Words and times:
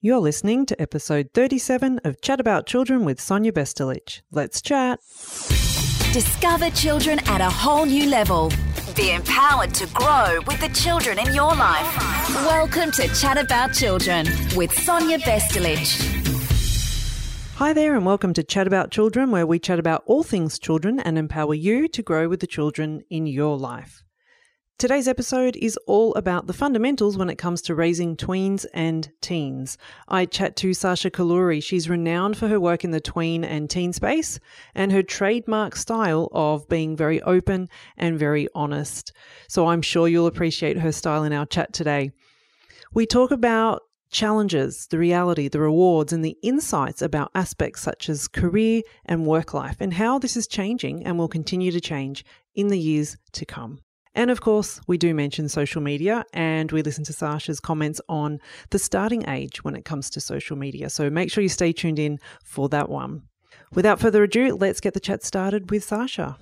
You're 0.00 0.20
listening 0.20 0.64
to 0.66 0.80
episode 0.80 1.30
37 1.34 2.02
of 2.04 2.20
Chat 2.20 2.38
About 2.38 2.66
Children 2.66 3.04
with 3.04 3.20
Sonia 3.20 3.50
Bestulic. 3.50 4.20
Let's 4.30 4.62
chat. 4.62 5.00
Discover 6.12 6.70
children 6.70 7.18
at 7.26 7.40
a 7.40 7.50
whole 7.50 7.84
new 7.84 8.08
level. 8.08 8.52
Be 8.94 9.10
empowered 9.10 9.74
to 9.74 9.88
grow 9.88 10.38
with 10.46 10.60
the 10.60 10.68
children 10.68 11.18
in 11.18 11.34
your 11.34 11.52
life. 11.52 11.98
Welcome 12.46 12.92
to 12.92 13.08
Chat 13.08 13.38
About 13.38 13.74
Children 13.74 14.28
with 14.54 14.72
Sonia 14.72 15.18
Bestulic. 15.18 16.00
Hi 17.56 17.72
there, 17.72 17.96
and 17.96 18.06
welcome 18.06 18.32
to 18.34 18.44
Chat 18.44 18.68
About 18.68 18.92
Children, 18.92 19.32
where 19.32 19.48
we 19.48 19.58
chat 19.58 19.80
about 19.80 20.04
all 20.06 20.22
things 20.22 20.60
children 20.60 21.00
and 21.00 21.18
empower 21.18 21.54
you 21.54 21.88
to 21.88 22.02
grow 22.04 22.28
with 22.28 22.38
the 22.38 22.46
children 22.46 23.02
in 23.10 23.26
your 23.26 23.58
life. 23.58 24.04
Today's 24.78 25.08
episode 25.08 25.56
is 25.56 25.76
all 25.88 26.14
about 26.14 26.46
the 26.46 26.52
fundamentals 26.52 27.18
when 27.18 27.28
it 27.28 27.34
comes 27.34 27.60
to 27.62 27.74
raising 27.74 28.16
tweens 28.16 28.64
and 28.72 29.10
teens. 29.20 29.76
I 30.06 30.24
chat 30.24 30.54
to 30.58 30.72
Sasha 30.72 31.10
Kalluri. 31.10 31.60
She's 31.60 31.88
renowned 31.88 32.36
for 32.36 32.46
her 32.46 32.60
work 32.60 32.84
in 32.84 32.92
the 32.92 33.00
tween 33.00 33.42
and 33.42 33.68
teen 33.68 33.92
space 33.92 34.38
and 34.76 34.92
her 34.92 35.02
trademark 35.02 35.74
style 35.74 36.28
of 36.30 36.68
being 36.68 36.96
very 36.96 37.20
open 37.22 37.68
and 37.96 38.20
very 38.20 38.46
honest. 38.54 39.12
So 39.48 39.66
I'm 39.66 39.82
sure 39.82 40.06
you'll 40.06 40.28
appreciate 40.28 40.78
her 40.78 40.92
style 40.92 41.24
in 41.24 41.32
our 41.32 41.44
chat 41.44 41.72
today. 41.72 42.12
We 42.94 43.04
talk 43.04 43.32
about 43.32 43.82
challenges, 44.12 44.86
the 44.86 44.98
reality, 44.98 45.48
the 45.48 45.58
rewards, 45.58 46.12
and 46.12 46.24
the 46.24 46.36
insights 46.40 47.02
about 47.02 47.32
aspects 47.34 47.82
such 47.82 48.08
as 48.08 48.28
career 48.28 48.82
and 49.06 49.26
work 49.26 49.52
life 49.52 49.78
and 49.80 49.94
how 49.94 50.20
this 50.20 50.36
is 50.36 50.46
changing 50.46 51.04
and 51.04 51.18
will 51.18 51.26
continue 51.26 51.72
to 51.72 51.80
change 51.80 52.24
in 52.54 52.68
the 52.68 52.78
years 52.78 53.16
to 53.32 53.44
come. 53.44 53.80
And 54.18 54.32
of 54.32 54.40
course, 54.40 54.80
we 54.88 54.98
do 54.98 55.14
mention 55.14 55.48
social 55.48 55.80
media 55.80 56.24
and 56.32 56.72
we 56.72 56.82
listen 56.82 57.04
to 57.04 57.12
Sasha's 57.12 57.60
comments 57.60 58.00
on 58.08 58.40
the 58.70 58.78
starting 58.80 59.28
age 59.28 59.62
when 59.62 59.76
it 59.76 59.84
comes 59.84 60.10
to 60.10 60.20
social 60.20 60.56
media. 60.56 60.90
So 60.90 61.08
make 61.08 61.30
sure 61.30 61.40
you 61.40 61.48
stay 61.48 61.72
tuned 61.72 62.00
in 62.00 62.18
for 62.42 62.68
that 62.70 62.88
one. 62.88 63.22
Without 63.74 64.00
further 64.00 64.24
ado, 64.24 64.56
let's 64.56 64.80
get 64.80 64.94
the 64.94 64.98
chat 64.98 65.22
started 65.22 65.70
with 65.70 65.84
Sasha. 65.84 66.36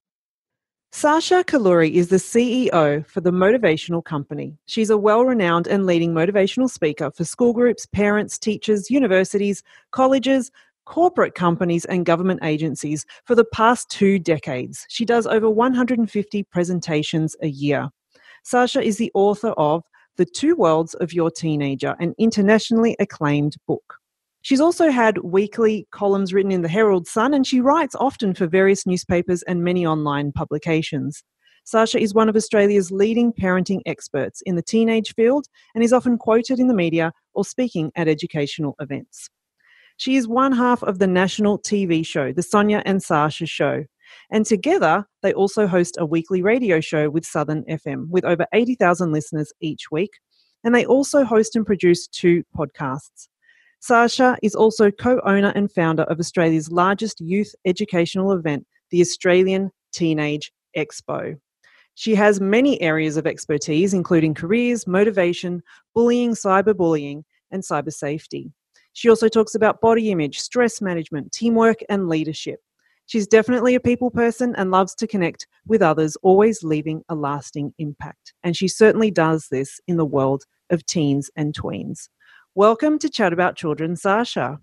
Sasha 0.91 1.45
Kalluri 1.45 1.93
is 1.93 2.09
the 2.09 2.17
CEO 2.17 3.07
for 3.07 3.21
the 3.21 3.31
Motivational 3.31 4.03
Company. 4.03 4.57
She's 4.65 4.89
a 4.89 4.97
well 4.97 5.27
renowned 5.27 5.67
and 5.67 5.85
leading 5.85 6.15
motivational 6.15 6.71
speaker 6.71 7.11
for 7.11 7.25
school 7.25 7.53
groups, 7.53 7.85
parents, 7.85 8.39
teachers, 8.39 8.91
universities, 8.91 9.63
colleges, 9.91 10.51
corporate 10.87 11.35
companies 11.35 11.85
and 11.85 12.07
government 12.07 12.41
agencies 12.43 13.05
for 13.25 13.35
the 13.35 13.45
past 13.45 13.91
two 13.91 14.19
decades. 14.19 14.87
She 14.89 15.05
does 15.05 15.27
over 15.27 15.51
150 15.51 16.43
presentations 16.45 17.37
a 17.43 17.49
year. 17.49 17.91
Sasha 18.45 18.81
is 18.81 18.97
the 18.97 19.11
author 19.13 19.51
of 19.59 19.83
The 20.17 20.25
Two 20.25 20.57
Worlds 20.57 20.95
of 20.95 21.13
Your 21.13 21.31
Teenager, 21.31 21.97
an 22.01 22.15
internationally 22.19 22.97
acclaimed 22.99 23.57
book. 23.67 23.97
She's 24.43 24.61
also 24.61 24.91
had 24.91 25.19
weekly 25.19 25.89
columns 25.91 26.33
written 26.33 26.53
in 26.53 26.63
the 26.63 26.69
Herald 26.69 27.09
Sun, 27.09 27.35
and 27.35 27.45
she 27.45 27.61
writes 27.61 27.97
often 27.97 28.33
for 28.33 28.47
various 28.47 28.87
newspapers 28.87 29.43
and 29.43 29.65
many 29.65 29.85
online 29.85 30.31
publications. 30.31 31.25
Sasha 31.65 31.99
is 31.99 32.15
one 32.15 32.29
of 32.29 32.37
Australia's 32.37 32.93
leading 32.93 33.33
parenting 33.33 33.81
experts 33.87 34.41
in 34.47 34.55
the 34.55 34.63
teenage 34.63 35.13
field 35.17 35.47
and 35.75 35.83
is 35.83 35.93
often 35.93 36.17
quoted 36.17 36.61
in 36.61 36.69
the 36.69 36.75
media 36.75 37.13
or 37.35 37.45
speaking 37.45 37.91
at 37.97 38.07
educational 38.07 38.77
events. 38.79 39.29
She 39.97 40.17
is 40.17 40.29
one 40.29 40.53
half 40.53 40.83
of 40.83 40.99
the 40.99 41.07
national 41.07 41.59
TV 41.59 42.05
show, 42.05 42.33
The 42.33 42.43
Sonia 42.43 42.83
and 42.85 43.03
Sasha 43.03 43.47
Show. 43.47 43.85
And 44.31 44.45
together, 44.45 45.07
they 45.23 45.33
also 45.33 45.67
host 45.67 45.97
a 45.99 46.07
weekly 46.07 46.43
radio 46.43 46.81
show 46.81 47.11
with 47.11 47.25
Southern 47.25 47.65
FM 47.65 48.09
with 48.09 48.25
over 48.25 48.47
80,000 48.53 49.13
listeners 49.13 49.53
each 49.61 49.91
week. 49.91 50.11
And 50.65 50.75
they 50.75 50.85
also 50.85 51.25
host 51.25 51.57
and 51.57 51.65
produce 51.65 52.07
two 52.09 52.45
podcasts. 52.57 53.29
Sasha 53.81 54.37
is 54.43 54.55
also 54.55 54.91
co 54.91 55.21
owner 55.25 55.53
and 55.55 55.71
founder 55.71 56.03
of 56.05 56.19
Australia's 56.19 56.71
largest 56.71 57.21
youth 57.21 57.55
educational 57.65 58.33
event, 58.33 58.67
the 58.91 59.01
Australian 59.01 59.71
Teenage 59.93 60.53
Expo. 60.77 61.39
She 61.95 62.15
has 62.15 62.41
many 62.41 62.81
areas 62.83 63.17
of 63.17 63.27
expertise, 63.27 63.95
including 63.95 64.35
careers, 64.35 64.87
motivation, 64.87 65.63
bullying, 65.95 66.33
cyberbullying, 66.33 67.23
and 67.51 67.63
cyber 67.63 67.93
safety. 67.93 68.53
She 68.97 69.11
also 69.11 69.29
talks 69.29 69.55
about 69.55 69.83
body 69.83 70.11
image, 70.11 70.41
stress 70.41 70.81
management, 70.81 71.31
teamwork, 71.31 71.81
and 71.91 72.09
leadership. 72.09 72.61
She's 73.05 73.27
definitely 73.27 73.75
a 73.75 73.81
people 73.81 74.11
person 74.11 74.55
and 74.57 74.71
loves 74.71 74.95
to 74.95 75.07
connect 75.07 75.47
with 75.67 75.83
others, 75.83 76.17
always 76.23 76.63
leaving 76.63 77.03
a 77.11 77.15
lasting 77.15 77.75
impact. 77.77 78.33
And 78.43 78.57
she 78.57 78.69
certainly 78.69 79.11
does 79.11 79.49
this 79.51 79.83
in 79.87 79.99
the 79.99 80.07
world 80.07 80.45
of 80.71 80.87
teens 80.87 81.31
and 81.37 81.55
tweens. 81.55 82.09
Welcome 82.55 82.99
to 83.01 83.11
Chat 83.11 83.35
About 83.35 83.55
Children, 83.55 83.97
Sasha. 83.97 84.59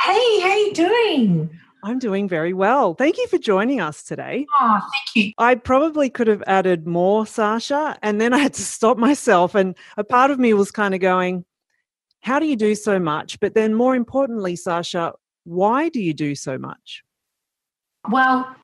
Hey, 0.00 0.40
how 0.40 0.54
you 0.54 0.72
doing? 0.72 1.50
I'm 1.82 1.98
doing 1.98 2.28
very 2.28 2.52
well. 2.52 2.94
Thank 2.94 3.18
you 3.18 3.26
for 3.26 3.38
joining 3.38 3.80
us 3.80 4.04
today. 4.04 4.46
Oh, 4.60 4.78
thank 4.80 5.26
you. 5.26 5.32
I 5.38 5.56
probably 5.56 6.10
could 6.10 6.28
have 6.28 6.44
added 6.46 6.86
more, 6.86 7.26
Sasha, 7.26 7.98
and 8.02 8.20
then 8.20 8.32
I 8.32 8.38
had 8.38 8.54
to 8.54 8.62
stop 8.62 8.98
myself. 8.98 9.56
And 9.56 9.74
a 9.96 10.04
part 10.04 10.30
of 10.30 10.38
me 10.38 10.54
was 10.54 10.70
kind 10.70 10.94
of 10.94 11.00
going, 11.00 11.44
how 12.24 12.38
do 12.38 12.46
you 12.46 12.56
do 12.56 12.74
so 12.74 12.98
much? 12.98 13.38
But 13.38 13.54
then, 13.54 13.74
more 13.74 13.94
importantly, 13.94 14.56
Sasha, 14.56 15.12
why 15.44 15.90
do 15.90 16.00
you 16.00 16.14
do 16.14 16.34
so 16.34 16.56
much? 16.56 17.02
Well, 18.10 18.56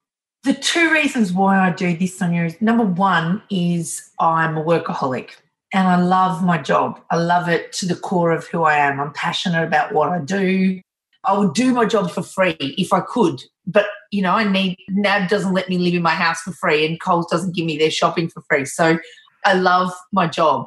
the 0.44 0.54
two 0.54 0.90
reasons 0.90 1.30
why 1.30 1.58
I 1.58 1.70
do 1.70 1.94
this, 1.94 2.18
Sonia, 2.18 2.44
is 2.44 2.60
number 2.62 2.84
one 2.84 3.42
is 3.50 4.10
I'm 4.18 4.56
a 4.56 4.64
workaholic 4.64 5.32
and 5.74 5.86
I 5.86 6.00
love 6.00 6.42
my 6.42 6.56
job. 6.56 7.00
I 7.10 7.16
love 7.16 7.50
it 7.50 7.72
to 7.74 7.86
the 7.86 7.96
core 7.96 8.30
of 8.30 8.46
who 8.46 8.64
I 8.64 8.76
am. 8.76 8.98
I'm 8.98 9.12
passionate 9.12 9.62
about 9.62 9.92
what 9.92 10.08
I 10.08 10.20
do. 10.20 10.80
I 11.24 11.36
would 11.36 11.52
do 11.52 11.74
my 11.74 11.84
job 11.84 12.10
for 12.10 12.22
free 12.22 12.56
if 12.58 12.94
I 12.94 13.00
could, 13.00 13.42
but 13.66 13.86
you 14.10 14.22
know, 14.22 14.32
I 14.32 14.50
need 14.50 14.78
NAB 14.88 15.28
doesn't 15.28 15.52
let 15.52 15.68
me 15.68 15.76
live 15.76 15.92
in 15.92 16.00
my 16.02 16.14
house 16.14 16.40
for 16.40 16.52
free, 16.52 16.86
and 16.86 16.98
Coles 16.98 17.26
doesn't 17.30 17.54
give 17.54 17.66
me 17.66 17.76
their 17.76 17.90
shopping 17.90 18.30
for 18.30 18.42
free. 18.48 18.64
So 18.64 18.98
I 19.44 19.52
love 19.52 19.92
my 20.12 20.26
job. 20.26 20.66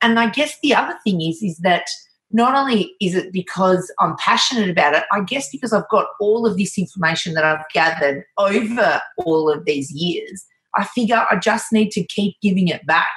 And 0.00 0.20
I 0.20 0.30
guess 0.30 0.56
the 0.62 0.74
other 0.76 0.96
thing 1.02 1.20
is, 1.20 1.42
is 1.42 1.58
that 1.58 1.88
not 2.30 2.54
only 2.54 2.94
is 3.00 3.14
it 3.14 3.32
because 3.32 3.90
I'm 4.00 4.16
passionate 4.18 4.68
about 4.68 4.94
it, 4.94 5.04
I 5.12 5.22
guess 5.22 5.48
because 5.50 5.72
I've 5.72 5.88
got 5.88 6.08
all 6.20 6.46
of 6.46 6.56
this 6.56 6.76
information 6.78 7.34
that 7.34 7.44
I've 7.44 7.64
gathered 7.72 8.24
over 8.36 9.00
all 9.18 9.50
of 9.50 9.64
these 9.64 9.90
years, 9.90 10.44
I 10.76 10.84
figure 10.84 11.24
I 11.30 11.36
just 11.36 11.72
need 11.72 11.90
to 11.92 12.04
keep 12.04 12.36
giving 12.42 12.68
it 12.68 12.86
back. 12.86 13.08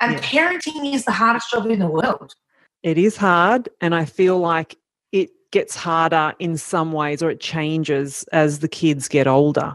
And 0.00 0.12
yeah. 0.12 0.20
parenting 0.20 0.94
is 0.94 1.04
the 1.04 1.12
hardest 1.12 1.50
job 1.50 1.66
in 1.66 1.80
the 1.80 1.86
world. 1.86 2.34
It 2.82 2.98
is 2.98 3.16
hard. 3.16 3.68
And 3.80 3.94
I 3.94 4.04
feel 4.04 4.38
like 4.38 4.76
it 5.10 5.30
gets 5.50 5.74
harder 5.74 6.34
in 6.38 6.56
some 6.56 6.92
ways 6.92 7.22
or 7.22 7.30
it 7.30 7.40
changes 7.40 8.24
as 8.32 8.60
the 8.60 8.68
kids 8.68 9.08
get 9.08 9.26
older. 9.26 9.74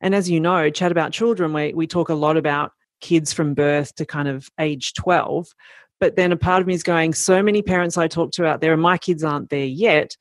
And 0.00 0.14
as 0.14 0.30
you 0.30 0.38
know, 0.38 0.70
Chat 0.70 0.92
About 0.92 1.12
Children, 1.12 1.52
we, 1.52 1.72
we 1.72 1.86
talk 1.86 2.10
a 2.10 2.14
lot 2.14 2.36
about 2.36 2.72
kids 3.00 3.32
from 3.32 3.54
birth 3.54 3.94
to 3.96 4.06
kind 4.06 4.28
of 4.28 4.48
age 4.60 4.94
12 4.94 5.48
but 6.04 6.16
then 6.16 6.32
a 6.32 6.36
part 6.36 6.60
of 6.60 6.66
me 6.66 6.74
is 6.74 6.82
going, 6.82 7.14
so 7.14 7.42
many 7.42 7.62
parents 7.62 7.96
I 7.96 8.08
talk 8.08 8.30
to 8.32 8.44
out 8.44 8.60
there, 8.60 8.74
and 8.74 8.82
my 8.82 8.98
kids 8.98 9.24
aren't 9.24 9.48
there 9.48 9.64
yet. 9.64 10.18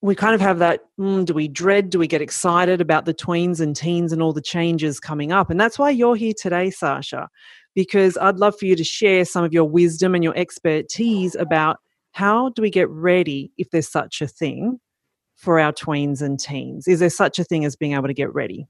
We 0.00 0.14
kind 0.14 0.32
of 0.32 0.40
have 0.40 0.60
that 0.60 0.82
mm, 0.96 1.24
do 1.24 1.34
we 1.34 1.48
dread, 1.48 1.90
do 1.90 1.98
we 1.98 2.06
get 2.06 2.22
excited 2.22 2.80
about 2.80 3.04
the 3.04 3.14
tweens 3.14 3.58
and 3.58 3.74
teens 3.74 4.12
and 4.12 4.22
all 4.22 4.32
the 4.32 4.40
changes 4.40 5.00
coming 5.00 5.32
up? 5.32 5.50
And 5.50 5.60
that's 5.60 5.76
why 5.76 5.90
you're 5.90 6.14
here 6.14 6.34
today, 6.40 6.70
Sasha, 6.70 7.28
because 7.74 8.16
I'd 8.18 8.38
love 8.38 8.56
for 8.56 8.66
you 8.66 8.76
to 8.76 8.84
share 8.84 9.24
some 9.24 9.42
of 9.42 9.52
your 9.52 9.64
wisdom 9.64 10.14
and 10.14 10.22
your 10.22 10.36
expertise 10.36 11.34
about 11.34 11.78
how 12.12 12.50
do 12.50 12.62
we 12.62 12.70
get 12.70 12.88
ready 12.88 13.50
if 13.58 13.70
there's 13.70 13.90
such 13.90 14.22
a 14.22 14.28
thing 14.28 14.78
for 15.34 15.58
our 15.58 15.72
tweens 15.72 16.22
and 16.22 16.38
teens? 16.38 16.86
Is 16.86 17.00
there 17.00 17.10
such 17.10 17.40
a 17.40 17.44
thing 17.44 17.64
as 17.64 17.74
being 17.74 17.94
able 17.94 18.06
to 18.06 18.14
get 18.14 18.32
ready? 18.32 18.68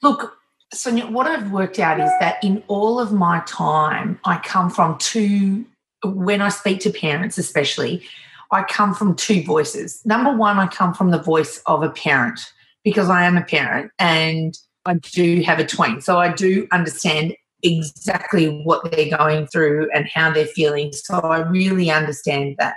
Look, 0.00 0.38
Sonia, 0.72 1.08
what 1.08 1.26
I've 1.26 1.50
worked 1.50 1.80
out 1.80 1.98
is 1.98 2.10
that 2.20 2.44
in 2.44 2.62
all 2.68 3.00
of 3.00 3.12
my 3.12 3.40
time, 3.48 4.20
I 4.24 4.38
come 4.38 4.70
from 4.70 4.96
two 4.98 5.64
when 6.04 6.40
I 6.40 6.48
speak 6.48 6.80
to 6.80 6.90
parents, 6.90 7.38
especially, 7.38 8.02
I 8.50 8.62
come 8.62 8.94
from 8.94 9.14
two 9.14 9.42
voices. 9.42 10.00
Number 10.04 10.34
one, 10.34 10.58
I 10.58 10.66
come 10.66 10.94
from 10.94 11.10
the 11.10 11.20
voice 11.20 11.62
of 11.66 11.82
a 11.82 11.90
parent 11.90 12.40
because 12.82 13.10
I 13.10 13.24
am 13.24 13.36
a 13.36 13.42
parent 13.42 13.90
and 13.98 14.56
I 14.86 14.94
do 14.94 15.42
have 15.42 15.58
a 15.58 15.66
twin. 15.66 16.00
So 16.00 16.18
I 16.18 16.32
do 16.32 16.66
understand 16.72 17.34
exactly 17.62 18.62
what 18.62 18.90
they're 18.90 19.16
going 19.16 19.46
through 19.48 19.90
and 19.92 20.08
how 20.08 20.30
they're 20.30 20.46
feeling. 20.46 20.92
So 20.92 21.18
I 21.18 21.40
really 21.40 21.90
understand 21.90 22.56
that. 22.58 22.76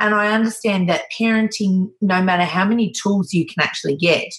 And 0.00 0.14
I 0.14 0.32
understand 0.32 0.88
that 0.88 1.12
parenting, 1.16 1.90
no 2.00 2.22
matter 2.22 2.44
how 2.44 2.64
many 2.64 2.90
tools 2.90 3.34
you 3.34 3.46
can 3.46 3.62
actually 3.62 3.96
get, 3.96 4.32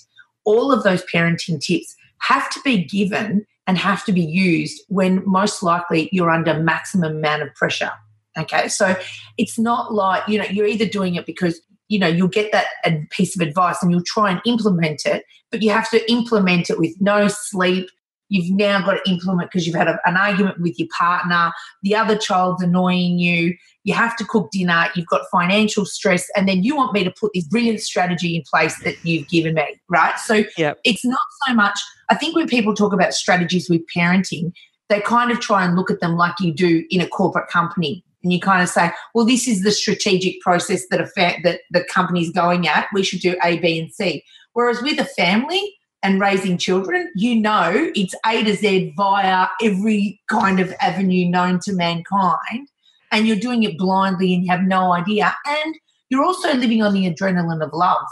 all 0.45 0.71
of 0.71 0.83
those 0.83 1.03
parenting 1.13 1.63
tips 1.63 1.95
have 2.19 2.49
to 2.49 2.59
be 2.63 2.83
given 2.83 3.45
and 3.67 3.77
have 3.77 4.03
to 4.05 4.11
be 4.11 4.23
used 4.23 4.81
when 4.89 5.23
most 5.25 5.63
likely 5.63 6.09
you're 6.11 6.29
under 6.29 6.59
maximum 6.59 7.17
amount 7.17 7.43
of 7.43 7.53
pressure. 7.55 7.91
Okay. 8.37 8.67
So 8.67 8.95
it's 9.37 9.59
not 9.59 9.93
like, 9.93 10.27
you 10.27 10.39
know, 10.39 10.45
you're 10.45 10.67
either 10.67 10.87
doing 10.87 11.15
it 11.15 11.25
because, 11.25 11.61
you 11.87 11.99
know, 11.99 12.07
you'll 12.07 12.27
get 12.27 12.51
that 12.51 12.67
piece 13.11 13.35
of 13.35 13.47
advice 13.47 13.77
and 13.81 13.91
you'll 13.91 14.03
try 14.05 14.31
and 14.31 14.41
implement 14.45 15.05
it, 15.05 15.23
but 15.51 15.61
you 15.61 15.69
have 15.69 15.89
to 15.91 16.11
implement 16.11 16.69
it 16.69 16.79
with 16.79 16.95
no 16.99 17.27
sleep. 17.27 17.89
you've 18.33 18.49
now 18.49 18.83
got 18.83 18.93
to 18.93 19.11
implement 19.11 19.51
because 19.51 19.67
you've 19.67 19.75
had 19.75 19.87
a, 19.87 19.99
an 20.05 20.17
argument 20.17 20.59
with 20.59 20.77
your 20.79 20.87
partner, 20.97 21.51
the 21.83 21.95
other 21.95 22.17
child's 22.17 22.63
annoying 22.63 23.19
you, 23.19 23.55
you 23.83 23.93
have 23.93 24.15
to 24.17 24.25
cook 24.25 24.49
dinner, 24.51 24.87
you've 24.95 25.07
got 25.07 25.21
financial 25.31 25.85
stress, 25.85 26.27
and 26.35 26.47
then 26.47 26.63
you 26.63 26.75
want 26.75 26.93
me 26.93 27.03
to 27.03 27.11
put 27.11 27.31
this 27.33 27.45
brilliant 27.45 27.79
strategy 27.79 28.35
in 28.35 28.41
place 28.49 28.79
that 28.79 28.95
you've 29.03 29.27
given 29.27 29.53
me, 29.53 29.79
right? 29.89 30.17
So 30.17 30.43
Yep. 30.57 30.79
it's 30.83 31.05
not 31.05 31.19
so 31.47 31.53
much, 31.53 31.79
I 32.09 32.15
think 32.15 32.35
when 32.35 32.47
people 32.47 32.73
talk 32.73 32.91
about 32.91 33.13
strategies 33.13 33.69
with 33.69 33.81
parenting, 33.95 34.51
they 34.89 34.99
kind 35.01 35.31
of 35.31 35.39
try 35.39 35.63
and 35.63 35.75
look 35.75 35.91
at 35.91 35.99
them 35.99 36.15
like 36.15 36.33
you 36.39 36.53
do 36.53 36.83
in 36.89 37.01
a 37.01 37.07
corporate 37.07 37.49
company. 37.49 38.03
And 38.23 38.31
you 38.31 38.39
kind 38.39 38.61
of 38.63 38.69
say, 38.69 38.91
well, 39.13 39.25
this 39.25 39.47
is 39.47 39.63
the 39.63 39.71
strategic 39.71 40.39
process 40.41 40.85
that 40.89 41.01
a 41.01 41.07
fa- 41.07 41.37
that 41.43 41.61
the 41.71 41.83
company's 41.83 42.31
going 42.31 42.67
at. 42.67 42.87
We 42.93 43.03
should 43.03 43.19
do 43.19 43.35
A, 43.43 43.59
B, 43.59 43.79
and 43.79 43.91
C. 43.91 44.23
Whereas 44.53 44.81
with 44.81 44.99
a 44.99 45.05
family 45.05 45.75
and 46.01 46.19
raising 46.21 46.57
children, 46.57 47.11
you 47.15 47.35
know 47.35 47.91
it's 47.95 48.15
A 48.25 48.43
to 48.43 48.55
Z 48.55 48.93
via 48.95 49.47
every 49.61 50.21
kind 50.29 50.59
of 50.59 50.73
avenue 50.81 51.29
known 51.29 51.59
to 51.61 51.73
mankind. 51.73 52.67
And 53.11 53.27
you're 53.27 53.37
doing 53.37 53.63
it 53.63 53.77
blindly 53.77 54.33
and 54.33 54.43
you 54.43 54.51
have 54.51 54.63
no 54.63 54.93
idea. 54.93 55.35
And 55.45 55.75
you're 56.09 56.23
also 56.23 56.53
living 56.53 56.81
on 56.81 56.93
the 56.93 57.13
adrenaline 57.13 57.63
of 57.63 57.71
love. 57.73 58.07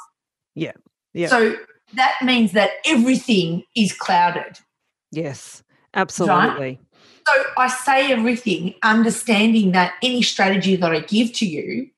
Yeah. 0.56 0.74
Yeah. 1.14 1.28
So 1.28 1.56
that 1.94 2.16
means 2.24 2.52
that 2.54 2.72
everything 2.86 3.64
is 3.76 3.94
clouded. 3.94 4.60
yes. 5.12 5.64
Absolutely. 5.94 6.80
So 7.28 7.44
I 7.58 7.68
say 7.68 8.12
everything, 8.12 8.74
understanding 8.84 9.72
that 9.72 9.94
any 10.02 10.22
strategy 10.22 10.76
that 10.76 10.92
I 10.92 11.02
give 11.02 11.34
to 11.34 11.46
you, 11.46 11.90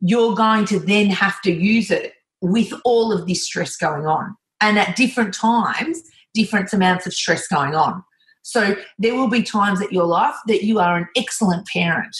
you're 0.00 0.34
going 0.34 0.64
to 0.66 0.78
then 0.78 1.10
have 1.10 1.40
to 1.42 1.52
use 1.52 1.90
it 1.90 2.12
with 2.40 2.72
all 2.84 3.12
of 3.12 3.26
this 3.26 3.44
stress 3.44 3.76
going 3.76 4.06
on. 4.06 4.36
And 4.60 4.78
at 4.78 4.96
different 4.96 5.34
times, 5.34 6.02
different 6.34 6.72
amounts 6.72 7.06
of 7.06 7.14
stress 7.14 7.46
going 7.48 7.74
on. 7.74 8.02
So 8.42 8.76
there 8.98 9.14
will 9.14 9.28
be 9.28 9.42
times 9.42 9.80
at 9.80 9.92
your 9.92 10.04
life 10.04 10.34
that 10.48 10.64
you 10.64 10.78
are 10.78 10.96
an 10.96 11.08
excellent 11.16 11.66
parent 11.66 12.14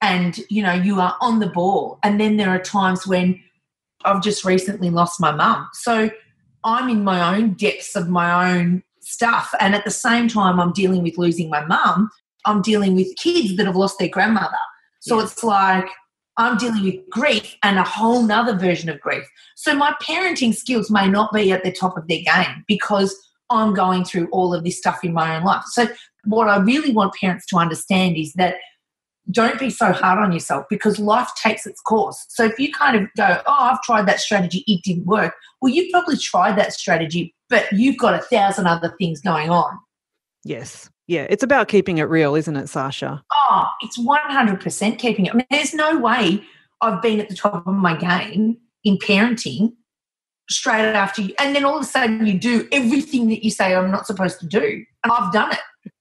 and 0.00 0.38
you 0.50 0.62
know 0.62 0.72
you 0.72 1.00
are 1.00 1.16
on 1.20 1.38
the 1.38 1.48
ball. 1.48 1.98
And 2.02 2.20
then 2.20 2.36
there 2.36 2.50
are 2.50 2.58
times 2.58 3.06
when 3.06 3.40
I've 4.04 4.22
just 4.22 4.44
recently 4.44 4.90
lost 4.90 5.20
my 5.20 5.30
mum. 5.30 5.68
So 5.74 6.10
I'm 6.64 6.88
in 6.88 7.04
my 7.04 7.36
own 7.36 7.54
depths 7.54 7.94
of 7.94 8.08
my 8.08 8.56
own 8.56 8.82
stuff. 9.08 9.52
And 9.60 9.74
at 9.74 9.84
the 9.84 9.90
same 9.90 10.28
time, 10.28 10.60
I'm 10.60 10.72
dealing 10.72 11.02
with 11.02 11.18
losing 11.18 11.50
my 11.50 11.64
mum. 11.64 12.10
I'm 12.44 12.62
dealing 12.62 12.94
with 12.94 13.16
kids 13.16 13.56
that 13.56 13.66
have 13.66 13.76
lost 13.76 13.98
their 13.98 14.08
grandmother. 14.08 14.56
So 15.00 15.20
it's 15.20 15.42
like 15.42 15.86
I'm 16.36 16.56
dealing 16.56 16.84
with 16.84 17.08
grief 17.10 17.56
and 17.62 17.78
a 17.78 17.82
whole 17.82 18.22
nother 18.22 18.56
version 18.56 18.88
of 18.88 19.00
grief. 19.00 19.24
So 19.56 19.74
my 19.74 19.94
parenting 20.02 20.54
skills 20.54 20.90
may 20.90 21.08
not 21.08 21.32
be 21.32 21.50
at 21.52 21.64
the 21.64 21.72
top 21.72 21.96
of 21.96 22.06
their 22.08 22.22
game 22.22 22.64
because 22.66 23.16
I'm 23.50 23.74
going 23.74 24.04
through 24.04 24.28
all 24.30 24.54
of 24.54 24.64
this 24.64 24.78
stuff 24.78 25.02
in 25.02 25.12
my 25.12 25.36
own 25.36 25.44
life. 25.44 25.64
So 25.66 25.88
what 26.24 26.48
I 26.48 26.58
really 26.58 26.92
want 26.92 27.14
parents 27.14 27.46
to 27.46 27.56
understand 27.56 28.16
is 28.16 28.32
that 28.34 28.56
don't 29.30 29.58
be 29.58 29.70
so 29.70 29.92
hard 29.92 30.18
on 30.18 30.32
yourself 30.32 30.64
because 30.70 30.98
life 30.98 31.28
takes 31.42 31.66
its 31.66 31.80
course. 31.80 32.24
So 32.28 32.44
if 32.44 32.58
you 32.58 32.72
kind 32.72 32.96
of 32.96 33.08
go, 33.16 33.42
oh, 33.46 33.70
I've 33.72 33.82
tried 33.82 34.06
that 34.06 34.20
strategy, 34.20 34.64
it 34.66 34.82
didn't 34.84 35.06
work. 35.06 35.34
Well, 35.60 35.72
you 35.72 35.88
probably 35.90 36.16
tried 36.16 36.56
that 36.58 36.72
strategy, 36.72 37.34
but 37.50 37.70
you've 37.72 37.96
got 37.98 38.14
a 38.14 38.18
thousand 38.18 38.66
other 38.66 38.94
things 38.98 39.20
going 39.20 39.50
on. 39.50 39.78
Yes. 40.44 40.90
Yeah. 41.06 41.26
It's 41.30 41.42
about 41.42 41.68
keeping 41.68 41.98
it 41.98 42.04
real, 42.04 42.34
isn't 42.34 42.56
it, 42.56 42.68
Sasha? 42.68 43.22
Oh, 43.32 43.66
it's 43.80 43.98
100% 43.98 44.98
keeping 44.98 45.26
it. 45.26 45.32
I 45.32 45.36
mean, 45.36 45.46
there's 45.50 45.74
no 45.74 45.98
way 45.98 46.42
I've 46.80 47.02
been 47.02 47.20
at 47.20 47.28
the 47.28 47.34
top 47.34 47.66
of 47.66 47.74
my 47.74 47.96
game 47.96 48.58
in 48.84 48.98
parenting 48.98 49.72
straight 50.50 50.84
after 50.84 51.22
you. 51.22 51.34
And 51.38 51.54
then 51.54 51.64
all 51.64 51.76
of 51.76 51.82
a 51.82 51.86
sudden 51.86 52.26
you 52.26 52.38
do 52.38 52.68
everything 52.72 53.28
that 53.28 53.44
you 53.44 53.50
say 53.50 53.74
I'm 53.74 53.90
not 53.90 54.06
supposed 54.06 54.40
to 54.40 54.46
do. 54.46 54.84
And 55.04 55.12
I've 55.12 55.32
done 55.32 55.52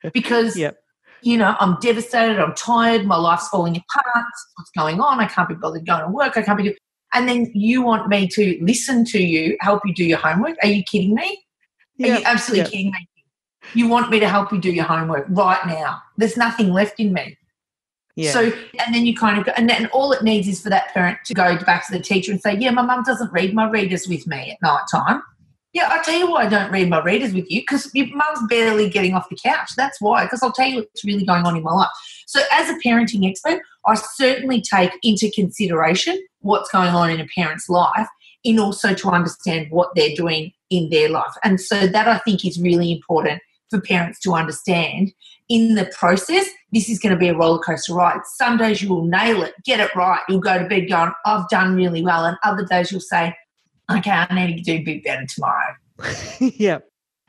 it 0.04 0.14
because, 0.14 0.58
Yep. 0.58 0.78
you 1.22 1.38
know, 1.38 1.56
I'm 1.60 1.78
devastated. 1.82 2.40
I'm 2.40 2.54
tired. 2.56 3.06
My 3.06 3.18
life's 3.18 3.48
falling 3.50 3.76
apart. 3.78 4.26
What's 4.56 4.72
going 4.78 5.00
on? 5.00 5.20
I 5.20 5.28
can't 5.28 5.50
be 5.50 5.56
bothered 5.56 5.86
going 5.86 6.02
to 6.04 6.10
work. 6.10 6.38
I 6.38 6.42
can't 6.42 6.58
be 6.58 6.64
doing. 6.66 6.76
And 7.14 7.28
then 7.28 7.52
you 7.54 7.82
want 7.82 8.08
me 8.10 8.28
to 8.28 8.58
listen 8.62 9.06
to 9.06 9.20
you, 9.24 9.58
help 9.62 9.82
you 9.86 9.94
do 9.94 10.04
your 10.04 10.18
homework. 10.18 10.58
Are 10.64 10.68
you 10.70 10.84
kidding 10.84 11.16
me? 11.16 11.44
Are 12.04 12.08
Yep. 12.08 12.20
you 12.20 12.26
absolutely 12.26 12.64
Yep. 12.64 12.72
kidding 12.72 12.92
me? 12.92 13.10
You 13.74 13.88
want 13.88 14.10
me 14.10 14.20
to 14.20 14.30
help 14.30 14.52
you 14.52 14.60
do 14.60 14.72
your 14.72 14.86
homework 14.86 15.26
right 15.30 15.66
now. 15.66 16.02
There's 16.18 16.38
nothing 16.38 16.72
left 16.72 17.00
in 17.00 17.14
me. 17.14 17.38
Yeah. 18.16 18.32
So, 18.32 18.52
and 18.86 18.96
then 18.96 19.06
you 19.06 19.16
kind 19.16 19.38
of 19.38 19.46
go, 19.46 19.52
and 19.56 19.70
then 19.70 19.88
all 19.94 20.12
it 20.12 20.24
needs 20.24 20.48
is 20.48 20.62
for 20.62 20.70
that 20.70 20.92
parent 20.94 21.20
to 21.26 21.36
go 21.36 21.56
back 21.66 21.86
to 21.88 21.94
the 21.94 22.00
teacher 22.00 22.32
and 22.32 22.42
say, 22.42 22.58
Yeah, 22.58 22.72
my 22.72 22.82
mum 22.82 23.04
doesn't 23.04 23.32
read 23.32 23.54
my 23.54 23.70
readers 23.70 24.08
with 24.08 24.26
me 24.26 24.52
at 24.52 24.58
night 24.64 24.84
time. 24.92 25.22
Yeah, 25.74 25.90
I'll 25.92 26.04
tell 26.04 26.18
you 26.18 26.32
why 26.32 26.46
I 26.46 26.50
don't 26.50 26.72
read 26.72 26.90
my 26.90 27.04
readers 27.04 27.34
with 27.34 27.46
you 27.52 27.62
because 27.62 27.92
your 27.94 28.08
mum's 28.08 28.40
barely 28.50 28.90
getting 28.90 29.14
off 29.14 29.30
the 29.30 29.36
couch. 29.36 29.72
That's 29.78 30.02
why, 30.02 30.24
because 30.24 30.42
I'll 30.42 30.52
tell 30.52 30.68
you 30.68 30.78
what's 30.78 31.06
really 31.06 31.26
going 31.26 31.46
on 31.46 31.56
in 31.56 31.62
my 31.62 31.72
life. 31.72 31.90
So, 32.26 32.42
as 32.52 32.70
a 32.70 32.74
parenting 32.84 33.30
expert, 33.30 33.62
I 33.86 33.94
certainly 33.94 34.62
take 34.62 34.92
into 35.04 35.30
consideration 35.30 36.20
what's 36.48 36.72
going 36.72 36.90
on 36.90 37.10
in 37.10 37.20
a 37.20 37.28
parent's 37.36 37.70
life 37.70 38.08
in 38.44 38.60
also 38.60 38.94
to 38.94 39.10
understand 39.10 39.68
what 39.70 39.90
they're 39.96 40.16
doing 40.16 40.52
in 40.70 40.90
their 40.90 41.10
life. 41.10 41.34
And 41.44 41.60
so, 41.60 41.88
that 41.88 42.08
I 42.08 42.18
think 42.20 42.46
is 42.46 42.60
really 42.60 42.92
important 42.92 43.42
for 43.70 43.82
parents 43.82 44.20
to 44.22 44.34
understand 44.34 45.12
in 45.50 45.76
the 45.76 45.86
process, 45.98 46.48
this 46.74 46.90
is 46.90 47.00
going 47.00 47.14
to 47.14 47.20
be 47.20 47.30
a 47.30 47.38
roller 47.38 47.60
coaster 47.60 47.94
ride. 47.94 48.20
Some 48.36 48.58
days 48.58 48.82
you 48.82 48.90
will 48.90 49.06
nail 49.06 49.44
it, 49.44 49.54
get 49.64 49.80
it 49.80 49.94
right. 49.96 50.20
You'll 50.28 50.40
go 50.40 50.58
to 50.58 50.68
bed 50.68 50.90
going, 50.90 51.12
I've 51.26 51.48
done 51.50 51.76
really 51.76 52.02
well. 52.02 52.26
And 52.26 52.38
other 52.44 52.66
days 52.66 52.92
you'll 52.92 53.02
say, 53.02 53.34
okay, 53.92 54.12
I 54.12 54.34
need 54.34 54.58
to 54.58 54.64
do 54.64 54.74
a 54.74 54.84
bit 54.84 55.04
better 55.04 55.26
tomorrow. 55.26 55.76
yeah. 56.40 56.80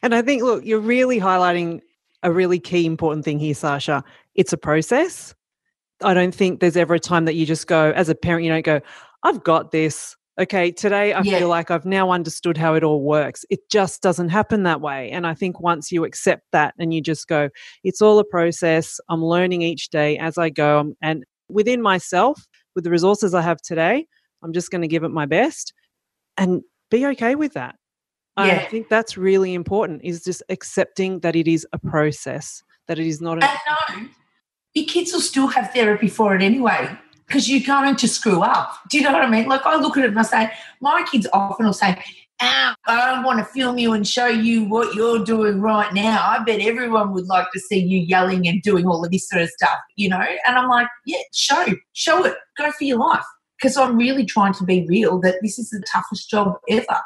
And 0.02 0.14
I 0.14 0.22
think, 0.22 0.42
look, 0.42 0.64
you're 0.64 0.80
really 0.80 1.20
highlighting 1.20 1.80
a 2.22 2.32
really 2.32 2.58
key 2.58 2.86
important 2.86 3.24
thing 3.24 3.38
here, 3.38 3.54
Sasha. 3.54 4.02
It's 4.34 4.52
a 4.52 4.58
process. 4.58 5.34
I 6.02 6.14
don't 6.14 6.34
think 6.34 6.60
there's 6.60 6.76
ever 6.76 6.94
a 6.94 7.00
time 7.00 7.24
that 7.24 7.34
you 7.34 7.46
just 7.46 7.66
go, 7.66 7.92
as 7.92 8.08
a 8.08 8.14
parent, 8.14 8.44
you 8.44 8.50
don't 8.50 8.64
go, 8.64 8.80
I've 9.22 9.42
got 9.42 9.70
this. 9.72 10.16
Okay, 10.40 10.70
today 10.70 11.12
I 11.12 11.22
Yeah. 11.22 11.38
feel 11.38 11.48
like 11.48 11.70
I've 11.70 11.84
now 11.84 12.10
understood 12.12 12.56
how 12.56 12.74
it 12.74 12.84
all 12.84 13.02
works. 13.02 13.44
It 13.50 13.68
just 13.68 14.02
doesn't 14.02 14.28
happen 14.28 14.62
that 14.62 14.80
way. 14.80 15.10
And 15.10 15.26
I 15.26 15.34
think 15.34 15.58
once 15.60 15.90
you 15.90 16.04
accept 16.04 16.44
that 16.52 16.74
and 16.78 16.94
you 16.94 17.00
just 17.00 17.26
go, 17.26 17.50
it's 17.82 18.00
all 18.00 18.20
a 18.20 18.24
process. 18.24 19.00
I'm 19.08 19.24
learning 19.24 19.62
each 19.62 19.88
day 19.88 20.16
as 20.18 20.38
I 20.38 20.50
go. 20.50 20.78
Um, 20.78 20.96
And 21.02 21.24
within 21.48 21.82
myself, 21.82 22.46
with 22.76 22.84
the 22.84 22.90
resources 22.90 23.34
I 23.34 23.42
have 23.42 23.60
today, 23.60 24.06
I'm 24.44 24.52
just 24.52 24.70
going 24.70 24.82
to 24.82 24.88
give 24.88 25.02
it 25.02 25.08
my 25.08 25.26
best 25.26 25.72
and 26.36 26.62
be 26.88 27.04
okay 27.06 27.34
with 27.34 27.54
that. 27.54 27.74
I 28.36 28.60
think 28.70 28.88
that's 28.88 29.16
really 29.16 29.52
important 29.54 30.02
is 30.04 30.22
just 30.22 30.44
accepting 30.48 31.18
that 31.20 31.34
it 31.34 31.48
is 31.48 31.66
a 31.72 31.78
process, 31.80 32.62
that 32.86 33.00
it 33.00 33.06
is 33.08 33.20
not 33.20 33.42
a 33.42 33.50
And 33.50 34.04
no, 34.04 34.08
your 34.74 34.86
kids 34.86 35.12
will 35.12 35.20
still 35.20 35.48
have 35.48 35.74
therapy 35.74 36.06
for 36.06 36.36
it 36.36 36.42
anyway 36.42 36.96
because 37.28 37.48
you're 37.48 37.60
going 37.60 37.94
to 37.94 38.08
screw 38.08 38.42
up. 38.42 38.74
Do 38.88 38.96
you 38.96 39.04
know 39.04 39.12
what 39.12 39.22
I 39.22 39.30
mean? 39.30 39.46
Like 39.46 39.64
I 39.64 39.76
look 39.76 39.96
at 39.96 40.04
it 40.04 40.08
and 40.08 40.18
I 40.18 40.22
say, 40.22 40.50
my 40.80 41.06
kids 41.10 41.28
often 41.32 41.66
will 41.66 41.72
say, 41.72 42.02
I 42.40 42.74
don't 42.86 43.24
want 43.24 43.38
to 43.40 43.44
film 43.44 43.78
you 43.78 43.92
and 43.92 44.06
show 44.06 44.28
you 44.28 44.64
what 44.64 44.94
you're 44.94 45.24
doing 45.24 45.60
right 45.60 45.92
now. 45.92 46.24
I 46.26 46.42
bet 46.44 46.60
everyone 46.60 47.12
would 47.12 47.26
like 47.26 47.50
to 47.52 47.60
see 47.60 47.78
you 47.78 47.98
yelling 47.98 48.48
and 48.48 48.62
doing 48.62 48.86
all 48.86 49.04
of 49.04 49.10
this 49.10 49.28
sort 49.28 49.42
of 49.42 49.50
stuff, 49.50 49.78
you 49.96 50.08
know? 50.08 50.24
And 50.46 50.56
I'm 50.56 50.68
like, 50.68 50.86
yeah, 51.04 51.18
show, 51.34 51.66
show 51.92 52.24
it, 52.24 52.36
go 52.56 52.70
for 52.72 52.84
your 52.84 52.98
life. 52.98 53.24
Because 53.60 53.76
I'm 53.76 53.96
really 53.96 54.24
trying 54.24 54.54
to 54.54 54.64
be 54.64 54.86
real 54.88 55.20
that 55.20 55.36
this 55.42 55.58
is 55.58 55.70
the 55.70 55.82
toughest 55.92 56.30
job 56.30 56.54
ever. 56.70 57.00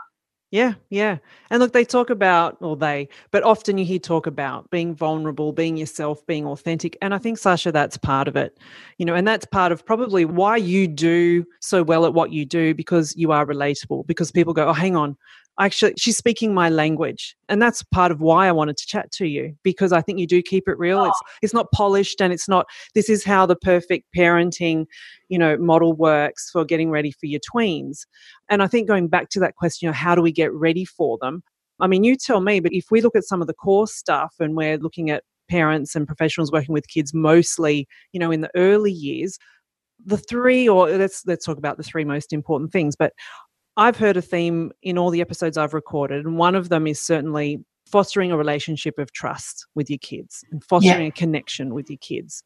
Yeah, 0.53 0.75
yeah. 0.91 1.17
And 1.49 1.61
look, 1.61 1.73
they 1.73 1.85
talk 1.85 2.11
about, 2.11 2.59
or 2.61 2.77
they, 2.77 3.09
but 3.31 3.43
often 3.43 3.79
you 3.79 3.87
hear 3.87 3.99
talk 3.99 4.27
about 4.27 4.71
being 4.71 4.95
vulnerable, 4.95 5.51
being 5.51 5.79
yourself, 5.79 6.25
being 6.27 6.45
authentic. 6.47 6.95
And 7.01 7.15
I 7.15 7.19
think, 7.19 7.39
Sasha, 7.39 7.73
that's 7.73 7.97
part 7.97 8.29
of 8.29 8.37
it. 8.37 8.59
You 8.99 9.07
know, 9.07 9.15
and 9.15 9.27
that's 9.27 9.47
part 9.47 9.73
of 9.73 9.87
probably 9.87 10.27
why 10.27 10.59
you 10.59 10.87
do 10.89 11.47
so 11.61 11.83
well 11.83 12.05
at 12.05 12.13
what 12.13 12.33
you 12.33 12.45
do 12.45 12.75
because 12.75 13.17
you 13.17 13.33
are 13.33 13.47
relatable, 13.47 14.07
because 14.07 14.31
people 14.31 14.53
go, 14.53 14.69
oh, 14.69 14.75
hang 14.75 14.95
on. 14.95 15.17
Actually, 15.61 15.93
she's 15.99 16.17
speaking 16.17 16.55
my 16.55 16.71
language. 16.71 17.37
And 17.49 17.61
that's 17.61 17.83
part 17.83 18.11
of 18.11 18.21
why 18.21 18.49
I 18.49 18.53
wanted 18.53 18.79
to 18.79 18.87
chat 18.87 19.13
to 19.13 19.27
you 19.27 19.55
because 19.63 19.93
I 19.93 20.01
think 20.01 20.19
you 20.19 20.27
do 20.27 20.41
keep 20.41 20.67
it 20.67 20.79
real. 20.79 21.05
It's 21.05 21.21
oh. 21.23 21.29
it's 21.43 21.55
not 21.55 21.71
polished 21.73 22.23
and 22.23 22.33
it's 22.33 22.49
not 22.49 22.67
this 22.95 23.11
is 23.11 23.23
how 23.23 23.45
the 23.45 23.57
perfect 23.57 24.07
parenting, 24.17 24.87
you 25.29 25.39
know, 25.39 25.59
model 25.59 25.93
works 25.93 26.49
for 26.51 26.65
getting 26.65 26.91
ready 26.91 27.11
for 27.11 27.27
your 27.27 27.41
tweens. 27.41 28.07
And 28.49 28.63
I 28.63 28.67
think 28.67 28.89
going 28.89 29.09
back 29.09 29.29
to 29.31 29.41
that 29.41 29.57
question 29.57 29.89
of 29.89 29.95
how 29.95 30.15
do 30.15 30.23
we 30.23 30.33
get 30.33 30.53
ready 30.55 30.87
for 30.87 31.19
them? 31.21 31.43
I 31.81 31.87
mean, 31.87 32.05
you 32.05 32.17
tell 32.17 32.41
me, 32.41 32.61
but 32.61 32.73
if 32.73 32.87
we 32.91 33.01
look 33.01 33.17
at 33.17 33.25
some 33.25 33.41
of 33.41 33.47
the 33.47 33.55
core 33.55 33.87
stuff 33.87 34.35
and 34.39 34.57
we're 34.57 34.79
looking 34.79 35.11
at 35.11 35.25
parents 35.51 35.95
and 35.95 36.07
professionals 36.07 36.53
working 36.53 36.73
with 36.73 36.89
kids 36.89 37.13
mostly, 37.13 37.87
you 38.13 38.21
know, 38.21 38.31
in 38.31 38.41
the 38.41 38.51
early 38.55 38.93
years, 38.93 39.39
the 40.05 40.17
three 40.17 40.69
or 40.69 40.89
let's 40.91 41.23
let's 41.27 41.45
talk 41.45 41.59
about 41.59 41.77
the 41.77 41.83
three 41.83 42.05
most 42.05 42.33
important 42.33 42.73
things, 42.73 42.97
but 42.97 43.13
I've 43.77 43.97
heard 43.97 44.17
a 44.17 44.23
theme 44.23 44.73
in 44.83 44.99
all 44.99 45.11
the 45.11 45.21
episodes 45.21 45.57
I've 45.57 45.75
recorded, 45.75 46.25
and 46.25 46.37
one 46.37 46.55
of 46.55 46.69
them 46.69 46.87
is 46.87 47.01
certainly 47.01 47.65
fostering 47.91 48.31
a 48.33 48.37
relationship 48.37 48.99
of 48.99 49.13
trust 49.13 49.67
with 49.75 49.91
your 49.91 49.99
kids 49.99 50.45
and 50.51 50.63
fostering 50.65 51.07
a 51.07 51.11
connection 51.11 51.75
with 51.75 51.91
your 51.91 51.99
kids. 51.99 52.43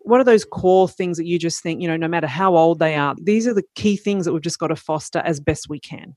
What 0.00 0.20
are 0.20 0.24
those 0.24 0.44
core 0.44 0.88
things 0.88 1.16
that 1.16 1.26
you 1.26 1.38
just 1.38 1.62
think, 1.62 1.80
you 1.80 1.88
know, 1.88 1.96
no 1.96 2.08
matter 2.08 2.26
how 2.26 2.56
old 2.56 2.78
they 2.78 2.94
are, 2.94 3.14
these 3.20 3.46
are 3.46 3.54
the 3.54 3.64
key 3.74 3.96
things 3.96 4.24
that 4.24 4.32
we've 4.32 4.42
just 4.42 4.58
got 4.58 4.68
to 4.68 4.76
foster 4.76 5.20
as 5.20 5.40
best 5.40 5.68
we 5.68 5.80
can? 5.80 6.14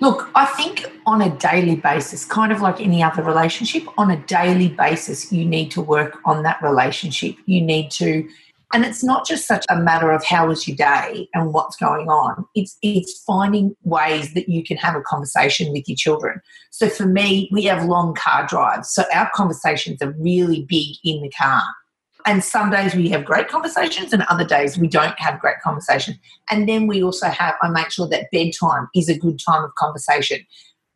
Look, 0.00 0.30
I 0.34 0.44
think 0.44 0.90
on 1.06 1.22
a 1.22 1.30
daily 1.38 1.76
basis, 1.76 2.24
kind 2.24 2.52
of 2.52 2.60
like 2.60 2.80
any 2.80 3.02
other 3.02 3.22
relationship, 3.22 3.84
on 3.98 4.10
a 4.10 4.16
daily 4.26 4.68
basis, 4.68 5.32
you 5.32 5.44
need 5.44 5.70
to 5.70 5.80
work 5.80 6.18
on 6.24 6.42
that 6.42 6.60
relationship. 6.62 7.36
You 7.46 7.62
need 7.62 7.90
to, 7.92 8.28
and 8.72 8.84
it's 8.84 9.04
not 9.04 9.26
just 9.26 9.46
such 9.46 9.64
a 9.70 9.80
matter 9.80 10.10
of 10.10 10.24
how 10.24 10.48
was 10.48 10.66
your 10.66 10.76
day 10.76 11.28
and 11.34 11.52
what's 11.52 11.76
going 11.76 12.08
on. 12.08 12.44
It's 12.54 12.76
it's 12.82 13.22
finding 13.22 13.76
ways 13.84 14.34
that 14.34 14.48
you 14.48 14.64
can 14.64 14.76
have 14.78 14.96
a 14.96 15.02
conversation 15.02 15.72
with 15.72 15.88
your 15.88 15.96
children. 15.96 16.40
So 16.70 16.88
for 16.88 17.06
me, 17.06 17.48
we 17.52 17.64
have 17.64 17.84
long 17.84 18.14
car 18.14 18.46
drives, 18.46 18.90
so 18.90 19.04
our 19.14 19.30
conversations 19.34 20.02
are 20.02 20.14
really 20.18 20.64
big 20.68 20.96
in 21.04 21.22
the 21.22 21.30
car. 21.30 21.62
And 22.26 22.42
some 22.42 22.70
days 22.70 22.92
we 22.92 23.08
have 23.10 23.24
great 23.24 23.46
conversations, 23.46 24.12
and 24.12 24.22
other 24.24 24.44
days 24.44 24.76
we 24.76 24.88
don't 24.88 25.18
have 25.20 25.38
great 25.38 25.60
conversations. 25.62 26.18
And 26.50 26.68
then 26.68 26.88
we 26.88 27.00
also 27.02 27.28
have, 27.28 27.54
I 27.62 27.68
make 27.68 27.92
sure 27.92 28.08
that 28.08 28.26
bedtime 28.32 28.88
is 28.96 29.08
a 29.08 29.16
good 29.16 29.38
time 29.38 29.62
of 29.62 29.72
conversation. 29.76 30.44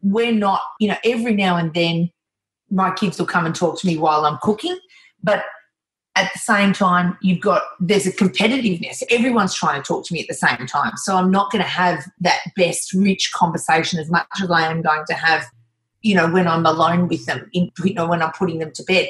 We're 0.02 0.32
not, 0.32 0.60
you 0.80 0.88
know, 0.88 0.96
every 1.04 1.34
now 1.34 1.56
and 1.56 1.72
then 1.72 2.10
my 2.68 2.90
kids 2.90 3.18
will 3.18 3.26
come 3.26 3.46
and 3.46 3.54
talk 3.54 3.78
to 3.80 3.86
me 3.86 3.96
while 3.96 4.24
I'm 4.24 4.38
cooking, 4.42 4.78
but 5.22 5.44
at 6.16 6.32
the 6.32 6.38
same 6.38 6.72
time, 6.72 7.16
you've 7.22 7.40
got 7.40 7.62
there's 7.78 8.06
a 8.06 8.12
competitiveness. 8.12 9.02
Everyone's 9.10 9.54
trying 9.54 9.80
to 9.80 9.86
talk 9.86 10.06
to 10.06 10.14
me 10.14 10.20
at 10.20 10.28
the 10.28 10.34
same 10.34 10.66
time. 10.66 10.92
So 10.96 11.16
I'm 11.16 11.30
not 11.30 11.50
going 11.50 11.62
to 11.62 11.68
have 11.68 12.04
that 12.20 12.40
best, 12.56 12.92
rich 12.92 13.30
conversation 13.34 13.98
as 13.98 14.10
much 14.10 14.26
as 14.42 14.50
I 14.50 14.70
am 14.70 14.82
going 14.82 15.04
to 15.06 15.14
have, 15.14 15.44
you 16.02 16.14
know, 16.14 16.28
when 16.28 16.48
I'm 16.48 16.66
alone 16.66 17.08
with 17.08 17.26
them, 17.26 17.48
in, 17.52 17.70
you 17.84 17.94
know, 17.94 18.08
when 18.08 18.22
I'm 18.22 18.32
putting 18.32 18.58
them 18.58 18.72
to 18.72 18.82
bed 18.84 19.08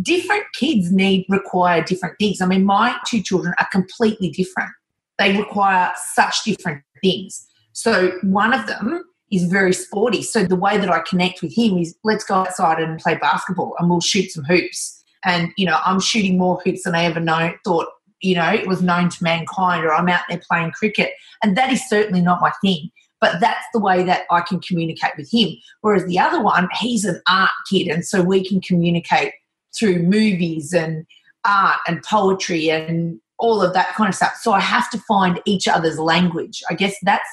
different 0.00 0.44
kids 0.54 0.90
need 0.92 1.26
require 1.28 1.82
different 1.82 2.18
things. 2.18 2.40
I 2.40 2.46
mean, 2.46 2.64
my 2.64 2.96
two 3.06 3.22
children 3.22 3.54
are 3.58 3.68
completely 3.70 4.30
different. 4.30 4.70
They 5.18 5.36
require 5.36 5.92
such 6.14 6.44
different 6.44 6.82
things. 7.02 7.46
So 7.72 8.12
one 8.22 8.54
of 8.54 8.66
them 8.66 9.04
is 9.30 9.44
very 9.44 9.72
sporty. 9.72 10.22
So 10.22 10.44
the 10.44 10.56
way 10.56 10.78
that 10.78 10.90
I 10.90 11.00
connect 11.00 11.42
with 11.42 11.56
him 11.56 11.78
is 11.78 11.96
let's 12.04 12.24
go 12.24 12.34
outside 12.34 12.80
and 12.80 12.98
play 12.98 13.16
basketball 13.16 13.74
and 13.78 13.88
we'll 13.88 14.00
shoot 14.00 14.30
some 14.30 14.44
hoops. 14.44 15.01
And 15.24 15.52
you 15.56 15.66
know, 15.66 15.78
I'm 15.84 16.00
shooting 16.00 16.38
more 16.38 16.60
hoops 16.64 16.84
than 16.84 16.94
I 16.94 17.04
ever 17.04 17.20
know 17.20 17.52
thought, 17.64 17.88
you 18.20 18.34
know, 18.34 18.50
it 18.50 18.66
was 18.66 18.82
known 18.82 19.08
to 19.10 19.22
mankind, 19.22 19.84
or 19.84 19.94
I'm 19.94 20.08
out 20.08 20.22
there 20.28 20.40
playing 20.48 20.72
cricket. 20.72 21.12
And 21.42 21.56
that 21.56 21.72
is 21.72 21.88
certainly 21.88 22.20
not 22.20 22.40
my 22.40 22.52
thing. 22.60 22.90
But 23.20 23.40
that's 23.40 23.64
the 23.72 23.80
way 23.80 24.02
that 24.02 24.22
I 24.30 24.40
can 24.40 24.60
communicate 24.60 25.12
with 25.16 25.32
him. 25.32 25.50
Whereas 25.80 26.04
the 26.06 26.18
other 26.18 26.42
one, 26.42 26.68
he's 26.80 27.04
an 27.04 27.20
art 27.28 27.50
kid, 27.70 27.88
and 27.88 28.04
so 28.04 28.22
we 28.22 28.46
can 28.46 28.60
communicate 28.60 29.32
through 29.78 30.00
movies 30.02 30.72
and 30.72 31.06
art 31.44 31.78
and 31.86 32.02
poetry 32.02 32.70
and 32.70 33.20
all 33.38 33.62
of 33.62 33.74
that 33.74 33.94
kind 33.94 34.08
of 34.08 34.14
stuff. 34.14 34.36
So 34.40 34.52
I 34.52 34.60
have 34.60 34.90
to 34.90 34.98
find 34.98 35.40
each 35.44 35.66
other's 35.66 35.98
language. 35.98 36.62
I 36.70 36.74
guess 36.74 36.94
that's 37.02 37.28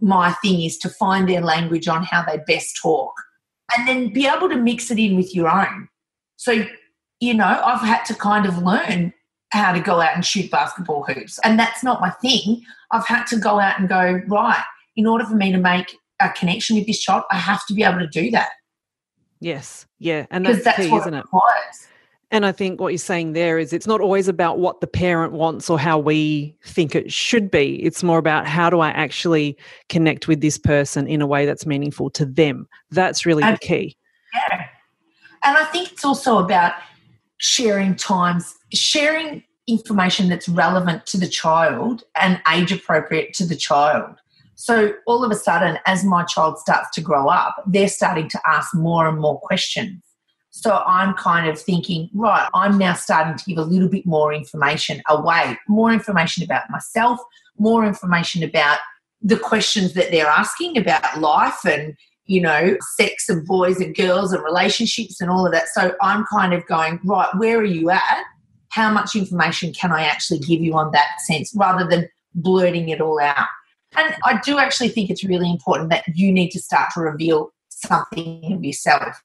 my 0.00 0.32
thing 0.42 0.62
is 0.62 0.76
to 0.78 0.88
find 0.88 1.28
their 1.28 1.40
language 1.40 1.88
on 1.88 2.04
how 2.04 2.22
they 2.24 2.38
best 2.46 2.78
talk 2.80 3.12
and 3.74 3.88
then 3.88 4.12
be 4.12 4.26
able 4.26 4.48
to 4.48 4.56
mix 4.56 4.90
it 4.90 4.98
in 4.98 5.16
with 5.16 5.34
your 5.34 5.48
own. 5.48 5.88
So, 6.36 6.66
you 7.20 7.34
know, 7.34 7.44
I've 7.64 7.80
had 7.80 8.04
to 8.06 8.14
kind 8.14 8.46
of 8.46 8.58
learn 8.58 9.12
how 9.50 9.72
to 9.72 9.80
go 9.80 10.00
out 10.00 10.14
and 10.14 10.24
shoot 10.24 10.50
basketball 10.50 11.04
hoops. 11.04 11.38
And 11.44 11.58
that's 11.58 11.84
not 11.84 12.00
my 12.00 12.10
thing. 12.10 12.62
I've 12.90 13.06
had 13.06 13.24
to 13.26 13.36
go 13.36 13.60
out 13.60 13.78
and 13.78 13.88
go, 13.88 14.20
right, 14.26 14.64
in 14.96 15.06
order 15.06 15.24
for 15.24 15.34
me 15.36 15.52
to 15.52 15.58
make 15.58 15.96
a 16.20 16.30
connection 16.30 16.76
with 16.76 16.86
this 16.86 17.00
child, 17.00 17.24
I 17.30 17.36
have 17.38 17.64
to 17.66 17.74
be 17.74 17.82
able 17.84 18.00
to 18.00 18.06
do 18.08 18.30
that. 18.32 18.50
Yes. 19.40 19.86
Yeah. 19.98 20.26
And 20.30 20.44
that's, 20.46 20.64
that's 20.64 20.78
key, 20.78 20.90
what 20.90 21.02
isn't 21.02 21.14
it 21.14 21.18
it? 21.18 21.24
requires. 21.24 21.88
And 22.30 22.44
I 22.44 22.50
think 22.50 22.80
what 22.80 22.88
you're 22.88 22.98
saying 22.98 23.34
there 23.34 23.58
is 23.58 23.72
it's 23.72 23.86
not 23.86 24.00
always 24.00 24.26
about 24.26 24.58
what 24.58 24.80
the 24.80 24.86
parent 24.88 25.34
wants 25.34 25.70
or 25.70 25.78
how 25.78 25.98
we 25.98 26.56
think 26.64 26.96
it 26.96 27.12
should 27.12 27.48
be. 27.50 27.80
It's 27.84 28.02
more 28.02 28.18
about 28.18 28.46
how 28.48 28.70
do 28.70 28.80
I 28.80 28.88
actually 28.90 29.56
connect 29.88 30.26
with 30.26 30.40
this 30.40 30.58
person 30.58 31.06
in 31.06 31.22
a 31.22 31.26
way 31.26 31.46
that's 31.46 31.64
meaningful 31.64 32.10
to 32.10 32.24
them. 32.26 32.66
That's 32.90 33.24
really 33.24 33.44
And- 33.44 33.54
the 33.54 33.60
key. 33.60 33.96
Yeah. 34.34 34.66
And 35.44 35.56
I 35.58 35.64
think 35.66 35.92
it's 35.92 36.04
also 36.04 36.38
about 36.38 36.72
sharing 37.44 37.94
times, 37.94 38.54
sharing 38.72 39.42
information 39.66 40.28
that's 40.28 40.48
relevant 40.48 41.04
to 41.06 41.18
the 41.18 41.28
child 41.28 42.02
and 42.20 42.40
age 42.52 42.72
appropriate 42.72 43.34
to 43.34 43.46
the 43.46 43.54
child. 43.56 44.16
So 44.54 44.94
all 45.06 45.24
of 45.24 45.30
a 45.30 45.34
sudden, 45.34 45.78
as 45.84 46.04
my 46.04 46.24
child 46.24 46.58
starts 46.58 46.88
to 46.94 47.00
grow 47.02 47.28
up, 47.28 47.62
they're 47.66 47.88
starting 47.88 48.28
to 48.30 48.40
ask 48.46 48.74
more 48.74 49.06
and 49.06 49.18
more 49.18 49.38
questions. 49.40 50.02
So 50.50 50.82
I'm 50.86 51.14
kind 51.14 51.48
of 51.48 51.60
thinking, 51.60 52.08
right, 52.14 52.48
I'm 52.54 52.78
now 52.78 52.94
starting 52.94 53.36
to 53.36 53.44
give 53.44 53.58
a 53.58 53.62
little 53.62 53.88
bit 53.88 54.06
more 54.06 54.32
information 54.32 55.02
away, 55.08 55.58
more 55.68 55.92
information 55.92 56.44
about 56.44 56.70
myself, 56.70 57.18
more 57.58 57.84
information 57.84 58.42
about 58.42 58.78
the 59.20 59.36
questions 59.36 59.92
that 59.94 60.10
they're 60.10 60.26
asking 60.26 60.78
about 60.78 61.20
life 61.20 61.64
and 61.66 61.96
you 62.26 62.40
know, 62.40 62.76
sex 62.96 63.28
and 63.28 63.46
boys 63.46 63.80
and 63.80 63.94
girls 63.94 64.32
and 64.32 64.42
relationships 64.42 65.20
and 65.20 65.30
all 65.30 65.44
of 65.46 65.52
that. 65.52 65.68
So 65.68 65.94
I'm 66.00 66.24
kind 66.26 66.54
of 66.54 66.66
going, 66.66 67.00
right, 67.04 67.28
where 67.36 67.58
are 67.58 67.64
you 67.64 67.90
at? 67.90 68.24
How 68.70 68.90
much 68.92 69.14
information 69.14 69.72
can 69.72 69.92
I 69.92 70.02
actually 70.04 70.38
give 70.40 70.60
you 70.60 70.74
on 70.74 70.90
that 70.92 71.20
sense 71.26 71.52
rather 71.54 71.88
than 71.88 72.08
blurting 72.34 72.88
it 72.88 73.00
all 73.00 73.20
out? 73.20 73.46
And 73.96 74.14
I 74.24 74.40
do 74.44 74.58
actually 74.58 74.88
think 74.88 75.10
it's 75.10 75.22
really 75.22 75.50
important 75.50 75.90
that 75.90 76.04
you 76.14 76.32
need 76.32 76.50
to 76.50 76.60
start 76.60 76.90
to 76.94 77.00
reveal 77.00 77.52
something 77.68 78.52
of 78.52 78.64
yourself. 78.64 79.22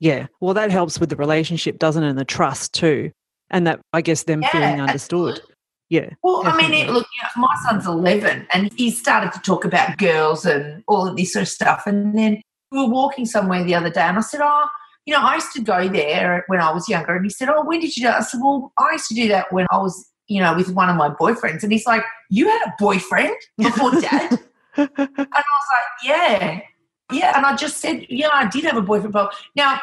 Yeah. 0.00 0.28
Well, 0.40 0.54
that 0.54 0.70
helps 0.70 1.00
with 1.00 1.10
the 1.10 1.16
relationship, 1.16 1.78
doesn't 1.78 2.02
it? 2.02 2.08
And 2.10 2.18
the 2.18 2.24
trust 2.24 2.72
too. 2.72 3.10
And 3.50 3.66
that, 3.66 3.80
I 3.92 4.00
guess, 4.00 4.22
them 4.22 4.42
Yeah, 4.42 4.48
feeling 4.50 4.80
understood. 4.80 5.30
absolutely. 5.30 5.54
Yeah. 5.90 6.10
Well, 6.22 6.42
I 6.46 6.56
mean, 6.56 6.74
it, 6.74 6.90
look, 6.90 7.06
you 7.16 7.22
know, 7.22 7.48
my 7.48 7.56
son's 7.66 7.86
11 7.86 8.46
and 8.52 8.72
he 8.74 8.90
started 8.90 9.32
to 9.32 9.40
talk 9.40 9.64
about 9.64 9.96
girls 9.96 10.44
and 10.44 10.84
all 10.86 11.08
of 11.08 11.16
this 11.16 11.32
sort 11.32 11.44
of 11.44 11.48
stuff. 11.48 11.86
And 11.86 12.16
then 12.16 12.42
we 12.70 12.78
were 12.78 12.90
walking 12.90 13.24
somewhere 13.24 13.64
the 13.64 13.74
other 13.74 13.88
day 13.88 14.02
and 14.02 14.18
I 14.18 14.20
said, 14.20 14.40
Oh, 14.42 14.66
you 15.06 15.14
know, 15.14 15.22
I 15.22 15.36
used 15.36 15.52
to 15.54 15.62
go 15.62 15.88
there 15.88 16.44
when 16.48 16.60
I 16.60 16.70
was 16.72 16.88
younger. 16.88 17.16
And 17.16 17.24
he 17.24 17.30
said, 17.30 17.48
Oh, 17.48 17.64
when 17.64 17.80
did 17.80 17.96
you 17.96 18.02
do 18.02 18.08
that? 18.08 18.20
I 18.20 18.24
said, 18.24 18.40
Well, 18.42 18.72
I 18.78 18.92
used 18.92 19.08
to 19.08 19.14
do 19.14 19.28
that 19.28 19.50
when 19.50 19.66
I 19.70 19.78
was, 19.78 20.10
you 20.26 20.42
know, 20.42 20.54
with 20.54 20.70
one 20.74 20.90
of 20.90 20.96
my 20.96 21.08
boyfriends. 21.08 21.62
And 21.62 21.72
he's 21.72 21.86
like, 21.86 22.02
You 22.28 22.48
had 22.48 22.66
a 22.66 22.74
boyfriend 22.78 23.36
before 23.56 23.90
dad? 24.00 24.38
And 24.78 24.90
I 24.96 25.06
was 25.06 25.66
like, 25.72 26.04
yeah, 26.04 26.60
yeah. 27.12 27.36
And 27.36 27.44
I 27.44 27.56
just 27.56 27.78
said, 27.78 28.06
yeah, 28.08 28.28
I 28.32 28.48
did 28.48 28.64
have 28.64 28.76
a 28.76 28.82
boyfriend. 28.82 29.12
But 29.12 29.34
now 29.56 29.80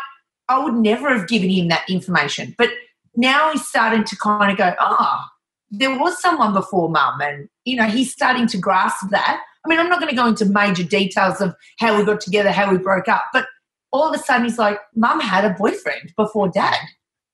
I 0.48 0.64
would 0.64 0.76
never 0.76 1.16
have 1.16 1.28
given 1.28 1.50
him 1.50 1.68
that 1.68 1.90
information. 1.90 2.56
But 2.58 2.70
now 3.16 3.52
he's 3.52 3.68
starting 3.68 4.04
to 4.06 4.16
kind 4.16 4.52
of 4.52 4.58
go, 4.58 4.74
ah, 4.80 5.30
there 5.72 5.98
was 5.98 6.20
someone 6.22 6.54
before 6.54 6.90
mum. 6.90 7.22
And, 7.22 7.50
you 7.66 7.76
know, 7.76 7.86
he's 7.86 8.12
starting 8.12 8.48
to 8.48 8.58
grasp 8.58 9.10
that. 9.10 9.42
I 9.66 9.70
mean, 9.70 9.80
I'm 9.80 9.90
not 9.90 10.00
going 10.00 10.10
to 10.10 10.16
go 10.16 10.28
into 10.28 10.46
major 10.46 10.84
details 10.84 11.42
of 11.42 11.56
how 11.80 11.98
we 11.98 12.06
got 12.06 12.22
together, 12.22 12.52
how 12.52 12.72
we 12.72 12.78
broke 12.78 13.08
up. 13.08 13.24
But 13.34 13.48
all 13.92 14.08
of 14.08 14.20
a 14.20 14.24
sudden 14.24 14.46
he's 14.46 14.60
like, 14.60 14.80
mum 14.96 15.20
had 15.20 15.46
a 15.46 15.56
boyfriend 15.56 16.14
before 16.16 16.50
dad. 16.50 16.78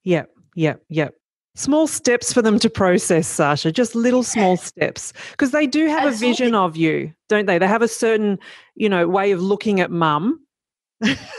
Yep, 0.03 0.29
yep, 0.55 0.81
yep. 0.89 1.13
Small 1.55 1.85
steps 1.85 2.31
for 2.31 2.41
them 2.41 2.59
to 2.59 2.69
process, 2.69 3.27
Sasha, 3.27 3.71
just 3.71 3.93
little 3.95 4.23
small 4.23 4.55
steps. 4.57 5.11
Because 5.31 5.51
they 5.51 5.67
do 5.67 5.88
have 5.88 6.05
a 6.05 6.15
vision 6.15 6.55
of 6.55 6.77
you, 6.77 7.13
don't 7.27 7.45
they? 7.45 7.57
They 7.57 7.67
have 7.67 7.81
a 7.81 7.88
certain, 7.89 8.39
you 8.75 8.88
know, 8.88 9.07
way 9.07 9.31
of 9.31 9.41
looking 9.41 9.81
at 9.81 9.91
mum 9.91 10.39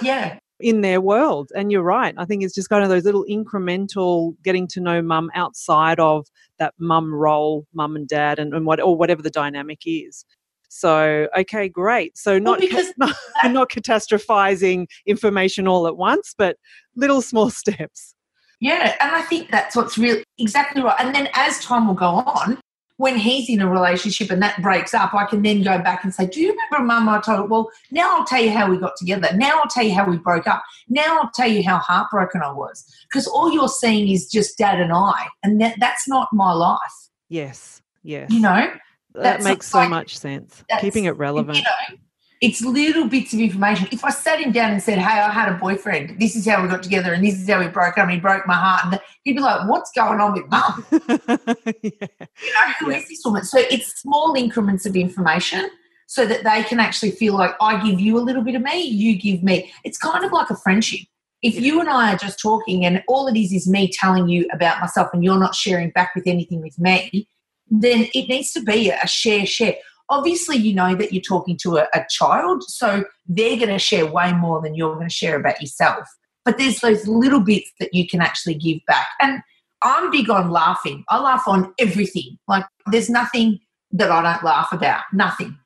Yeah. 0.02 0.38
in 0.60 0.82
their 0.82 1.00
world. 1.00 1.50
And 1.56 1.72
you're 1.72 1.82
right. 1.82 2.14
I 2.18 2.24
think 2.24 2.44
it's 2.44 2.54
just 2.54 2.68
kind 2.68 2.84
of 2.84 2.90
those 2.90 3.04
little 3.04 3.24
incremental 3.28 4.34
getting 4.44 4.68
to 4.68 4.80
know 4.80 5.02
mum 5.02 5.30
outside 5.34 5.98
of 5.98 6.26
that 6.62 6.74
mum 6.78 7.12
role, 7.12 7.66
mum 7.74 7.96
and 7.96 8.06
dad, 8.06 8.38
and, 8.38 8.54
and 8.54 8.64
what 8.64 8.80
or 8.80 8.96
whatever 8.96 9.20
the 9.20 9.30
dynamic 9.30 9.80
is. 9.84 10.24
So, 10.68 11.28
okay, 11.36 11.68
great. 11.68 12.16
So 12.16 12.34
Well, 12.34 12.40
not 12.40 12.60
because 12.60 12.86
not, 12.96 13.14
not 13.44 13.68
catastrophizing 13.68 14.86
information 15.06 15.66
all 15.66 15.88
at 15.88 15.96
once, 15.96 16.34
but 16.38 16.56
little 16.94 17.20
small 17.20 17.50
steps. 17.62 18.14
Yeah, 18.60 18.96
and 19.00 19.10
I 19.10 19.22
think 19.22 19.50
that's 19.50 19.74
what's 19.74 19.98
really 19.98 20.22
exactly 20.38 20.82
right. 20.82 20.94
And 21.00 21.12
then 21.12 21.28
as 21.34 21.58
time 21.64 21.88
will 21.88 21.94
go 21.94 22.06
on, 22.06 22.60
when 23.02 23.16
he's 23.16 23.50
in 23.50 23.60
a 23.60 23.68
relationship 23.68 24.30
and 24.30 24.40
that 24.40 24.62
breaks 24.62 24.94
up, 24.94 25.12
I 25.12 25.24
can 25.24 25.42
then 25.42 25.62
go 25.62 25.76
back 25.82 26.04
and 26.04 26.14
say, 26.14 26.24
Do 26.24 26.40
you 26.40 26.50
remember, 26.52 26.86
Mum? 26.86 27.08
I 27.08 27.20
told 27.20 27.50
Well, 27.50 27.68
now 27.90 28.16
I'll 28.16 28.24
tell 28.24 28.40
you 28.40 28.52
how 28.52 28.70
we 28.70 28.78
got 28.78 28.94
together. 28.96 29.28
Now 29.34 29.58
I'll 29.58 29.68
tell 29.68 29.82
you 29.82 29.92
how 29.92 30.08
we 30.08 30.18
broke 30.18 30.46
up. 30.46 30.62
Now 30.88 31.18
I'll 31.20 31.30
tell 31.34 31.48
you 31.48 31.64
how 31.64 31.78
heartbroken 31.78 32.42
I 32.44 32.52
was. 32.52 32.84
Because 33.10 33.26
all 33.26 33.52
you're 33.52 33.66
seeing 33.66 34.08
is 34.08 34.30
just 34.30 34.56
dad 34.56 34.80
and 34.80 34.92
I, 34.92 35.26
and 35.42 35.60
that, 35.60 35.74
that's 35.80 36.06
not 36.06 36.28
my 36.32 36.52
life. 36.52 36.78
Yes, 37.28 37.82
yes. 38.04 38.30
You 38.30 38.38
know, 38.38 38.72
that 39.14 39.42
makes 39.42 39.66
so 39.66 39.78
like- 39.78 39.90
much 39.90 40.16
sense. 40.16 40.62
Keeping 40.80 41.06
it 41.06 41.16
relevant. 41.16 41.58
You 41.58 41.64
know, 41.64 41.98
it's 42.42 42.60
little 42.60 43.06
bits 43.08 43.32
of 43.32 43.38
information. 43.38 43.86
If 43.92 44.04
I 44.04 44.10
sat 44.10 44.40
him 44.40 44.50
down 44.50 44.72
and 44.72 44.82
said, 44.82 44.98
"Hey, 44.98 45.20
I 45.20 45.30
had 45.30 45.48
a 45.48 45.54
boyfriend. 45.54 46.18
This 46.18 46.34
is 46.34 46.44
how 46.46 46.60
we 46.60 46.68
got 46.68 46.82
together, 46.82 47.14
and 47.14 47.24
this 47.24 47.40
is 47.40 47.48
how 47.48 47.60
we 47.60 47.68
broke 47.68 47.96
up. 47.96 48.04
And 48.04 48.10
he 48.10 48.18
broke 48.18 48.46
my 48.48 48.54
heart," 48.54 48.84
and 48.86 49.00
he'd 49.22 49.34
be 49.34 49.40
like, 49.40 49.68
"What's 49.68 49.92
going 49.92 50.20
on 50.20 50.32
with 50.32 50.48
mum?" 50.50 50.84
yeah. 50.90 51.36
you 52.42 52.52
know, 52.52 52.72
who 52.80 52.90
is 52.90 52.96
Yeah. 52.96 53.08
this 53.08 53.22
woman? 53.24 53.44
So 53.44 53.58
it's 53.60 54.00
small 54.00 54.34
increments 54.34 54.84
of 54.86 54.96
information 54.96 55.70
so 56.08 56.26
that 56.26 56.42
they 56.42 56.64
can 56.64 56.80
actually 56.80 57.12
feel 57.12 57.34
like 57.34 57.54
I 57.60 57.80
give 57.88 58.00
you 58.00 58.18
a 58.18 58.24
little 58.28 58.42
bit 58.42 58.54
of 58.56 58.62
me, 58.62 58.82
you 58.82 59.16
give 59.16 59.42
me. 59.42 59.72
It's 59.84 59.96
kind 59.96 60.24
of 60.24 60.32
like 60.32 60.50
a 60.50 60.56
friendship. 60.56 61.06
If 61.42 61.58
you 61.60 61.80
and 61.80 61.88
I 61.88 62.12
are 62.12 62.18
just 62.18 62.38
talking 62.40 62.84
and 62.84 63.02
all 63.08 63.28
it 63.28 63.36
is 63.36 63.52
is 63.52 63.68
me 63.68 63.88
telling 63.90 64.28
you 64.28 64.46
about 64.52 64.80
myself 64.80 65.08
and 65.12 65.24
you're 65.24 65.38
not 65.38 65.54
sharing 65.54 65.90
back 65.90 66.14
with 66.14 66.26
anything 66.26 66.60
with 66.60 66.78
me, 66.78 67.26
then 67.70 68.08
it 68.14 68.28
needs 68.28 68.52
to 68.52 68.62
be 68.62 68.90
a 68.90 69.06
share, 69.06 69.46
share. 69.46 69.76
Obviously 70.12 70.56
you 70.56 70.74
know 70.74 70.94
that 70.94 71.12
you're 71.12 71.22
talking 71.22 71.56
to 71.62 71.78
a, 71.78 71.88
a 71.94 72.04
child, 72.10 72.62
so 72.64 73.04
they're 73.26 73.56
going 73.56 73.70
to 73.70 73.78
share 73.78 74.06
way 74.06 74.32
more 74.34 74.60
than 74.60 74.74
you're 74.74 74.94
going 74.94 75.08
to 75.08 75.14
share 75.14 75.36
about 75.36 75.60
yourself. 75.60 76.06
But 76.44 76.58
there's 76.58 76.80
those 76.80 77.06
little 77.08 77.40
bits 77.40 77.72
that 77.80 77.94
you 77.94 78.06
can 78.06 78.20
actually 78.20 78.54
give 78.54 78.78
back. 78.86 79.06
And 79.20 79.40
I'm 79.80 80.10
big 80.10 80.28
on 80.28 80.50
laughing. 80.50 81.04
I 81.08 81.18
laugh 81.18 81.44
on 81.46 81.72
everything. 81.78 82.38
Like 82.46 82.64
there's 82.90 83.08
nothing 83.08 83.58
that 83.92 84.10
I 84.10 84.22
don't 84.22 84.44
laugh 84.44 84.68
about. 84.72 85.02
Nothing 85.12 85.56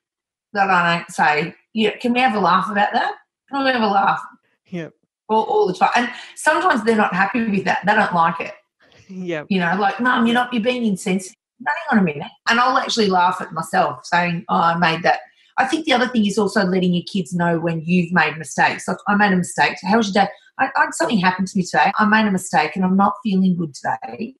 that 0.53 0.71
I 0.71 0.97
don't 0.97 1.11
say, 1.11 1.55
yeah, 1.75 1.97
can 1.97 2.13
we 2.13 2.21
have 2.21 2.35
a 2.35 2.41
laugh 2.41 2.71
about 2.71 2.93
that? 2.93 3.15
Can 3.51 3.65
we 3.65 3.71
have 3.71 3.83
a 3.83 3.87
laugh? 3.87 4.21
Yep. 4.69 4.93
All, 5.29 5.43
all 5.43 5.67
the 5.67 5.75
time. 5.75 5.91
And 5.97 6.11
sometimes 6.37 6.85
they're 6.85 6.97
not 6.97 7.15
happy 7.15 7.49
with 7.49 7.65
that. 7.65 7.81
They 7.85 7.95
don't 7.95 8.15
like 8.15 8.41
it. 8.41 8.53
Yep. 9.09 9.47
You 9.51 9.61
know, 9.61 9.77
like, 9.79 10.01
Mum, 10.01 10.27
you're 10.27 10.35
not, 10.35 10.53
you're 10.53 10.61
being 10.65 10.85
insensitive. 10.85 11.37
Hang 11.65 11.77
on 11.91 11.99
a 11.99 12.03
minute. 12.03 12.31
And 12.49 12.61
I'll 12.61 12.77
actually 12.79 13.09
laugh 13.09 13.41
at 13.41 13.53
myself 13.53 14.05
saying, 14.05 14.45
oh, 14.49 14.57
I 14.57 14.77
made 14.77 15.03
that. 15.03 15.21
I 15.59 15.65
think 15.65 15.87
the 15.87 15.95
other 15.95 16.09
thing 16.09 16.27
is 16.27 16.37
also 16.37 16.65
letting 16.65 16.93
your 16.93 17.05
kids 17.11 17.33
know 17.33 17.59
when 17.59 17.81
you've 17.81 18.13
made 18.13 18.37
mistakes. 18.37 18.87
Like, 18.87 18.99
I 19.09 19.17
made 19.17 19.33
a 19.33 19.37
mistake. 19.37 19.79
How 19.83 19.97
was 19.97 20.15
your 20.15 20.25
day? 20.25 20.31
I, 20.59 20.69
I, 20.77 20.87
something 20.91 21.19
happened 21.19 21.49
to 21.49 21.59
me 21.59 21.65
today. 21.65 21.93
I 21.99 22.05
made 22.05 22.27
a 22.27 22.31
mistake 22.31 22.77
and 22.77 22.85
I'm 22.85 22.97
not 22.97 23.15
feeling 23.23 23.57
good 23.57 23.75
today. 23.75 24.35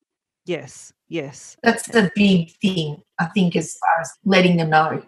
Yes. 0.45 0.93
Yes. 1.09 1.57
That's 1.63 1.87
the 1.87 2.11
big 2.15 2.51
thing, 2.61 3.01
I 3.19 3.25
think, 3.25 3.55
as 3.55 3.75
far 3.79 4.01
as 4.01 4.11
letting 4.25 4.57
them 4.57 4.69
know. 4.69 5.01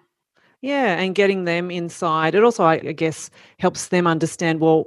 Yeah. 0.62 1.00
And 1.00 1.14
getting 1.14 1.46
them 1.46 1.70
inside. 1.70 2.34
It 2.34 2.44
also, 2.44 2.64
I 2.64 2.80
guess, 2.80 3.30
helps 3.60 3.90
them 3.90 4.08
understand 4.08 4.60
well, 4.60 4.86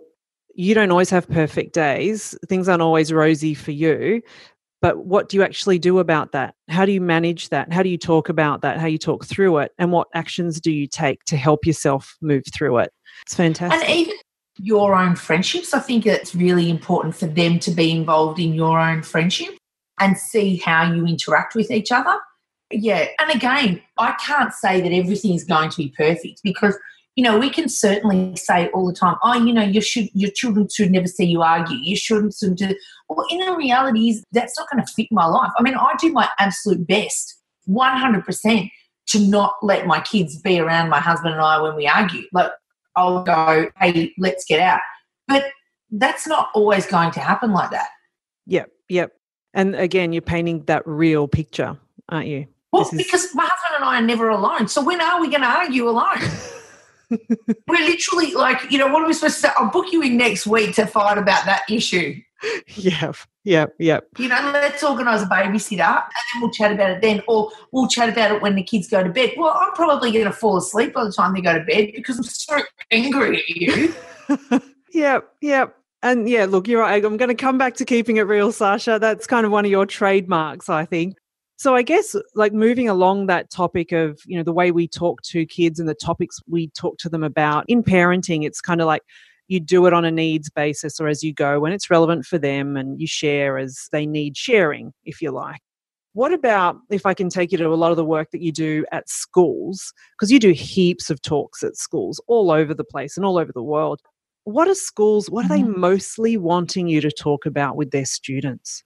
you 0.54 0.74
don't 0.74 0.90
always 0.90 1.10
have 1.10 1.28
perfect 1.28 1.72
days. 1.72 2.36
Things 2.48 2.68
aren't 2.68 2.82
always 2.82 3.12
rosy 3.12 3.54
for 3.54 3.70
you. 3.70 4.20
But 4.82 5.06
what 5.06 5.28
do 5.28 5.36
you 5.36 5.44
actually 5.44 5.78
do 5.78 6.00
about 6.00 6.32
that? 6.32 6.56
How 6.68 6.84
do 6.84 6.92
you 6.92 7.00
manage 7.00 7.48
that? 7.50 7.72
How 7.72 7.84
do 7.84 7.88
you 7.88 7.96
talk 7.96 8.28
about 8.28 8.62
that? 8.62 8.78
How 8.78 8.86
you 8.86 8.98
talk 8.98 9.24
through 9.24 9.58
it? 9.58 9.72
And 9.78 9.92
what 9.92 10.08
actions 10.12 10.60
do 10.60 10.72
you 10.72 10.88
take 10.88 11.24
to 11.26 11.36
help 11.36 11.64
yourself 11.64 12.16
move 12.20 12.42
through 12.52 12.78
it? 12.78 12.92
It's 13.22 13.36
fantastic. 13.36 13.88
And 13.88 13.98
even 13.98 14.16
your 14.58 14.96
own 14.96 15.14
friendships, 15.14 15.72
I 15.72 15.78
think 15.78 16.04
it's 16.04 16.34
really 16.34 16.68
important 16.68 17.14
for 17.14 17.26
them 17.26 17.60
to 17.60 17.70
be 17.70 17.92
involved 17.92 18.40
in 18.40 18.54
your 18.54 18.78
own 18.80 19.04
friendship 19.04 19.56
and 20.00 20.18
see 20.18 20.56
how 20.56 20.92
you 20.92 21.06
interact 21.06 21.54
with 21.54 21.70
each 21.70 21.92
other. 21.92 22.18
Yeah. 22.72 23.06
And 23.20 23.30
again, 23.30 23.80
I 23.98 24.16
can't 24.24 24.52
say 24.52 24.80
that 24.80 24.92
everything 24.92 25.34
is 25.34 25.44
going 25.44 25.70
to 25.70 25.76
be 25.76 25.94
perfect 25.96 26.40
because 26.42 26.76
you 27.14 27.22
know, 27.22 27.38
we 27.38 27.50
can 27.50 27.68
certainly 27.68 28.34
say 28.36 28.68
all 28.68 28.86
the 28.86 28.94
time, 28.94 29.16
oh, 29.22 29.34
you 29.34 29.52
know, 29.52 29.62
you 29.62 29.80
should, 29.82 30.08
your 30.14 30.30
children 30.30 30.66
should 30.72 30.90
never 30.90 31.06
see 31.06 31.24
you 31.26 31.42
argue. 31.42 31.76
You 31.76 31.94
shouldn't 31.94 32.34
do. 32.56 32.74
Well, 33.08 33.26
in 33.30 33.38
the 33.40 33.54
reality 33.54 34.08
is 34.08 34.24
that's 34.32 34.58
not 34.58 34.68
going 34.70 34.82
to 34.84 34.92
fit 34.94 35.08
my 35.10 35.26
life. 35.26 35.50
I 35.58 35.62
mean, 35.62 35.74
I 35.74 35.94
do 36.00 36.10
my 36.10 36.28
absolute 36.38 36.86
best, 36.86 37.38
100%, 37.68 38.70
to 39.08 39.18
not 39.20 39.56
let 39.62 39.86
my 39.86 40.00
kids 40.00 40.40
be 40.40 40.58
around 40.58 40.88
my 40.88 41.00
husband 41.00 41.34
and 41.34 41.42
I 41.42 41.60
when 41.60 41.76
we 41.76 41.86
argue. 41.86 42.22
Like, 42.32 42.50
I'll 42.96 43.22
go, 43.22 43.70
hey, 43.78 44.14
let's 44.16 44.44
get 44.46 44.60
out. 44.60 44.80
But 45.28 45.46
that's 45.90 46.26
not 46.26 46.48
always 46.54 46.86
going 46.86 47.10
to 47.12 47.20
happen 47.20 47.52
like 47.52 47.70
that. 47.72 47.88
Yep, 48.46 48.70
yep. 48.88 49.12
And 49.52 49.74
again, 49.76 50.14
you're 50.14 50.22
painting 50.22 50.64
that 50.64 50.82
real 50.86 51.28
picture, 51.28 51.76
aren't 52.08 52.28
you? 52.28 52.46
Well, 52.72 52.82
is- 52.82 52.90
because 52.92 53.34
my 53.34 53.46
husband 53.46 53.82
and 53.82 53.84
I 53.84 53.98
are 53.98 54.06
never 54.06 54.30
alone. 54.30 54.68
So 54.68 54.82
when 54.82 55.02
are 55.02 55.20
we 55.20 55.28
going 55.28 55.42
to 55.42 55.46
argue 55.48 55.90
alone? 55.90 56.16
We're 57.68 57.86
literally 57.86 58.32
like, 58.34 58.70
you 58.70 58.78
know, 58.78 58.88
what 58.88 59.02
are 59.02 59.06
we 59.06 59.12
supposed 59.12 59.36
to 59.36 59.40
say? 59.42 59.48
I'll 59.56 59.70
book 59.70 59.92
you 59.92 60.02
in 60.02 60.16
next 60.16 60.46
week 60.46 60.74
to 60.76 60.86
fight 60.86 61.18
about 61.18 61.44
that 61.46 61.62
issue. 61.68 62.20
Yep, 62.74 63.16
yep, 63.44 63.74
yep. 63.78 64.08
You 64.18 64.26
know, 64.28 64.50
let's 64.52 64.82
organise 64.82 65.22
a 65.22 65.26
babysitter 65.26 65.80
and 65.80 66.12
then 66.12 66.40
we'll 66.40 66.50
chat 66.50 66.72
about 66.72 66.90
it 66.90 67.00
then, 67.00 67.22
or 67.28 67.50
we'll 67.70 67.86
chat 67.86 68.08
about 68.08 68.32
it 68.32 68.42
when 68.42 68.56
the 68.56 68.64
kids 68.64 68.88
go 68.88 69.02
to 69.02 69.10
bed. 69.10 69.34
Well, 69.36 69.56
I'm 69.60 69.72
probably 69.74 70.10
going 70.10 70.24
to 70.24 70.32
fall 70.32 70.56
asleep 70.56 70.92
by 70.92 71.04
the 71.04 71.12
time 71.12 71.34
they 71.34 71.40
go 71.40 71.56
to 71.56 71.64
bed 71.64 71.92
because 71.94 72.18
I'm 72.18 72.24
so 72.24 72.60
angry 72.90 73.38
at 73.38 73.48
you. 73.48 73.94
yep, 74.92 75.28
yep. 75.40 75.76
And 76.02 76.28
yeah, 76.28 76.46
look, 76.46 76.66
you're 76.66 76.80
right. 76.80 77.04
I'm 77.04 77.16
going 77.16 77.28
to 77.28 77.34
come 77.34 77.58
back 77.58 77.74
to 77.74 77.84
keeping 77.84 78.16
it 78.16 78.22
real, 78.22 78.50
Sasha. 78.50 78.98
That's 79.00 79.26
kind 79.26 79.46
of 79.46 79.52
one 79.52 79.64
of 79.64 79.70
your 79.70 79.86
trademarks, 79.86 80.68
I 80.68 80.84
think. 80.84 81.16
So 81.56 81.76
I 81.76 81.82
guess 81.82 82.16
like 82.34 82.52
moving 82.52 82.88
along 82.88 83.26
that 83.26 83.50
topic 83.50 83.92
of, 83.92 84.20
you 84.26 84.36
know, 84.36 84.42
the 84.42 84.52
way 84.52 84.72
we 84.72 84.88
talk 84.88 85.22
to 85.22 85.46
kids 85.46 85.78
and 85.78 85.88
the 85.88 85.94
topics 85.94 86.40
we 86.48 86.68
talk 86.68 86.98
to 86.98 87.08
them 87.08 87.22
about 87.22 87.64
in 87.68 87.82
parenting, 87.84 88.44
it's 88.44 88.60
kind 88.60 88.80
of 88.80 88.86
like 88.86 89.02
you 89.48 89.60
do 89.60 89.86
it 89.86 89.92
on 89.92 90.04
a 90.04 90.10
needs 90.10 90.50
basis 90.50 90.98
or 90.98 91.08
as 91.08 91.22
you 91.22 91.32
go 91.32 91.60
when 91.60 91.72
it's 91.72 91.90
relevant 91.90 92.24
for 92.24 92.38
them 92.38 92.76
and 92.76 93.00
you 93.00 93.06
share 93.06 93.58
as 93.58 93.88
they 93.92 94.06
need 94.06 94.36
sharing, 94.36 94.92
if 95.04 95.20
you 95.20 95.30
like. 95.30 95.60
What 96.14 96.32
about 96.32 96.76
if 96.90 97.06
I 97.06 97.14
can 97.14 97.28
take 97.28 97.52
you 97.52 97.58
to 97.58 97.68
a 97.68 97.74
lot 97.74 97.90
of 97.90 97.96
the 97.96 98.04
work 98.04 98.30
that 98.32 98.42
you 98.42 98.52
do 98.52 98.84
at 98.92 99.08
schools? 99.08 99.92
Because 100.14 100.30
you 100.30 100.38
do 100.38 100.52
heaps 100.52 101.10
of 101.10 101.22
talks 101.22 101.62
at 101.62 101.76
schools 101.76 102.20
all 102.26 102.50
over 102.50 102.74
the 102.74 102.84
place 102.84 103.16
and 103.16 103.24
all 103.24 103.38
over 103.38 103.52
the 103.52 103.62
world. 103.62 104.00
What 104.44 104.68
are 104.68 104.74
schools, 104.74 105.30
what 105.30 105.44
are 105.46 105.48
they 105.48 105.62
mm-hmm. 105.62 105.80
mostly 105.80 106.36
wanting 106.36 106.88
you 106.88 107.00
to 107.00 107.10
talk 107.10 107.46
about 107.46 107.76
with 107.76 107.92
their 107.92 108.04
students? 108.04 108.82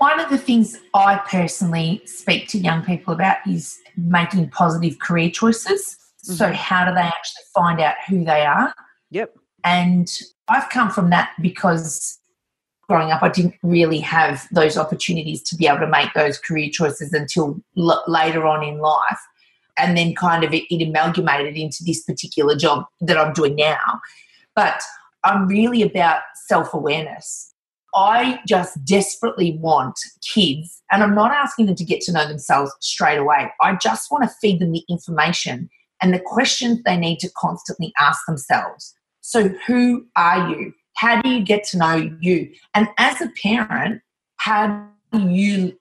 One 0.00 0.18
of 0.18 0.30
the 0.30 0.38
things 0.38 0.78
I 0.94 1.18
personally 1.30 2.00
speak 2.06 2.48
to 2.48 2.58
young 2.58 2.82
people 2.82 3.12
about 3.12 3.36
is 3.46 3.78
making 3.98 4.48
positive 4.48 4.98
career 4.98 5.28
choices. 5.30 5.98
Mm-hmm. 6.24 6.32
So, 6.32 6.52
how 6.54 6.86
do 6.86 6.94
they 6.94 7.02
actually 7.02 7.42
find 7.54 7.80
out 7.82 7.96
who 8.08 8.24
they 8.24 8.46
are? 8.46 8.72
Yep. 9.10 9.36
And 9.62 10.10
I've 10.48 10.70
come 10.70 10.88
from 10.88 11.10
that 11.10 11.32
because 11.42 12.18
growing 12.88 13.10
up, 13.10 13.22
I 13.22 13.28
didn't 13.28 13.56
really 13.62 13.98
have 13.98 14.48
those 14.52 14.78
opportunities 14.78 15.42
to 15.42 15.54
be 15.54 15.66
able 15.66 15.80
to 15.80 15.86
make 15.86 16.14
those 16.14 16.38
career 16.38 16.70
choices 16.72 17.12
until 17.12 17.60
l- 17.76 18.02
later 18.08 18.46
on 18.46 18.64
in 18.64 18.78
life. 18.78 19.20
And 19.76 19.98
then 19.98 20.14
kind 20.14 20.44
of 20.44 20.54
it, 20.54 20.64
it 20.74 20.82
amalgamated 20.82 21.58
into 21.58 21.84
this 21.84 22.02
particular 22.04 22.56
job 22.56 22.86
that 23.02 23.18
I'm 23.18 23.34
doing 23.34 23.54
now. 23.54 24.00
But 24.54 24.80
I'm 25.24 25.46
really 25.46 25.82
about 25.82 26.22
self 26.46 26.72
awareness 26.72 27.49
I 27.94 28.40
just 28.46 28.84
desperately 28.84 29.58
want 29.60 29.98
kids, 30.22 30.82
and 30.90 31.02
I'm 31.02 31.14
not 31.14 31.32
asking 31.32 31.66
them 31.66 31.74
to 31.76 31.84
get 31.84 32.00
to 32.02 32.12
know 32.12 32.26
themselves 32.26 32.72
straight 32.80 33.18
away. 33.18 33.50
I 33.60 33.74
just 33.76 34.10
want 34.10 34.24
to 34.24 34.36
feed 34.40 34.60
them 34.60 34.72
the 34.72 34.84
information 34.88 35.68
and 36.00 36.14
the 36.14 36.20
questions 36.20 36.80
they 36.84 36.96
need 36.96 37.18
to 37.20 37.30
constantly 37.36 37.92
ask 38.00 38.24
themselves. 38.26 38.94
So, 39.20 39.48
who 39.66 40.06
are 40.16 40.50
you? 40.50 40.72
How 40.96 41.20
do 41.20 41.28
you 41.28 41.42
get 41.42 41.64
to 41.64 41.78
know 41.78 42.10
you? 42.20 42.50
And 42.74 42.88
as 42.98 43.20
a 43.20 43.30
parent, 43.42 44.02
how 44.36 44.86
do 45.12 45.28
you 45.28 45.78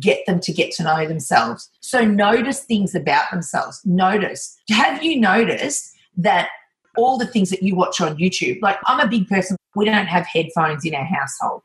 get 0.00 0.24
them 0.26 0.40
to 0.40 0.52
get 0.52 0.72
to 0.72 0.82
know 0.82 1.06
themselves? 1.06 1.70
So, 1.80 2.04
notice 2.04 2.60
things 2.60 2.94
about 2.94 3.30
themselves. 3.30 3.80
Notice. 3.84 4.56
Have 4.70 5.02
you 5.02 5.20
noticed 5.20 5.92
that 6.16 6.48
all 6.96 7.18
the 7.18 7.26
things 7.26 7.50
that 7.50 7.62
you 7.62 7.74
watch 7.74 8.00
on 8.00 8.16
YouTube. 8.16 8.60
Like, 8.62 8.78
I'm 8.86 9.00
a 9.00 9.08
big 9.08 9.28
person, 9.28 9.55
we 9.76 9.84
don't 9.84 10.06
have 10.06 10.26
headphones 10.26 10.84
in 10.84 10.94
our 10.94 11.04
household, 11.04 11.62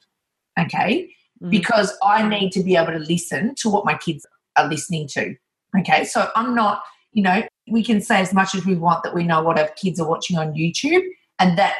okay? 0.60 1.10
Mm-hmm. 1.42 1.50
Because 1.50 1.98
I 2.04 2.28
need 2.28 2.52
to 2.52 2.64
be 2.64 2.76
able 2.76 2.94
to 2.94 3.00
listen 3.00 3.56
to 3.62 3.70
what 3.70 3.86
my 3.86 3.98
kids 3.98 4.26
are 4.58 4.68
listening 4.68 5.08
to, 5.14 5.36
okay? 5.80 6.04
So 6.04 6.30
I'm 6.36 6.54
not, 6.54 6.84
you 7.14 7.24
know, 7.24 7.42
we 7.72 7.84
can 7.84 8.02
say 8.02 8.20
as 8.20 8.34
much 8.34 8.54
as 8.54 8.66
we 8.66 8.76
want 8.76 9.04
that 9.04 9.16
we 9.16 9.24
know 9.24 9.42
what 9.42 9.58
our 9.58 9.70
kids 9.70 10.00
are 10.00 10.08
watching 10.08 10.38
on 10.38 10.54
YouTube 10.54 11.04
and 11.40 11.58
that 11.58 11.76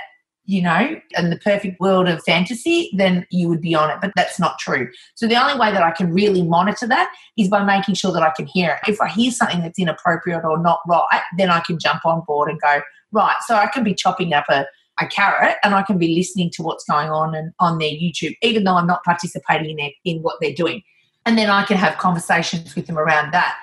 you 0.46 0.62
know, 0.62 1.00
in 1.18 1.30
the 1.30 1.38
perfect 1.38 1.80
world 1.80 2.10
of 2.10 2.22
fantasy, 2.24 2.90
then 2.98 3.26
you 3.30 3.48
would 3.48 3.62
be 3.62 3.76
on 3.76 3.90
it. 3.90 3.98
But 4.02 4.12
that's 4.16 4.40
not 4.40 4.58
true. 4.60 4.90
So 5.16 5.28
the 5.28 5.42
only 5.42 5.58
way 5.58 5.72
that 5.72 5.84
I 5.84 5.92
can 5.92 6.12
really 6.12 6.42
monitor 6.42 6.88
that 6.88 7.14
is 7.38 7.48
by 7.48 7.64
making 7.64 7.96
sure 7.96 8.12
that 8.12 8.24
I 8.24 8.32
can 8.36 8.48
hear 8.48 8.72
it. 8.72 8.92
If 8.92 9.00
I 9.00 9.08
hear 9.08 9.32
something 9.32 9.62
that's 9.62 9.80
inappropriate 9.80 10.44
or 10.44 10.58
not 10.58 10.80
right, 10.88 11.22
then 11.38 11.52
I 11.52 11.60
can 11.62 11.78
jump 11.80 12.06
on 12.06 12.24
board 12.26 12.50
and 12.50 12.60
go, 12.60 12.82
right, 13.12 13.36
so 13.46 13.56
I 13.56 13.68
can 13.68 13.84
be 13.84 13.94
chopping 13.94 14.34
up 14.34 14.46
a, 14.50 14.66
a 15.00 15.08
carrot 15.08 15.58
and 15.64 15.74
I 15.74 15.84
can 15.84 15.98
be 15.98 16.16
listening 16.16 16.50
to 16.52 16.64
what's 16.64 16.84
going 16.84 17.10
on 17.10 17.34
and 17.34 17.54
on 17.60 17.78
their 17.78 17.92
YouTube, 17.92 18.36
even 18.42 18.64
though 18.64 18.76
I'm 18.76 18.88
not 18.88 19.04
participating 19.04 19.72
in, 19.72 19.78
their, 19.78 19.92
in 20.06 20.22
what 20.22 20.36
they're 20.42 20.54
doing. 20.54 20.84
And 21.26 21.38
then 21.38 21.50
I 21.50 21.64
can 21.64 21.78
have 21.78 21.98
conversations 21.98 22.76
with 22.76 22.88
them 22.88 22.98
around 22.98 23.32
that. 23.32 23.58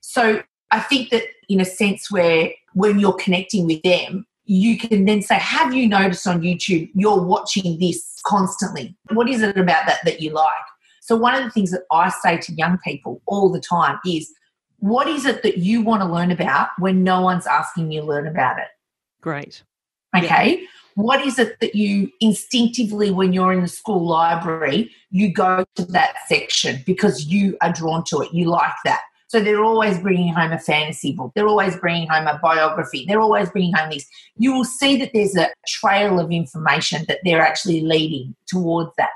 So 0.00 0.42
I 0.70 0.80
think 0.80 1.10
that 1.10 1.24
in 1.48 1.60
a 1.60 1.64
sense 1.64 2.10
where 2.10 2.50
when 2.74 2.98
you're 2.98 3.14
connecting 3.14 3.66
with 3.66 3.82
them, 3.82 4.26
you 4.46 4.76
can 4.76 5.04
then 5.04 5.22
say, 5.22 5.36
Have 5.36 5.72
you 5.72 5.88
noticed 5.88 6.26
on 6.26 6.42
YouTube 6.42 6.90
you're 6.94 7.22
watching 7.22 7.78
this 7.78 8.20
constantly? 8.26 8.96
What 9.12 9.28
is 9.28 9.42
it 9.42 9.56
about 9.56 9.86
that 9.86 10.00
that 10.04 10.20
you 10.20 10.30
like? 10.32 10.52
So, 11.00 11.16
one 11.16 11.34
of 11.34 11.44
the 11.44 11.50
things 11.50 11.70
that 11.70 11.82
I 11.90 12.10
say 12.10 12.38
to 12.38 12.52
young 12.52 12.78
people 12.84 13.22
all 13.26 13.50
the 13.50 13.60
time 13.60 13.98
is, 14.06 14.32
What 14.78 15.06
is 15.06 15.24
it 15.24 15.42
that 15.42 15.58
you 15.58 15.82
want 15.82 16.02
to 16.02 16.08
learn 16.08 16.30
about 16.30 16.70
when 16.78 17.02
no 17.02 17.20
one's 17.22 17.46
asking 17.46 17.92
you 17.92 18.02
to 18.02 18.06
learn 18.06 18.26
about 18.26 18.58
it? 18.58 18.68
Great. 19.20 19.62
Okay. 20.16 20.60
Yeah. 20.60 20.66
What 20.96 21.26
is 21.26 21.38
it 21.40 21.58
that 21.60 21.74
you 21.74 22.10
instinctively, 22.20 23.10
when 23.10 23.32
you're 23.32 23.52
in 23.52 23.62
the 23.62 23.68
school 23.68 24.06
library, 24.06 24.90
you 25.10 25.32
go 25.32 25.64
to 25.74 25.84
that 25.86 26.14
section 26.28 26.82
because 26.86 27.26
you 27.26 27.56
are 27.62 27.72
drawn 27.72 28.04
to 28.04 28.20
it? 28.20 28.32
You 28.32 28.48
like 28.48 28.72
that. 28.84 29.00
So 29.26 29.40
they're 29.40 29.64
always 29.64 29.98
bringing 29.98 30.32
home 30.32 30.52
a 30.52 30.58
fantasy 30.60 31.10
book. 31.10 31.32
They're 31.34 31.48
always 31.48 31.74
bringing 31.76 32.06
home 32.08 32.28
a 32.28 32.38
biography. 32.40 33.04
They're 33.08 33.20
always 33.20 33.50
bringing 33.50 33.74
home 33.74 33.90
this. 33.90 34.06
You 34.36 34.52
will 34.52 34.64
see 34.64 34.96
that 34.98 35.10
there's 35.12 35.36
a 35.36 35.48
trail 35.66 36.20
of 36.20 36.30
information 36.30 37.04
that 37.08 37.18
they're 37.24 37.40
actually 37.40 37.80
leading 37.80 38.36
towards 38.46 38.92
that. 38.96 39.10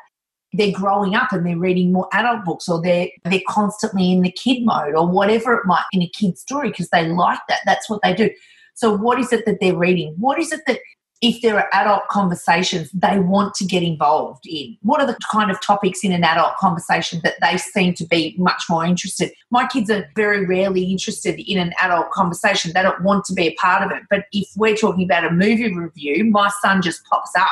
they're 0.55 0.73
growing 0.73 1.15
up 1.15 1.31
and 1.33 1.47
they're 1.47 1.59
reading 1.59 1.93
more 1.93 2.09
adult 2.13 2.45
books 2.45 2.69
or 2.69 2.81
they're 2.81 3.09
they're 3.25 3.41
constantly 3.49 4.11
in 4.13 4.23
the 4.23 4.33
kid 4.33 4.65
mode 4.65 4.95
or 4.95 5.07
whatever 5.07 5.55
it 5.55 5.67
might 5.67 5.85
in 5.93 6.03
a 6.03 6.09
kid 6.09 6.39
story 6.39 6.71
because 6.71 6.89
they 6.89 7.07
like 7.07 7.41
that 7.49 7.61
that's 7.67 7.89
what 7.91 8.01
they 8.03 8.15
do 8.15 8.31
so 8.79 8.97
what 8.97 9.19
is 9.19 9.33
it 9.33 9.45
that 9.47 9.59
they're 9.61 9.77
reading 9.77 10.15
what 10.19 10.39
is 10.39 10.53
it 10.53 10.61
that 10.67 10.79
if 11.21 11.43
there 11.43 11.57
are 11.57 11.69
adult 11.73 12.07
conversations 12.09 12.91
they 12.93 13.19
want 13.19 13.53
to 13.55 13.65
get 13.65 13.83
involved 13.83 14.45
in 14.47 14.77
what 14.83 15.01
are 15.01 15.07
the 15.07 15.19
kind 15.31 15.51
of 15.51 15.61
topics 15.61 16.05
in 16.05 16.13
an 16.13 16.23
adult 16.23 16.55
conversation 16.57 17.21
that 17.25 17.35
they 17.41 17.57
seem 17.57 17.93
to 17.93 18.07
be 18.07 18.35
much 18.39 18.63
more 18.71 18.85
interested 18.85 19.33
my 19.51 19.67
kids 19.67 19.91
are 19.91 20.09
very 20.15 20.47
rarely 20.47 20.85
interested 20.85 21.41
in 21.51 21.59
an 21.59 21.73
adult 21.81 22.11
conversation 22.11 22.73
they 22.73 22.83
don't 22.83 23.03
want 23.03 23.25
to 23.25 23.33
be 23.33 23.49
a 23.49 23.55
part 23.55 23.83
of 23.83 23.91
it 23.91 24.03
but 24.11 24.25
if 24.33 24.49
we're 24.57 24.77
talking 24.77 25.05
about 25.05 25.25
a 25.25 25.31
movie 25.31 25.75
review 25.75 26.25
my 26.25 26.51
son 26.63 26.81
just 26.81 27.05
pops 27.07 27.33
up 27.37 27.49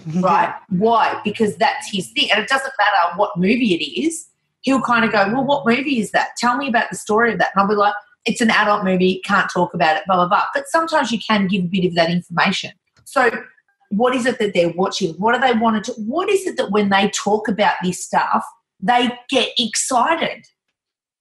right? 0.16 0.54
Why? 0.68 1.20
Because 1.24 1.56
that's 1.56 1.90
his 1.90 2.10
thing. 2.10 2.30
And 2.32 2.42
it 2.42 2.48
doesn't 2.48 2.72
matter 2.78 3.16
what 3.16 3.36
movie 3.36 3.74
it 3.74 4.00
is. 4.00 4.28
He'll 4.62 4.80
kind 4.80 5.04
of 5.04 5.12
go, 5.12 5.28
Well, 5.32 5.44
what 5.44 5.66
movie 5.66 6.00
is 6.00 6.10
that? 6.12 6.30
Tell 6.36 6.56
me 6.56 6.68
about 6.68 6.90
the 6.90 6.96
story 6.96 7.32
of 7.32 7.38
that. 7.38 7.50
And 7.54 7.62
I'll 7.62 7.68
be 7.68 7.74
like, 7.74 7.94
It's 8.24 8.40
an 8.40 8.50
adult 8.50 8.84
movie, 8.84 9.20
can't 9.24 9.50
talk 9.52 9.74
about 9.74 9.96
it, 9.96 10.04
blah, 10.06 10.16
blah, 10.16 10.28
blah. 10.28 10.44
But 10.54 10.64
sometimes 10.68 11.10
you 11.10 11.18
can 11.18 11.48
give 11.48 11.64
a 11.64 11.68
bit 11.68 11.84
of 11.84 11.94
that 11.94 12.10
information. 12.10 12.70
So, 13.04 13.30
what 13.90 14.14
is 14.14 14.26
it 14.26 14.38
that 14.38 14.54
they're 14.54 14.72
watching? 14.72 15.12
What 15.14 15.34
do 15.34 15.40
they 15.40 15.58
want 15.58 15.84
to? 15.84 15.92
What 15.92 16.30
is 16.30 16.46
it 16.46 16.56
that 16.56 16.70
when 16.70 16.88
they 16.88 17.10
talk 17.10 17.48
about 17.48 17.74
this 17.82 18.04
stuff, 18.04 18.44
they 18.80 19.10
get 19.28 19.50
excited? 19.58 20.46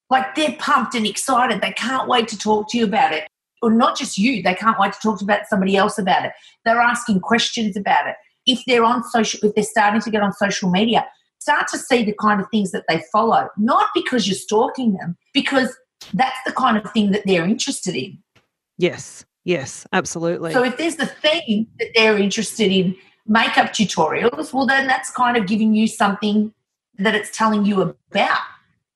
Like 0.09 0.35
they're 0.35 0.55
pumped 0.59 0.95
and 0.95 1.05
excited. 1.07 1.61
They 1.61 1.71
can't 1.71 2.07
wait 2.07 2.27
to 2.29 2.37
talk 2.37 2.69
to 2.69 2.77
you 2.77 2.85
about 2.85 3.13
it. 3.13 3.27
Or 3.61 3.71
not 3.71 3.97
just 3.97 4.17
you, 4.17 4.41
they 4.41 4.55
can't 4.55 4.79
wait 4.79 4.93
to 4.93 4.99
talk 4.99 5.21
about 5.21 5.47
somebody 5.47 5.75
else 5.75 5.97
about 5.97 6.25
it. 6.25 6.31
They're 6.65 6.79
asking 6.79 7.19
questions 7.19 7.77
about 7.77 8.07
it 8.07 8.15
if 8.45 8.63
they're 8.65 8.83
on 8.83 9.03
social, 9.03 9.39
if 9.43 9.55
they're 9.55 9.63
starting 9.63 10.01
to 10.01 10.09
get 10.09 10.21
on 10.21 10.33
social 10.33 10.69
media, 10.69 11.05
start 11.39 11.67
to 11.69 11.77
see 11.77 12.03
the 12.03 12.13
kind 12.13 12.41
of 12.41 12.47
things 12.49 12.71
that 12.71 12.85
they 12.87 13.01
follow, 13.11 13.47
not 13.57 13.87
because 13.93 14.27
you're 14.27 14.35
stalking 14.35 14.93
them, 14.93 15.17
because 15.33 15.75
that's 16.13 16.37
the 16.45 16.51
kind 16.51 16.77
of 16.77 16.91
thing 16.91 17.11
that 17.11 17.23
they're 17.25 17.45
interested 17.45 17.95
in. 17.95 18.17
Yes, 18.77 19.25
yes, 19.43 19.85
absolutely. 19.93 20.53
So 20.53 20.63
if 20.63 20.77
there's 20.77 20.95
the 20.95 21.05
thing 21.05 21.67
that 21.79 21.89
they're 21.95 22.17
interested 22.17 22.71
in 22.71 22.95
makeup 23.27 23.67
tutorials, 23.67 24.53
well, 24.53 24.65
then 24.65 24.87
that's 24.87 25.11
kind 25.11 25.37
of 25.37 25.47
giving 25.47 25.73
you 25.73 25.87
something 25.87 26.53
that 26.97 27.15
it's 27.15 27.35
telling 27.35 27.65
you 27.65 27.81
about 27.81 28.39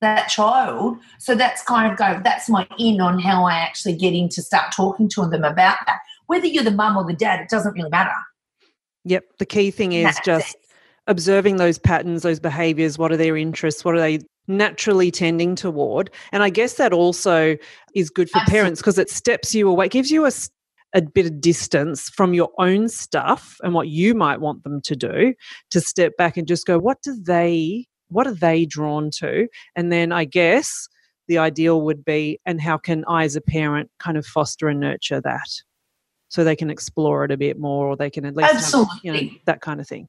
that 0.01 0.27
child. 0.27 0.97
So 1.19 1.35
that's 1.35 1.63
kind 1.63 1.91
of 1.91 1.97
go, 1.97 2.19
that's 2.23 2.49
my 2.49 2.67
in 2.77 3.01
on 3.01 3.19
how 3.19 3.45
I 3.45 3.53
actually 3.53 3.95
get 3.95 4.13
in 4.13 4.29
to 4.29 4.41
start 4.41 4.73
talking 4.75 5.09
to 5.09 5.27
them 5.27 5.43
about 5.43 5.77
that. 5.85 5.99
Whether 6.27 6.47
you're 6.47 6.63
the 6.63 6.71
mum 6.71 6.97
or 6.97 7.05
the 7.05 7.13
dad, 7.13 7.39
it 7.39 7.49
doesn't 7.49 7.73
really 7.73 7.89
matter. 7.89 8.13
Yep. 9.05 9.23
The 9.37 9.45
key 9.45 9.71
thing 9.71 9.93
is 9.93 10.05
That's 10.05 10.25
just 10.25 10.55
it. 10.55 10.61
observing 11.07 11.57
those 11.57 11.77
patterns, 11.77 12.23
those 12.23 12.39
behaviors. 12.39 12.97
What 12.97 13.11
are 13.11 13.17
their 13.17 13.37
interests? 13.37 13.85
What 13.85 13.95
are 13.95 13.99
they 13.99 14.19
naturally 14.47 15.11
tending 15.11 15.55
toward? 15.55 16.09
And 16.31 16.43
I 16.43 16.49
guess 16.49 16.73
that 16.73 16.93
also 16.93 17.57
is 17.93 18.09
good 18.09 18.29
for 18.29 18.39
Absolutely. 18.39 18.59
parents 18.59 18.81
because 18.81 18.99
it 18.99 19.09
steps 19.09 19.53
you 19.53 19.69
away, 19.69 19.87
gives 19.89 20.11
you 20.11 20.25
a, 20.25 20.31
a 20.93 21.01
bit 21.01 21.25
of 21.25 21.41
distance 21.41 22.09
from 22.09 22.33
your 22.33 22.51
own 22.59 22.89
stuff 22.89 23.57
and 23.63 23.73
what 23.73 23.87
you 23.87 24.13
might 24.13 24.41
want 24.41 24.63
them 24.63 24.81
to 24.81 24.95
do 24.95 25.33
to 25.71 25.81
step 25.81 26.15
back 26.17 26.37
and 26.37 26.47
just 26.47 26.65
go, 26.65 26.77
what 26.77 27.01
do 27.01 27.15
they, 27.25 27.85
what 28.09 28.27
are 28.27 28.35
they 28.35 28.65
drawn 28.65 29.09
to? 29.19 29.47
And 29.75 29.91
then 29.91 30.11
I 30.11 30.25
guess 30.25 30.87
the 31.27 31.37
ideal 31.39 31.81
would 31.81 32.05
be, 32.05 32.39
and 32.45 32.61
how 32.61 32.77
can 32.77 33.03
I 33.07 33.23
as 33.23 33.35
a 33.35 33.41
parent 33.41 33.89
kind 33.99 34.15
of 34.15 34.25
foster 34.25 34.67
and 34.67 34.79
nurture 34.79 35.21
that? 35.21 35.49
so 36.29 36.43
they 36.43 36.55
can 36.55 36.69
explore 36.69 37.23
it 37.23 37.31
a 37.31 37.37
bit 37.37 37.59
more 37.59 37.87
or 37.87 37.95
they 37.95 38.09
can 38.09 38.25
at 38.25 38.35
least 38.35 38.53
absolutely 38.53 38.89
have, 38.93 38.99
you 39.03 39.13
know, 39.29 39.35
that 39.45 39.61
kind 39.61 39.79
of 39.79 39.87
thing 39.87 40.07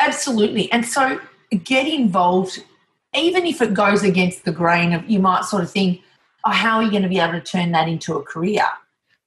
absolutely 0.00 0.70
and 0.72 0.84
so 0.84 1.18
get 1.64 1.86
involved 1.86 2.64
even 3.14 3.46
if 3.46 3.60
it 3.60 3.74
goes 3.74 4.02
against 4.02 4.44
the 4.44 4.52
grain 4.52 4.92
of 4.92 5.08
you 5.08 5.18
might 5.18 5.44
sort 5.44 5.62
of 5.62 5.70
think 5.70 6.00
oh, 6.46 6.50
how 6.50 6.76
are 6.76 6.82
you 6.82 6.90
going 6.90 7.02
to 7.02 7.08
be 7.08 7.18
able 7.18 7.32
to 7.32 7.40
turn 7.40 7.72
that 7.72 7.88
into 7.88 8.16
a 8.16 8.22
career? 8.22 8.64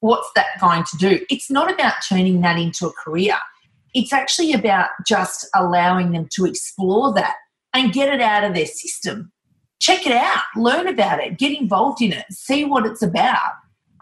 What's 0.00 0.30
that 0.34 0.46
going 0.60 0.84
to 0.84 0.96
do? 0.96 1.24
It's 1.30 1.50
not 1.50 1.72
about 1.72 1.94
turning 2.08 2.40
that 2.42 2.58
into 2.58 2.86
a 2.86 2.92
career. 2.92 3.36
It's 3.94 4.12
actually 4.12 4.52
about 4.52 4.88
just 5.06 5.46
allowing 5.54 6.12
them 6.12 6.28
to 6.32 6.44
explore 6.44 7.14
that 7.14 7.36
and 7.72 7.92
get 7.92 8.12
it 8.12 8.20
out 8.20 8.44
of 8.44 8.54
their 8.54 8.66
system. 8.66 9.30
Check 9.80 10.06
it 10.06 10.12
out 10.12 10.42
learn 10.56 10.86
about 10.86 11.20
it 11.20 11.38
get 11.38 11.52
involved 11.52 12.00
in 12.00 12.12
it 12.12 12.24
see 12.30 12.64
what 12.64 12.86
it's 12.86 13.02
about. 13.02 13.52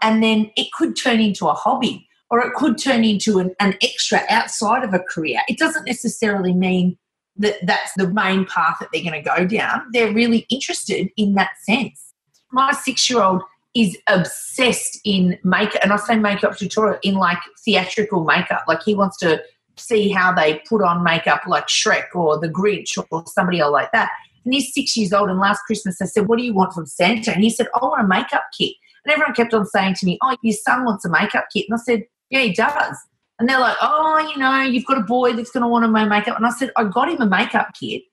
And 0.01 0.23
then 0.23 0.51
it 0.55 0.71
could 0.73 0.95
turn 0.95 1.19
into 1.19 1.47
a 1.47 1.53
hobby 1.53 2.07
or 2.29 2.39
it 2.41 2.53
could 2.53 2.77
turn 2.77 3.03
into 3.03 3.39
an, 3.39 3.53
an 3.59 3.75
extra 3.81 4.21
outside 4.29 4.83
of 4.83 4.93
a 4.93 4.99
career. 4.99 5.41
It 5.47 5.57
doesn't 5.57 5.85
necessarily 5.85 6.53
mean 6.53 6.97
that 7.37 7.55
that's 7.65 7.93
the 7.95 8.09
main 8.09 8.45
path 8.45 8.77
that 8.79 8.89
they're 8.93 9.03
going 9.03 9.13
to 9.13 9.21
go 9.21 9.45
down. 9.45 9.85
They're 9.91 10.13
really 10.13 10.45
interested 10.49 11.09
in 11.17 11.33
that 11.35 11.51
sense. 11.63 12.13
My 12.51 12.71
six 12.71 13.09
year 13.09 13.21
old 13.21 13.41
is 13.73 13.97
obsessed 14.07 14.99
in 15.03 15.37
makeup, 15.43 15.81
and 15.81 15.91
I 15.91 15.97
say 15.97 16.15
makeup 16.15 16.57
tutorial 16.57 16.99
in 17.01 17.15
like 17.15 17.39
theatrical 17.65 18.23
makeup. 18.23 18.63
Like 18.67 18.83
he 18.83 18.93
wants 18.93 19.17
to 19.17 19.43
see 19.77 20.09
how 20.09 20.31
they 20.31 20.61
put 20.69 20.83
on 20.83 21.03
makeup 21.03 21.41
like 21.47 21.67
Shrek 21.67 22.13
or 22.13 22.39
the 22.39 22.49
Grinch 22.49 22.97
or 23.09 23.23
somebody 23.27 23.59
else 23.59 23.71
like 23.71 23.91
that. 23.91 24.09
And 24.45 24.53
he's 24.53 24.73
six 24.73 24.95
years 24.97 25.13
old. 25.13 25.29
And 25.29 25.39
last 25.39 25.61
Christmas 25.65 26.01
I 26.01 26.05
said, 26.05 26.27
What 26.27 26.37
do 26.37 26.45
you 26.45 26.53
want 26.53 26.73
from 26.73 26.85
Santa? 26.85 27.33
And 27.33 27.43
he 27.43 27.49
said, 27.49 27.67
I 27.73 27.83
want 27.83 28.03
a 28.03 28.07
makeup 28.07 28.43
kit. 28.57 28.73
And 29.05 29.11
everyone 29.11 29.33
kept 29.33 29.53
on 29.53 29.65
saying 29.65 29.95
to 29.95 30.05
me, 30.05 30.17
Oh, 30.21 30.35
your 30.43 30.55
son 30.55 30.85
wants 30.85 31.05
a 31.05 31.09
makeup 31.09 31.45
kit. 31.51 31.65
And 31.69 31.79
I 31.79 31.81
said, 31.81 32.03
Yeah, 32.29 32.41
he 32.41 32.53
does. 32.53 32.97
And 33.39 33.49
they're 33.49 33.59
like, 33.59 33.77
Oh, 33.81 34.31
you 34.33 34.37
know, 34.37 34.61
you've 34.61 34.85
got 34.85 34.97
a 34.97 35.03
boy 35.03 35.33
that's 35.33 35.51
going 35.51 35.63
to 35.63 35.67
want 35.67 35.85
to 35.85 35.91
wear 35.91 36.05
makeup. 36.05 36.37
And 36.37 36.45
I 36.45 36.51
said, 36.51 36.71
I 36.77 36.85
got 36.85 37.09
him 37.09 37.21
a 37.21 37.25
makeup 37.25 37.69
kit 37.79 38.03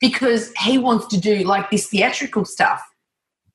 because 0.00 0.52
he 0.64 0.78
wants 0.78 1.06
to 1.08 1.20
do 1.20 1.44
like 1.44 1.70
this 1.70 1.88
theatrical 1.88 2.44
stuff. 2.44 2.82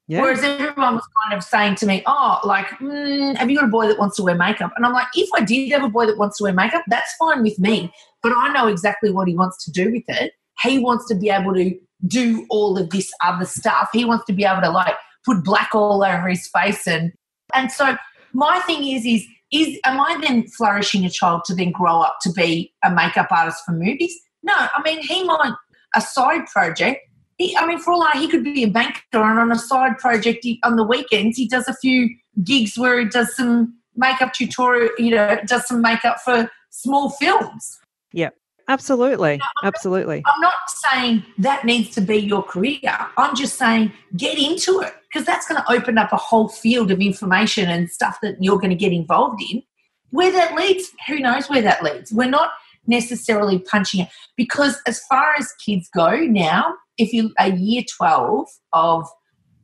Yeah. 0.10 0.22
Whereas 0.22 0.42
everyone 0.42 0.96
was 0.96 1.08
kind 1.24 1.38
of 1.38 1.44
saying 1.44 1.76
to 1.76 1.86
me, 1.86 2.04
Oh, 2.06 2.40
like, 2.44 2.68
mm, 2.80 3.36
have 3.36 3.50
you 3.50 3.58
got 3.58 3.66
a 3.66 3.72
boy 3.72 3.88
that 3.88 4.00
wants 4.00 4.16
to 4.18 4.24
wear 4.24 4.36
makeup? 4.36 4.72
And 4.76 4.86
I'm 4.86 4.94
like, 4.94 5.08
If 5.16 5.30
I 5.36 5.44
did 5.44 5.72
have 5.72 5.84
a 5.84 5.90
boy 5.90 6.06
that 6.06 6.18
wants 6.18 6.38
to 6.38 6.44
wear 6.44 6.54
makeup, 6.54 6.84
that's 6.88 7.14
fine 7.16 7.44
with 7.44 7.60
me. 7.60 7.92
But 8.24 8.34
I 8.36 8.52
know 8.54 8.68
exactly 8.68 9.12
what 9.12 9.28
he 9.28 9.36
wants 9.36 9.64
to 9.66 9.72
do 9.72 9.92
with 9.92 10.04
it. 10.08 10.34
He 10.62 10.80
wants 10.80 11.08
to 11.08 11.16
be 11.16 11.30
able 11.30 11.54
to 11.54 11.78
do 12.08 12.46
all 12.50 12.78
of 12.78 12.90
this 12.90 13.12
other 13.24 13.46
stuff. 13.46 13.90
He 13.94 14.06
wants 14.06 14.26
to 14.26 14.34
be 14.34 14.44
able 14.44 14.62
to 14.62 14.70
like 14.70 14.96
put 15.28 15.44
black 15.44 15.70
all 15.74 16.04
over 16.04 16.28
his 16.28 16.48
face 16.48 16.88
and 16.88 17.12
and 17.54 17.72
so 17.72 17.98
my 18.34 18.60
thing 18.62 18.88
is 18.88 19.06
is 19.06 19.26
is 19.52 19.80
am 19.86 20.00
I 20.00 20.20
then 20.22 20.48
flourishing 20.48 21.06
a 21.06 21.10
child 21.10 21.44
to 21.46 21.56
then 21.56 21.72
grow 21.72 22.02
up 22.02 22.18
to 22.22 22.32
be 22.32 22.74
a 22.84 22.92
makeup 22.92 23.28
artist 23.32 23.64
for 23.66 23.72
movies? 23.72 24.14
No, 24.44 24.54
I 24.56 24.82
mean 24.84 25.02
he 25.02 25.24
might 25.24 25.54
a 25.96 26.02
side 26.02 26.46
project. 26.48 27.02
He, 27.38 27.56
I 27.56 27.68
mean, 27.68 27.78
for 27.78 27.94
all 27.94 28.04
I, 28.04 28.18
he 28.18 28.28
could 28.28 28.44
be 28.44 28.64
a 28.64 28.68
banker, 28.68 29.00
and 29.14 29.40
on 29.40 29.52
a 29.52 29.60
side 29.60 30.00
project 30.00 30.40
he, 30.44 30.60
on 30.64 30.76
the 30.76 30.84
weekends 30.84 31.38
he 31.38 31.48
does 31.48 31.68
a 31.68 31.76
few 31.76 32.10
gigs 32.44 32.78
where 32.78 33.00
he 33.00 33.06
does 33.06 33.36
some 33.36 33.76
makeup 33.96 34.34
tutorial. 34.34 34.90
You 34.98 35.12
know, 35.12 35.40
does 35.46 35.68
some 35.68 35.82
makeup 35.82 36.18
for 36.24 36.50
small 36.70 37.12
films. 37.12 37.80
Yeah. 38.12 38.30
Absolutely. 38.70 39.40
Absolutely. 39.64 40.24
I'm 40.26 40.42
not 40.42 40.54
saying 40.68 41.26
that 41.38 41.64
needs 41.64 41.92
to 41.92 42.02
be 42.02 42.18
your 42.18 42.44
career. 42.44 42.82
I'm 43.16 43.34
just 43.34 43.58
saying 43.58 43.94
get 44.18 44.38
into 44.38 44.82
it 44.82 44.94
because 45.18 45.26
that's 45.26 45.48
going 45.48 45.60
to 45.60 45.72
open 45.72 45.98
up 45.98 46.14
a 46.14 46.18
whole 46.18 46.48
field 46.48 46.92
of 46.92 47.00
information 47.00 47.68
and 47.70 47.90
stuff 47.90 48.20
that 48.22 48.38
you're 48.40 48.60
going 48.60 48.70
to 48.70 48.76
get 48.76 48.92
involved 48.92 49.42
in. 49.52 49.64
Where 50.12 50.32
that 50.32 50.54
leads, 50.54 50.92
who 51.08 51.18
knows 51.18 51.50
where 51.50 51.62
that 51.64 51.82
leads? 51.84 52.14
We're 52.14 52.30
not 52.30 52.52
necessarily 52.86 53.58
punching 53.58 54.02
it 54.02 54.10
because 54.36 54.80
as 54.86 55.02
far 55.10 55.34
as 55.40 55.52
kids 55.54 55.90
go 55.92 56.18
now, 56.18 56.76
if 57.00 57.14
you 57.14 57.34
a 57.40 57.52
year 57.52 57.82
12 57.98 58.48
of 58.74 59.08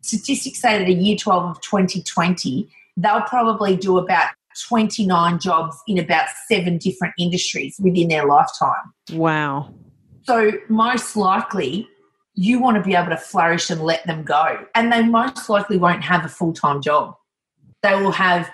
statistics 0.01 0.59
say 0.59 0.79
that 0.79 0.87
a 0.87 0.93
year 0.93 1.15
12 1.15 1.51
of 1.51 1.61
2020, 1.61 2.67
they'll 2.97 3.21
probably 3.21 3.77
do 3.77 3.99
about 3.99 4.29
29 4.67 5.39
jobs 5.39 5.77
in 5.87 5.99
about 5.99 6.29
seven 6.47 6.79
different 6.79 7.13
industries 7.19 7.75
within 7.79 8.07
their 8.07 8.25
lifetime. 8.25 8.91
Wow. 9.11 9.71
So, 10.23 10.51
most 10.67 11.15
likely, 11.15 11.87
you 12.35 12.59
want 12.59 12.77
to 12.77 12.83
be 12.83 12.95
able 12.95 13.09
to 13.09 13.17
flourish 13.17 13.69
and 13.69 13.81
let 13.81 14.05
them 14.07 14.23
go. 14.23 14.65
And 14.75 14.91
they 14.91 15.03
most 15.03 15.49
likely 15.49 15.77
won't 15.77 16.03
have 16.03 16.25
a 16.25 16.29
full 16.29 16.53
time 16.53 16.81
job. 16.81 17.15
They 17.81 17.95
will 17.95 18.11
have 18.11 18.49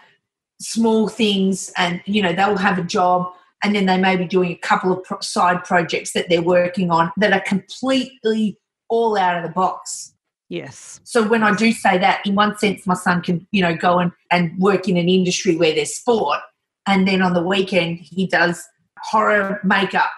small 0.60 1.08
things 1.08 1.72
and, 1.78 2.02
you 2.06 2.22
know, 2.22 2.34
they'll 2.34 2.58
have 2.58 2.78
a 2.78 2.84
job 2.84 3.32
and 3.64 3.76
then 3.76 3.86
they 3.86 3.98
may 3.98 4.16
be 4.16 4.26
doing 4.26 4.52
a 4.52 4.58
couple 4.58 4.92
of 4.92 5.24
side 5.24 5.64
projects 5.64 6.14
that 6.14 6.30
they're 6.30 6.42
working 6.42 6.92
on 6.92 7.12
that 7.18 7.34
are 7.34 7.42
completely 7.42 8.58
all 8.90 9.18
out 9.18 9.38
of 9.38 9.44
the 9.44 9.54
box. 9.54 10.14
Yes. 10.50 11.00
So 11.04 11.28
when 11.28 11.44
I 11.44 11.56
do 11.56 11.72
say 11.72 11.98
that, 12.00 12.26
in 12.26 12.36
one 12.36 12.58
sense, 12.58 12.88
my 12.88 12.96
son 12.96 13.22
can, 13.22 13.48
you 13.52 13.62
know, 13.62 13.76
go 13.76 14.00
and, 14.00 14.12
and 14.32 14.58
work 14.58 14.88
in 14.90 14.98
an 14.98 15.08
industry 15.08 15.56
where 15.56 15.76
there's 15.76 15.96
sport. 15.96 16.40
And 16.88 17.08
then 17.08 17.22
on 17.22 17.34
the 17.34 17.44
weekend, 17.44 18.00
he 18.00 18.26
does 18.26 18.64
horror 19.04 19.60
makeup 19.64 20.10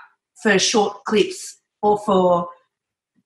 for 0.42 0.58
short 0.58 1.04
clips 1.04 1.60
or 1.82 1.98
for 2.00 2.48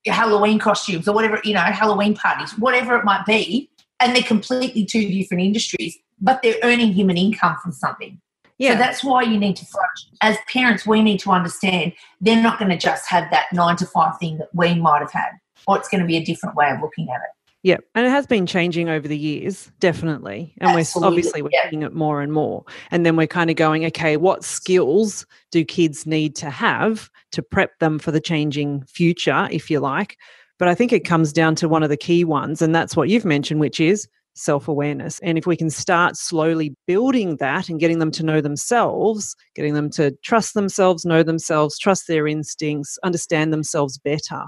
Halloween 0.06 0.58
costumes 0.58 1.08
or 1.08 1.14
whatever, 1.14 1.40
you 1.44 1.54
know, 1.54 1.60
Halloween 1.60 2.14
parties, 2.14 2.52
whatever 2.58 2.96
it 2.96 3.04
might 3.04 3.24
be. 3.26 3.70
And 4.00 4.14
they're 4.14 4.22
completely 4.22 4.84
two 4.84 5.08
different 5.08 5.42
industries, 5.42 5.96
but 6.20 6.42
they're 6.42 6.58
earning 6.62 6.92
him 6.92 7.08
an 7.08 7.16
income 7.16 7.56
from 7.62 7.72
something. 7.72 8.20
Yeah. 8.58 8.72
So 8.72 8.78
that's 8.78 9.04
why 9.04 9.22
you 9.22 9.38
need 9.38 9.56
to 9.56 9.66
flourish. 9.66 10.06
As 10.22 10.36
parents, 10.50 10.86
we 10.86 11.02
need 11.02 11.18
to 11.20 11.30
understand 11.30 11.92
they're 12.20 12.42
not 12.42 12.58
going 12.58 12.70
to 12.70 12.76
just 12.76 13.08
have 13.08 13.30
that 13.30 13.46
nine 13.52 13.76
to 13.76 13.86
five 13.86 14.18
thing 14.18 14.38
that 14.38 14.48
we 14.54 14.74
might 14.74 15.00
have 15.00 15.12
had, 15.12 15.30
or 15.66 15.78
it's 15.78 15.88
going 15.88 16.00
to 16.00 16.06
be 16.06 16.16
a 16.16 16.24
different 16.24 16.56
way 16.56 16.70
of 16.70 16.80
looking 16.80 17.08
at 17.10 17.16
it. 17.16 17.35
Yeah, 17.66 17.78
and 17.96 18.06
it 18.06 18.10
has 18.10 18.28
been 18.28 18.46
changing 18.46 18.88
over 18.88 19.08
the 19.08 19.18
years, 19.18 19.72
definitely. 19.80 20.54
And 20.60 20.70
Absolutely, 20.70 21.00
we're 21.00 21.08
obviously 21.08 21.42
we're 21.42 21.50
yeah. 21.52 21.68
seeing 21.68 21.82
it 21.82 21.92
more 21.92 22.20
and 22.22 22.32
more. 22.32 22.64
And 22.92 23.04
then 23.04 23.16
we're 23.16 23.26
kind 23.26 23.50
of 23.50 23.56
going, 23.56 23.84
okay, 23.86 24.16
what 24.16 24.44
skills 24.44 25.26
do 25.50 25.64
kids 25.64 26.06
need 26.06 26.36
to 26.36 26.48
have 26.48 27.10
to 27.32 27.42
prep 27.42 27.76
them 27.80 27.98
for 27.98 28.12
the 28.12 28.20
changing 28.20 28.84
future, 28.84 29.48
if 29.50 29.68
you 29.68 29.80
like? 29.80 30.16
But 30.60 30.68
I 30.68 30.76
think 30.76 30.92
it 30.92 31.00
comes 31.04 31.32
down 31.32 31.56
to 31.56 31.68
one 31.68 31.82
of 31.82 31.88
the 31.88 31.96
key 31.96 32.22
ones, 32.22 32.62
and 32.62 32.72
that's 32.72 32.94
what 32.94 33.08
you've 33.08 33.24
mentioned, 33.24 33.58
which 33.58 33.80
is 33.80 34.06
self 34.34 34.68
awareness. 34.68 35.18
And 35.24 35.36
if 35.36 35.44
we 35.44 35.56
can 35.56 35.68
start 35.68 36.16
slowly 36.16 36.72
building 36.86 37.38
that 37.38 37.68
and 37.68 37.80
getting 37.80 37.98
them 37.98 38.12
to 38.12 38.22
know 38.22 38.40
themselves, 38.40 39.34
getting 39.56 39.74
them 39.74 39.90
to 39.90 40.12
trust 40.22 40.54
themselves, 40.54 41.04
know 41.04 41.24
themselves, 41.24 41.80
trust 41.80 42.06
their 42.06 42.28
instincts, 42.28 42.96
understand 43.02 43.52
themselves 43.52 43.98
better, 43.98 44.44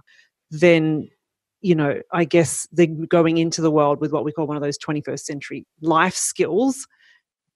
then 0.53 1.09
you 1.61 1.75
know, 1.75 2.01
I 2.13 2.25
guess 2.25 2.69
they're 2.73 2.87
going 2.87 3.39
into 3.39 3.61
the 3.61 3.71
world 3.71 4.01
with 4.01 4.13
what 4.13 4.25
we 4.25 4.33
call 4.33 4.47
one 4.47 4.57
of 4.57 4.63
those 4.63 4.79
21st 4.79 5.21
century 5.21 5.67
life 5.81 6.15
skills. 6.15 6.87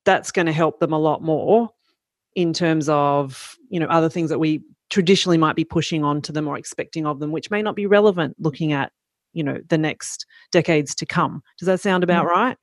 That's 0.05 0.33
going 0.33 0.47
to 0.47 0.53
help 0.53 0.81
them 0.81 0.93
a 0.93 0.99
lot 0.99 1.23
more 1.23 1.71
in 2.35 2.53
terms 2.53 2.89
of, 2.89 3.57
you 3.69 3.79
know, 3.79 3.87
other 3.87 4.09
things 4.09 4.31
that 4.31 4.39
we 4.39 4.63
traditionally 4.91 5.39
might 5.39 5.57
be 5.57 5.65
pushing 5.65 6.03
on 6.03 6.21
to 6.23 6.33
them 6.33 6.49
or 6.49 6.57
expecting 6.57 7.07
of 7.07 7.21
them, 7.21 7.31
which 7.31 7.51
may 7.51 7.63
not 7.63 7.77
be 7.77 7.87
relevant 7.87 8.35
looking 8.39 8.73
at, 8.73 8.93
you 9.33 9.45
know, 9.45 9.59
the 9.69 9.79
next 9.79 10.27
decades 10.51 10.95
to 10.97 11.07
come. 11.07 11.43
Does 11.59 11.67
that 11.67 11.81
sound 11.81 12.03
about 12.03 12.27
mm. 12.27 12.31
right? 12.31 12.59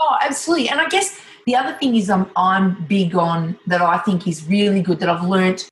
Oh, 0.00 0.16
absolutely. 0.20 0.68
And 0.68 0.80
I 0.80 0.88
guess 0.88 1.18
the 1.46 1.56
other 1.56 1.76
thing 1.78 1.96
is 1.96 2.10
I'm, 2.10 2.30
I'm 2.36 2.84
big 2.86 3.14
on 3.14 3.58
that 3.66 3.80
I 3.80 3.98
think 3.98 4.26
is 4.28 4.46
really 4.46 4.82
good 4.82 5.00
that 5.00 5.08
I've 5.08 5.24
learned 5.24 5.66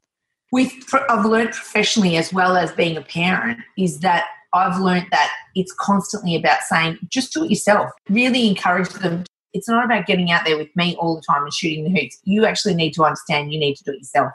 with 0.53 0.73
I've 1.09 1.25
learned 1.25 1.53
professionally 1.53 2.17
as 2.17 2.33
well 2.33 2.57
as 2.57 2.73
being 2.73 2.97
a 2.97 3.01
parent 3.01 3.59
is 3.77 4.01
that 4.01 4.27
I've 4.55 4.79
learned 4.81 5.07
that 5.11 5.33
it's 5.55 5.73
constantly 5.73 6.37
about 6.37 6.61
saying 6.63 6.99
just 7.09 7.33
do 7.33 7.45
it 7.45 7.51
yourself. 7.51 7.91
Really 8.09 8.49
encourage 8.49 8.89
them. 8.91 9.25
It's 9.53 9.69
not 9.69 9.85
about 9.85 10.07
getting 10.07 10.31
out 10.31 10.45
there 10.45 10.57
with 10.57 10.75
me 10.77 10.97
all 10.97 11.15
the 11.15 11.23
time 11.23 11.43
and 11.43 11.53
shooting 11.53 11.85
the 11.85 11.91
hoops. 11.91 12.19
You 12.25 12.47
actually 12.47 12.75
need 12.75 12.93
to 12.95 13.05
understand 13.05 13.53
you 13.53 13.59
need 13.59 13.77
to 13.77 13.85
do 13.85 13.93
it 13.93 13.99
yourself. 13.99 14.33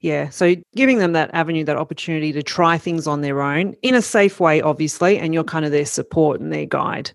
Yeah. 0.00 0.30
So 0.30 0.56
giving 0.74 0.98
them 0.98 1.12
that 1.12 1.30
avenue, 1.34 1.64
that 1.64 1.76
opportunity 1.76 2.32
to 2.32 2.42
try 2.42 2.78
things 2.78 3.06
on 3.06 3.20
their 3.20 3.42
own 3.42 3.74
in 3.82 3.94
a 3.94 4.02
safe 4.02 4.40
way, 4.40 4.62
obviously, 4.62 5.18
and 5.18 5.34
you're 5.34 5.44
kind 5.44 5.64
of 5.64 5.72
their 5.72 5.86
support 5.86 6.40
and 6.40 6.52
their 6.52 6.66
guide. 6.66 7.12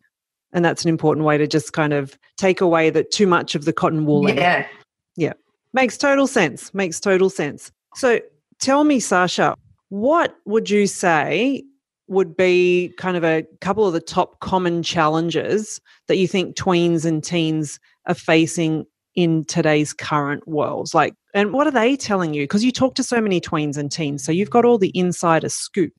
And 0.53 0.63
that's 0.63 0.84
an 0.84 0.89
important 0.89 1.25
way 1.25 1.38
to 1.38 1.47
just 1.47 1.73
kind 1.73 1.93
of 1.93 2.17
take 2.38 2.62
away 2.62 2.89
that 2.91 3.12
too 3.12 3.27
much 3.27 3.55
of 3.55 3.65
the 3.65 3.73
cotton 3.73 4.05
wool. 4.05 4.29
Yeah. 4.29 4.67
Yeah. 5.15 5.34
Makes 5.73 5.97
total 5.97 6.27
sense. 6.27 6.73
Makes 6.73 6.99
total 6.99 7.29
sense. 7.29 7.71
So 7.95 8.19
tell 8.60 8.84
me, 8.84 8.99
Sasha, 8.99 9.55
what 9.89 10.36
would 10.45 10.69
you 10.69 10.88
say 10.88 11.63
would 12.07 12.37
be 12.37 12.93
kind 12.97 13.17
of 13.17 13.23
a 13.23 13.45
couple 13.61 13.87
of 13.87 13.93
the 13.93 13.99
top 13.99 14.39
common 14.39 14.83
challenges 14.83 15.81
that 16.07 16.17
you 16.17 16.27
think 16.27 16.55
tweens 16.55 17.05
and 17.05 17.23
teens 17.23 17.79
are 18.07 18.13
facing 18.13 18.85
in 19.15 19.45
today's 19.45 19.93
current 19.93 20.45
worlds 20.47 20.93
Like, 20.93 21.15
and 21.33 21.53
what 21.53 21.67
are 21.67 21.71
they 21.71 21.95
telling 21.95 22.33
you? 22.33 22.43
Because 22.43 22.63
you 22.63 22.71
talk 22.71 22.95
to 22.95 23.03
so 23.03 23.21
many 23.21 23.39
tweens 23.39 23.77
and 23.77 23.91
teens, 23.91 24.23
so 24.23 24.31
you've 24.31 24.49
got 24.49 24.65
all 24.65 24.77
the 24.77 24.91
insider 24.93 25.49
scoop. 25.49 25.93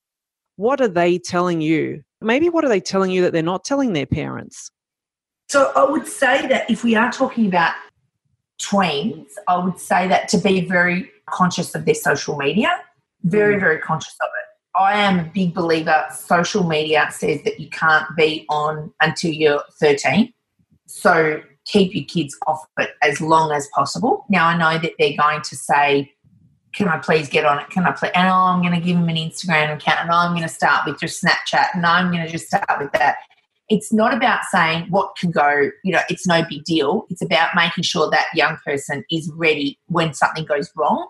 What 0.56 0.80
are 0.80 0.88
they 0.88 1.18
telling 1.18 1.60
you? 1.60 2.02
Maybe 2.20 2.48
what 2.48 2.64
are 2.64 2.68
they 2.68 2.80
telling 2.80 3.10
you 3.10 3.22
that 3.22 3.32
they're 3.32 3.42
not 3.42 3.64
telling 3.64 3.92
their 3.92 4.06
parents? 4.06 4.70
So 5.48 5.72
I 5.76 5.84
would 5.84 6.06
say 6.06 6.46
that 6.48 6.70
if 6.70 6.84
we 6.84 6.94
are 6.94 7.10
talking 7.12 7.46
about 7.46 7.74
tweens, 8.60 9.26
I 9.48 9.58
would 9.58 9.78
say 9.78 10.08
that 10.08 10.28
to 10.30 10.38
be 10.38 10.62
very 10.62 11.10
conscious 11.26 11.74
of 11.74 11.84
their 11.84 11.94
social 11.94 12.36
media, 12.36 12.70
very, 13.22 13.56
mm. 13.56 13.60
very 13.60 13.78
conscious 13.78 14.16
of 14.20 14.28
it. 14.28 14.36
I 14.78 14.94
am 14.98 15.18
a 15.18 15.24
big 15.24 15.54
believer. 15.54 16.04
Social 16.14 16.64
media 16.64 17.08
says 17.10 17.42
that 17.44 17.58
you 17.58 17.68
can't 17.70 18.06
be 18.16 18.44
on 18.48 18.92
until 19.00 19.32
you're 19.32 19.62
13. 19.80 20.32
So 20.86 21.42
keep 21.64 21.94
your 21.94 22.04
kids 22.04 22.36
off 22.46 22.64
it 22.78 22.90
as 23.02 23.20
long 23.20 23.52
as 23.52 23.68
possible. 23.74 24.24
Now, 24.28 24.46
I 24.46 24.56
know 24.56 24.78
that 24.78 24.92
they're 24.98 25.16
going 25.16 25.42
to 25.42 25.56
say, 25.56 26.12
Can 26.74 26.88
I 26.88 26.98
please 26.98 27.28
get 27.28 27.44
on 27.44 27.58
it? 27.58 27.70
Can 27.70 27.84
I 27.84 27.92
play? 27.92 28.10
And 28.14 28.28
oh, 28.28 28.32
I'm 28.32 28.60
going 28.60 28.74
to 28.74 28.80
give 28.80 28.96
them 28.96 29.08
an 29.08 29.16
Instagram 29.16 29.74
account 29.74 30.00
and 30.00 30.10
I'm 30.10 30.32
going 30.32 30.46
to 30.46 30.48
start 30.48 30.86
with 30.86 31.00
just 31.00 31.22
Snapchat 31.22 31.68
and 31.74 31.86
I'm 31.86 32.12
going 32.12 32.24
to 32.24 32.30
just 32.30 32.46
start 32.46 32.78
with 32.78 32.92
that. 32.92 33.16
It's 33.68 33.92
not 33.92 34.14
about 34.14 34.44
saying 34.44 34.86
what 34.90 35.16
can 35.16 35.32
go, 35.32 35.70
you 35.82 35.92
know, 35.92 36.02
it's 36.08 36.26
no 36.26 36.44
big 36.48 36.62
deal. 36.64 37.04
It's 37.10 37.22
about 37.22 37.50
making 37.56 37.82
sure 37.82 38.08
that 38.10 38.26
young 38.32 38.58
person 38.64 39.04
is 39.10 39.30
ready 39.34 39.78
when 39.86 40.14
something 40.14 40.44
goes 40.44 40.70
wrong 40.76 41.08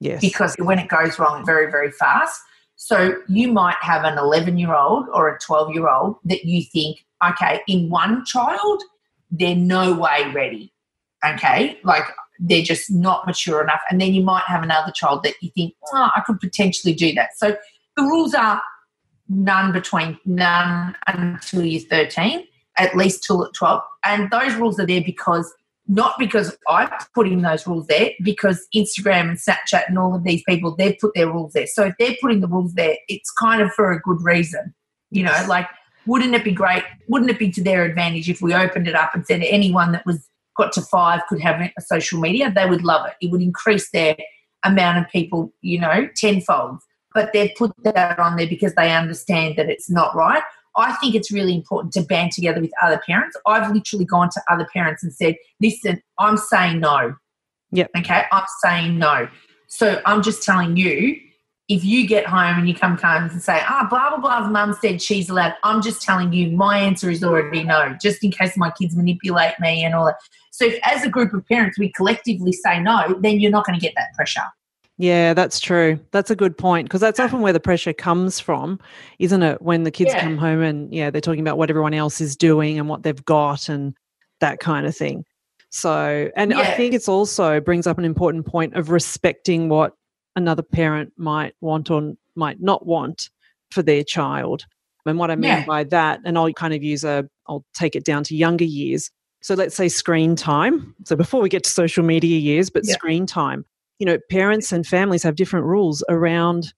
Yes. 0.00 0.20
because 0.20 0.56
when 0.58 0.80
it 0.80 0.88
goes 0.88 1.18
wrong 1.20 1.46
very, 1.46 1.70
very 1.70 1.92
fast. 1.92 2.40
So 2.84 3.14
you 3.28 3.52
might 3.52 3.76
have 3.80 4.02
an 4.02 4.18
11 4.18 4.58
year 4.58 4.74
old 4.74 5.06
or 5.12 5.28
a 5.32 5.38
12 5.38 5.72
year 5.72 5.88
old 5.88 6.16
that 6.24 6.44
you 6.44 6.64
think, 6.64 7.04
okay, 7.24 7.60
in 7.68 7.88
one 7.88 8.24
child, 8.24 8.82
they're 9.30 9.54
no 9.54 9.94
way 9.94 10.28
ready. 10.34 10.72
Okay. 11.24 11.78
Like 11.84 12.02
they're 12.40 12.64
just 12.64 12.90
not 12.90 13.24
mature 13.24 13.62
enough. 13.62 13.82
And 13.88 14.00
then 14.00 14.12
you 14.12 14.24
might 14.24 14.42
have 14.48 14.64
another 14.64 14.90
child 14.90 15.22
that 15.22 15.34
you 15.40 15.50
think, 15.54 15.74
oh, 15.92 16.10
I 16.16 16.22
could 16.26 16.40
potentially 16.40 16.92
do 16.92 17.12
that. 17.12 17.30
So 17.36 17.56
the 17.96 18.02
rules 18.02 18.34
are 18.34 18.60
none 19.28 19.70
between 19.70 20.18
none 20.24 20.96
until 21.06 21.64
you're 21.64 21.82
13, 21.82 22.44
at 22.78 22.96
least 22.96 23.22
till 23.22 23.44
at 23.44 23.54
12. 23.54 23.80
And 24.04 24.28
those 24.32 24.56
rules 24.56 24.80
are 24.80 24.86
there 24.86 25.04
because 25.06 25.54
not 25.88 26.14
because 26.18 26.56
I 26.68 26.90
put 27.14 27.26
in 27.26 27.42
those 27.42 27.66
rules 27.66 27.86
there, 27.86 28.10
because 28.22 28.66
Instagram 28.74 29.28
and 29.30 29.38
Snapchat 29.38 29.88
and 29.88 29.98
all 29.98 30.14
of 30.14 30.24
these 30.24 30.42
people, 30.48 30.74
they've 30.76 30.96
put 31.00 31.12
their 31.14 31.30
rules 31.30 31.52
there. 31.52 31.66
So 31.66 31.84
if 31.86 31.94
they're 31.98 32.16
putting 32.20 32.40
the 32.40 32.48
rules 32.48 32.74
there, 32.74 32.96
it's 33.08 33.30
kind 33.30 33.60
of 33.60 33.72
for 33.72 33.92
a 33.92 34.00
good 34.00 34.22
reason. 34.22 34.74
You 35.10 35.24
know, 35.24 35.44
like, 35.48 35.68
wouldn't 36.06 36.34
it 36.34 36.44
be 36.44 36.52
great? 36.52 36.84
Wouldn't 37.08 37.30
it 37.30 37.38
be 37.38 37.50
to 37.52 37.62
their 37.62 37.84
advantage 37.84 38.30
if 38.30 38.40
we 38.40 38.54
opened 38.54 38.88
it 38.88 38.94
up 38.94 39.14
and 39.14 39.26
said 39.26 39.42
anyone 39.42 39.92
that 39.92 40.06
was 40.06 40.26
got 40.56 40.72
to 40.72 40.82
five 40.82 41.20
could 41.28 41.40
have 41.40 41.60
a 41.60 41.80
social 41.80 42.20
media? 42.20 42.50
They 42.54 42.68
would 42.68 42.82
love 42.82 43.06
it. 43.06 43.14
It 43.20 43.30
would 43.30 43.42
increase 43.42 43.90
their 43.90 44.16
amount 44.64 44.98
of 44.98 45.10
people, 45.10 45.52
you 45.60 45.80
know, 45.80 46.08
tenfold. 46.16 46.78
But 47.14 47.32
they've 47.32 47.54
put 47.56 47.72
that 47.84 48.18
on 48.18 48.36
there 48.36 48.46
because 48.46 48.74
they 48.74 48.94
understand 48.94 49.56
that 49.56 49.68
it's 49.68 49.90
not 49.90 50.14
right. 50.14 50.42
I 50.76 50.92
think 50.94 51.14
it's 51.14 51.30
really 51.30 51.54
important 51.54 51.92
to 51.94 52.02
band 52.02 52.32
together 52.32 52.60
with 52.60 52.72
other 52.82 53.00
parents. 53.06 53.36
I've 53.46 53.72
literally 53.72 54.04
gone 54.04 54.30
to 54.30 54.42
other 54.50 54.66
parents 54.72 55.02
and 55.02 55.12
said, 55.12 55.36
listen, 55.60 56.02
I'm 56.18 56.36
saying 56.36 56.80
no. 56.80 57.14
Yep. 57.72 57.90
Okay. 57.98 58.24
I'm 58.30 58.44
saying 58.64 58.98
no. 58.98 59.28
So 59.68 60.00
I'm 60.04 60.22
just 60.22 60.42
telling 60.42 60.76
you, 60.76 61.18
if 61.68 61.84
you 61.84 62.06
get 62.06 62.26
home 62.26 62.58
and 62.58 62.68
you 62.68 62.74
come 62.74 62.98
home 62.98 63.30
and 63.30 63.42
say, 63.42 63.62
ah, 63.66 63.86
blah, 63.88 64.10
blah, 64.10 64.18
blah's 64.18 64.50
mum 64.50 64.76
said 64.80 65.00
she's 65.00 65.30
allowed, 65.30 65.54
I'm 65.62 65.80
just 65.80 66.02
telling 66.02 66.32
you 66.32 66.50
my 66.50 66.78
answer 66.78 67.08
is 67.08 67.24
already 67.24 67.62
no, 67.62 67.96
just 68.00 68.22
in 68.22 68.30
case 68.30 68.56
my 68.56 68.70
kids 68.70 68.94
manipulate 68.94 69.58
me 69.60 69.82
and 69.84 69.94
all 69.94 70.04
that. 70.06 70.16
So 70.50 70.66
if 70.66 70.78
as 70.82 71.02
a 71.04 71.08
group 71.08 71.32
of 71.32 71.46
parents 71.46 71.78
we 71.78 71.90
collectively 71.92 72.52
say 72.52 72.80
no, 72.80 73.18
then 73.20 73.40
you're 73.40 73.50
not 73.50 73.64
going 73.64 73.78
to 73.78 73.82
get 73.82 73.94
that 73.96 74.12
pressure. 74.14 74.42
Yeah, 75.02 75.34
that's 75.34 75.58
true. 75.58 75.98
That's 76.12 76.30
a 76.30 76.36
good 76.36 76.56
point 76.56 76.86
because 76.86 77.00
that's 77.00 77.18
often 77.18 77.40
where 77.40 77.52
the 77.52 77.58
pressure 77.58 77.92
comes 77.92 78.38
from, 78.38 78.78
isn't 79.18 79.42
it? 79.42 79.60
When 79.60 79.82
the 79.82 79.90
kids 79.90 80.14
Yeah. 80.14 80.20
come 80.20 80.38
home 80.38 80.62
and 80.62 80.94
yeah, 80.94 81.10
they're 81.10 81.20
talking 81.20 81.40
about 81.40 81.58
what 81.58 81.70
everyone 81.70 81.92
else 81.92 82.20
is 82.20 82.36
doing 82.36 82.78
and 82.78 82.88
what 82.88 83.02
they've 83.02 83.24
got 83.24 83.68
and 83.68 83.96
that 84.38 84.60
kind 84.60 84.86
of 84.86 84.96
thing. 84.96 85.24
So, 85.70 86.30
and 86.36 86.54
I 86.54 86.70
think 86.70 86.94
it's 86.94 87.08
also 87.08 87.58
brings 87.58 87.88
up 87.88 87.98
an 87.98 88.04
important 88.04 88.46
point 88.46 88.74
of 88.76 88.90
respecting 88.90 89.68
what 89.68 89.94
another 90.36 90.62
parent 90.62 91.12
might 91.16 91.56
want 91.60 91.90
or 91.90 92.12
might 92.36 92.60
not 92.60 92.86
want 92.86 93.28
for 93.72 93.82
their 93.82 94.04
child. 94.04 94.66
And 95.04 95.18
what 95.18 95.32
I 95.32 95.34
mean 95.34 95.48
Yeah. 95.50 95.62
by 95.66 95.82
that, 95.82 96.20
and 96.24 96.38
I'll 96.38 96.52
kind 96.52 96.74
of 96.74 96.84
use 96.84 97.02
a, 97.02 97.28
I'll 97.48 97.64
take 97.74 97.96
it 97.96 98.04
down 98.04 98.22
to 98.22 98.36
younger 98.36 98.64
years. 98.64 99.10
So 99.40 99.56
let's 99.56 99.74
say 99.74 99.88
screen 99.88 100.36
time. 100.36 100.94
So 101.06 101.16
before 101.16 101.40
we 101.42 101.48
get 101.48 101.64
to 101.64 101.70
social 101.70 102.04
media 102.04 102.38
years, 102.38 102.70
but 102.70 102.84
Yeah. 102.86 102.94
screen 102.94 103.26
time 103.26 103.64
you 103.98 104.06
know, 104.06 104.18
parents 104.30 104.72
and 104.72 104.86
families 104.86 105.22
have 105.22 105.36
different 105.36 105.66
rules 105.66 106.02
around 106.08 106.72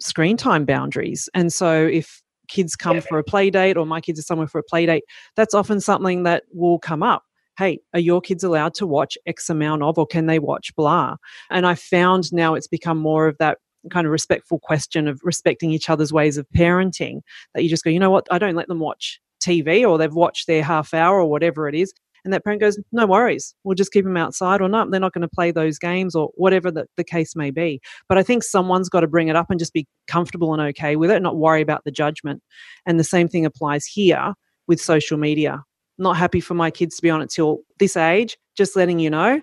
screen 0.00 0.36
time 0.36 0.64
boundaries. 0.64 1.28
And 1.34 1.52
so 1.52 1.86
if 1.86 2.22
kids 2.48 2.76
come 2.76 2.96
Yeah. 2.96 3.02
for 3.02 3.18
a 3.18 3.24
play 3.24 3.50
date 3.50 3.76
or 3.76 3.84
my 3.86 4.00
kids 4.00 4.18
are 4.18 4.22
somewhere 4.22 4.46
for 4.46 4.58
a 4.58 4.62
play 4.62 4.86
date, 4.86 5.04
that's 5.36 5.54
often 5.54 5.80
something 5.80 6.22
that 6.22 6.44
will 6.52 6.78
come 6.78 7.02
up. 7.02 7.24
Hey, 7.58 7.80
are 7.92 8.00
your 8.00 8.20
kids 8.20 8.44
allowed 8.44 8.74
to 8.74 8.86
watch 8.86 9.18
X 9.26 9.50
amount 9.50 9.82
of, 9.82 9.98
or 9.98 10.06
can 10.06 10.26
they 10.26 10.38
watch 10.38 10.74
blah? 10.76 11.16
And 11.50 11.66
I 11.66 11.74
found 11.74 12.32
now 12.32 12.54
it's 12.54 12.68
become 12.68 12.98
more 12.98 13.26
of 13.26 13.36
that 13.38 13.58
kind 13.90 14.06
of 14.06 14.12
respectful 14.12 14.58
question 14.60 15.08
of 15.08 15.20
respecting 15.24 15.70
each 15.72 15.90
other's 15.90 16.12
ways 16.12 16.36
of 16.36 16.46
parenting 16.56 17.20
that 17.54 17.62
you 17.62 17.68
just 17.68 17.84
go, 17.84 17.90
you 17.90 17.98
know 17.98 18.10
what, 18.10 18.26
I 18.30 18.38
don't 18.38 18.54
let 18.54 18.68
them 18.68 18.78
watch 18.78 19.20
TV 19.42 19.88
or 19.88 19.98
they've 19.98 20.12
watched 20.14 20.46
their 20.46 20.62
half 20.62 20.94
hour 20.94 21.20
or 21.20 21.28
whatever 21.30 21.68
it 21.68 21.74
is. 21.74 21.92
And 22.24 22.32
that 22.32 22.44
parent 22.44 22.60
goes, 22.60 22.78
no 22.92 23.06
worries, 23.06 23.54
we'll 23.64 23.74
just 23.74 23.92
keep 23.92 24.04
them 24.04 24.16
outside 24.16 24.60
or 24.60 24.68
not. 24.68 24.90
They're 24.90 25.00
not 25.00 25.12
going 25.12 25.22
to 25.22 25.28
play 25.28 25.50
those 25.50 25.78
games 25.78 26.14
or 26.14 26.30
whatever 26.34 26.70
the, 26.70 26.86
the 26.96 27.04
case 27.04 27.36
may 27.36 27.50
be. 27.50 27.80
But 28.08 28.18
I 28.18 28.22
think 28.22 28.42
someone's 28.42 28.88
got 28.88 29.00
to 29.00 29.06
bring 29.06 29.28
it 29.28 29.36
up 29.36 29.50
and 29.50 29.58
just 29.58 29.72
be 29.72 29.86
comfortable 30.06 30.52
and 30.52 30.62
okay 30.62 30.96
with 30.96 31.10
it, 31.10 31.22
not 31.22 31.36
worry 31.36 31.62
about 31.62 31.84
the 31.84 31.90
judgment. 31.90 32.42
And 32.86 32.98
the 32.98 33.04
same 33.04 33.28
thing 33.28 33.46
applies 33.46 33.86
here 33.86 34.34
with 34.66 34.80
social 34.80 35.16
media. 35.18 35.62
Not 35.98 36.16
happy 36.16 36.40
for 36.40 36.54
my 36.54 36.70
kids 36.70 36.96
to 36.96 37.02
be 37.02 37.10
on 37.10 37.22
it 37.22 37.30
till 37.30 37.58
this 37.78 37.96
age, 37.96 38.36
just 38.56 38.76
letting 38.76 38.98
you 38.98 39.10
know. 39.10 39.40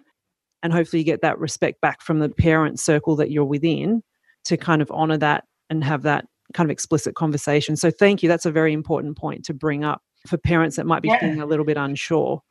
and 0.65 0.73
hopefully 0.73 0.99
you 0.99 1.05
get 1.05 1.21
that 1.21 1.37
respect 1.37 1.79
back 1.79 2.01
from 2.01 2.17
the 2.17 2.27
parent 2.27 2.79
circle 2.79 3.15
that 3.15 3.29
you're 3.29 3.45
within 3.45 4.01
to 4.45 4.57
kind 4.57 4.81
of 4.81 4.89
honor 4.91 5.15
that 5.15 5.43
and 5.69 5.83
have 5.83 6.01
that 6.01 6.25
kind 6.55 6.65
of 6.67 6.71
explicit 6.71 7.13
conversation. 7.13 7.75
So 7.75 7.91
thank 7.91 8.23
you. 8.23 8.29
That's 8.29 8.47
a 8.47 8.51
very 8.51 8.73
important 8.73 9.15
point 9.15 9.45
to 9.45 9.53
bring 9.53 9.83
up 9.83 10.01
for 10.25 10.37
parents 10.37 10.75
that 10.77 10.87
might 10.87 11.03
be 11.03 11.09
yeah. 11.09 11.19
feeling 11.19 11.39
a 11.39 11.45
little 11.45 11.65
bit 11.65 11.77
unsure. 11.77 12.41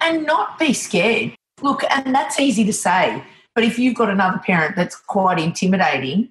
And 0.00 0.26
not 0.26 0.58
be 0.58 0.72
scared. 0.72 1.34
Look, 1.60 1.82
and 1.90 2.14
that's 2.14 2.38
easy 2.38 2.64
to 2.64 2.72
say, 2.72 3.22
but 3.54 3.64
if 3.64 3.78
you've 3.78 3.96
got 3.96 4.10
another 4.10 4.38
parent 4.38 4.76
that's 4.76 4.96
quite 4.96 5.38
intimidating, 5.38 6.30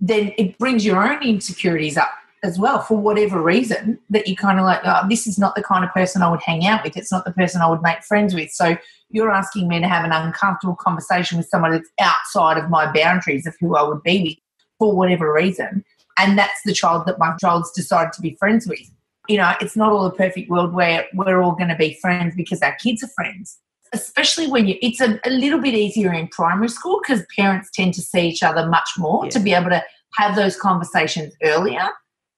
then 0.00 0.32
it 0.38 0.58
brings 0.58 0.84
your 0.84 1.02
own 1.02 1.22
insecurities 1.22 1.96
up 1.96 2.10
as 2.42 2.58
well 2.58 2.80
for 2.80 2.96
whatever 2.96 3.40
reason 3.40 3.98
that 4.10 4.26
you 4.26 4.34
kind 4.34 4.58
of 4.58 4.64
like, 4.64 4.80
oh, 4.84 5.06
this 5.08 5.26
is 5.26 5.38
not 5.38 5.54
the 5.54 5.62
kind 5.62 5.84
of 5.84 5.92
person 5.92 6.22
I 6.22 6.30
would 6.30 6.42
hang 6.42 6.66
out 6.66 6.82
with. 6.82 6.96
It's 6.96 7.12
not 7.12 7.24
the 7.24 7.32
person 7.32 7.60
I 7.60 7.68
would 7.68 7.82
make 7.82 8.02
friends 8.02 8.34
with. 8.34 8.50
So 8.50 8.76
you're 9.10 9.30
asking 9.30 9.68
me 9.68 9.78
to 9.80 9.86
have 9.86 10.04
an 10.04 10.12
uncomfortable 10.12 10.74
conversation 10.74 11.38
with 11.38 11.46
someone 11.46 11.70
that's 11.70 11.90
outside 12.00 12.58
of 12.58 12.68
my 12.68 12.90
boundaries 12.90 13.46
of 13.46 13.54
who 13.60 13.76
I 13.76 13.82
would 13.82 14.02
be 14.02 14.22
with 14.22 14.36
for 14.78 14.96
whatever 14.96 15.32
reason. 15.32 15.84
And 16.18 16.36
that's 16.36 16.60
the 16.64 16.72
child 16.72 17.06
that 17.06 17.18
my 17.18 17.36
child's 17.40 17.70
decided 17.72 18.12
to 18.14 18.20
be 18.22 18.34
friends 18.40 18.66
with. 18.66 18.90
You 19.28 19.38
know, 19.38 19.52
it's 19.60 19.76
not 19.76 19.92
all 19.92 20.06
a 20.06 20.12
perfect 20.12 20.50
world 20.50 20.72
where 20.72 21.06
we're 21.14 21.40
all 21.40 21.52
going 21.52 21.68
to 21.68 21.76
be 21.76 21.94
friends 22.00 22.34
because 22.34 22.60
our 22.60 22.74
kids 22.76 23.02
are 23.02 23.08
friends. 23.08 23.58
Especially 23.94 24.46
when 24.46 24.66
you, 24.66 24.76
it's 24.80 25.00
a, 25.00 25.20
a 25.24 25.30
little 25.30 25.60
bit 25.60 25.74
easier 25.74 26.12
in 26.12 26.26
primary 26.28 26.68
school 26.68 27.00
because 27.02 27.24
parents 27.36 27.68
tend 27.74 27.94
to 27.94 28.00
see 28.00 28.26
each 28.28 28.42
other 28.42 28.66
much 28.68 28.88
more 28.96 29.24
yeah. 29.24 29.30
to 29.30 29.40
be 29.40 29.52
able 29.52 29.70
to 29.70 29.82
have 30.14 30.34
those 30.34 30.56
conversations 30.56 31.34
earlier. 31.42 31.88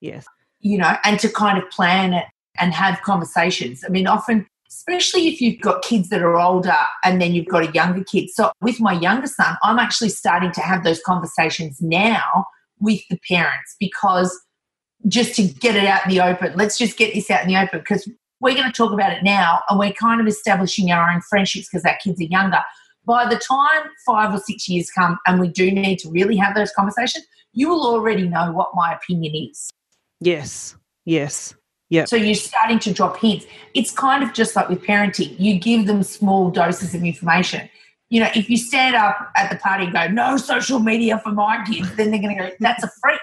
Yes. 0.00 0.26
You 0.60 0.78
know, 0.78 0.96
and 1.04 1.18
to 1.20 1.28
kind 1.28 1.56
of 1.56 1.68
plan 1.70 2.12
it 2.12 2.26
and 2.58 2.72
have 2.74 3.00
conversations. 3.02 3.84
I 3.86 3.88
mean, 3.88 4.06
often 4.06 4.46
especially 4.74 5.28
if 5.28 5.40
you've 5.40 5.60
got 5.60 5.82
kids 5.82 6.08
that 6.08 6.22
are 6.22 6.36
older 6.36 6.76
and 7.04 7.20
then 7.20 7.32
you've 7.32 7.46
got 7.46 7.68
a 7.68 7.72
younger 7.72 8.02
kid. 8.02 8.28
So 8.30 8.50
with 8.60 8.80
my 8.80 8.92
younger 8.92 9.28
son, 9.28 9.56
I'm 9.62 9.78
actually 9.78 10.08
starting 10.08 10.52
to 10.52 10.60
have 10.60 10.84
those 10.84 11.00
conversations 11.02 11.80
now 11.80 12.46
with 12.80 13.00
the 13.08 13.18
parents 13.28 13.76
because 13.78 14.36
just 15.08 15.34
to 15.36 15.42
get 15.42 15.76
it 15.76 15.84
out 15.84 16.04
in 16.04 16.10
the 16.10 16.20
open, 16.20 16.54
let's 16.56 16.78
just 16.78 16.96
get 16.96 17.14
this 17.14 17.30
out 17.30 17.42
in 17.42 17.48
the 17.48 17.56
open 17.56 17.80
because 17.80 18.08
we're 18.40 18.54
going 18.54 18.70
to 18.70 18.72
talk 18.72 18.92
about 18.92 19.12
it 19.12 19.22
now 19.22 19.60
and 19.68 19.78
we're 19.78 19.92
kind 19.92 20.20
of 20.20 20.26
establishing 20.26 20.90
our 20.90 21.10
own 21.10 21.20
friendships 21.22 21.68
because 21.70 21.84
our 21.84 21.96
kids 22.02 22.20
are 22.20 22.24
younger. 22.24 22.60
By 23.06 23.28
the 23.28 23.36
time 23.36 23.90
five 24.06 24.34
or 24.34 24.38
six 24.38 24.68
years 24.68 24.90
come 24.90 25.18
and 25.26 25.38
we 25.40 25.48
do 25.48 25.70
need 25.70 25.98
to 26.00 26.10
really 26.10 26.36
have 26.36 26.54
those 26.54 26.72
conversations, 26.72 27.26
you 27.52 27.68
will 27.68 27.86
already 27.86 28.28
know 28.28 28.50
what 28.52 28.70
my 28.74 28.94
opinion 28.94 29.34
is. 29.34 29.70
Yes, 30.20 30.76
yes. 31.04 31.54
Yeah. 31.90 32.06
So 32.06 32.16
you're 32.16 32.34
starting 32.34 32.78
to 32.80 32.92
drop 32.92 33.18
hints. 33.18 33.46
It's 33.74 33.90
kind 33.90 34.24
of 34.24 34.32
just 34.32 34.56
like 34.56 34.68
with 34.68 34.82
parenting. 34.82 35.38
You 35.38 35.60
give 35.60 35.86
them 35.86 36.02
small 36.02 36.50
doses 36.50 36.94
of 36.94 37.04
information. 37.04 37.68
You 38.08 38.20
know, 38.20 38.30
if 38.34 38.48
you 38.48 38.56
stand 38.56 38.96
up 38.96 39.30
at 39.36 39.50
the 39.50 39.56
party 39.56 39.84
and 39.84 39.92
go, 39.92 40.06
no 40.08 40.36
social 40.36 40.78
media 40.78 41.20
for 41.22 41.30
my 41.30 41.62
kids, 41.64 41.94
then 41.96 42.10
they're 42.10 42.20
going 42.20 42.36
to 42.36 42.42
go, 42.42 42.50
that's 42.58 42.82
a 42.82 42.90
freak. 43.02 43.20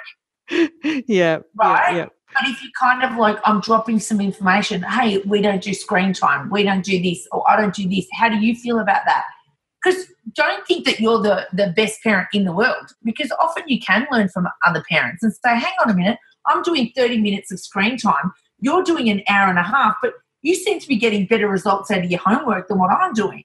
yeah. 1.08 1.40
Right. 1.56 1.96
Yeah. 1.96 2.06
But 2.34 2.50
if 2.50 2.64
you 2.64 2.70
kind 2.80 3.04
of 3.04 3.18
like, 3.18 3.38
I'm 3.44 3.60
dropping 3.60 4.00
some 4.00 4.22
information, 4.22 4.84
hey, 4.84 5.18
we 5.26 5.42
don't 5.42 5.62
do 5.62 5.74
screen 5.74 6.14
time, 6.14 6.50
we 6.50 6.64
don't 6.64 6.84
do 6.84 7.02
this, 7.02 7.28
or 7.32 7.50
I 7.50 7.60
don't 7.60 7.76
do 7.76 7.90
this. 7.90 8.08
How 8.14 8.30
do 8.30 8.38
you 8.38 8.56
feel 8.56 8.80
about 8.80 9.02
that? 9.06 9.26
Because 9.84 10.06
don't 10.34 10.66
think 10.66 10.86
that 10.86 11.00
you're 11.02 11.22
the, 11.22 11.48
the 11.52 11.74
best 11.76 12.02
parent 12.04 12.30
in 12.32 12.46
the 12.46 12.54
world, 12.54 12.94
because 13.04 13.34
often 13.40 13.64
you 13.68 13.82
can 13.82 14.08
learn 14.12 14.30
from 14.30 14.48
other 14.66 14.84
parents 14.90 15.24
and 15.24 15.34
say, 15.34 15.60
hang 15.60 15.74
on 15.84 15.92
a 15.92 15.94
minute, 15.94 16.20
I'm 16.46 16.62
doing 16.62 16.92
30 16.96 17.18
minutes 17.18 17.52
of 17.52 17.60
screen 17.60 17.98
time 17.98 18.32
you're 18.62 18.84
doing 18.84 19.10
an 19.10 19.24
hour 19.28 19.50
and 19.50 19.60
a 19.60 19.64
half, 19.64 19.96
but 20.02 20.14
you 20.44 20.56
seem 20.56 20.80
to 20.80 20.88
be 20.88 20.96
getting 20.96 21.26
better 21.26 21.50
results 21.50 21.92
out 21.92 22.06
of 22.06 22.10
your 22.10 22.20
homework 22.20 22.68
than 22.68 22.80
what 22.80 22.92
I'm 22.92 23.14
doing. 23.14 23.44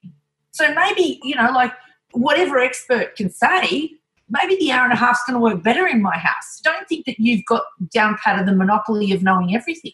So 0.51 0.73
maybe, 0.73 1.19
you 1.23 1.35
know, 1.35 1.51
like 1.51 1.73
whatever 2.13 2.59
expert 2.59 3.15
can 3.15 3.29
say, 3.29 3.91
maybe 4.29 4.55
the 4.57 4.71
hour 4.71 4.83
and 4.83 4.93
a 4.93 4.97
half 4.97 5.15
is 5.15 5.21
going 5.27 5.35
to 5.35 5.43
work 5.43 5.63
better 5.63 5.87
in 5.87 6.01
my 6.01 6.17
house. 6.17 6.59
Don't 6.63 6.87
think 6.87 7.05
that 7.05 7.19
you've 7.19 7.45
got 7.45 7.63
down 7.93 8.17
pat 8.23 8.39
of 8.39 8.45
the 8.45 8.55
monopoly 8.55 9.11
of 9.11 9.23
knowing 9.23 9.55
everything. 9.55 9.93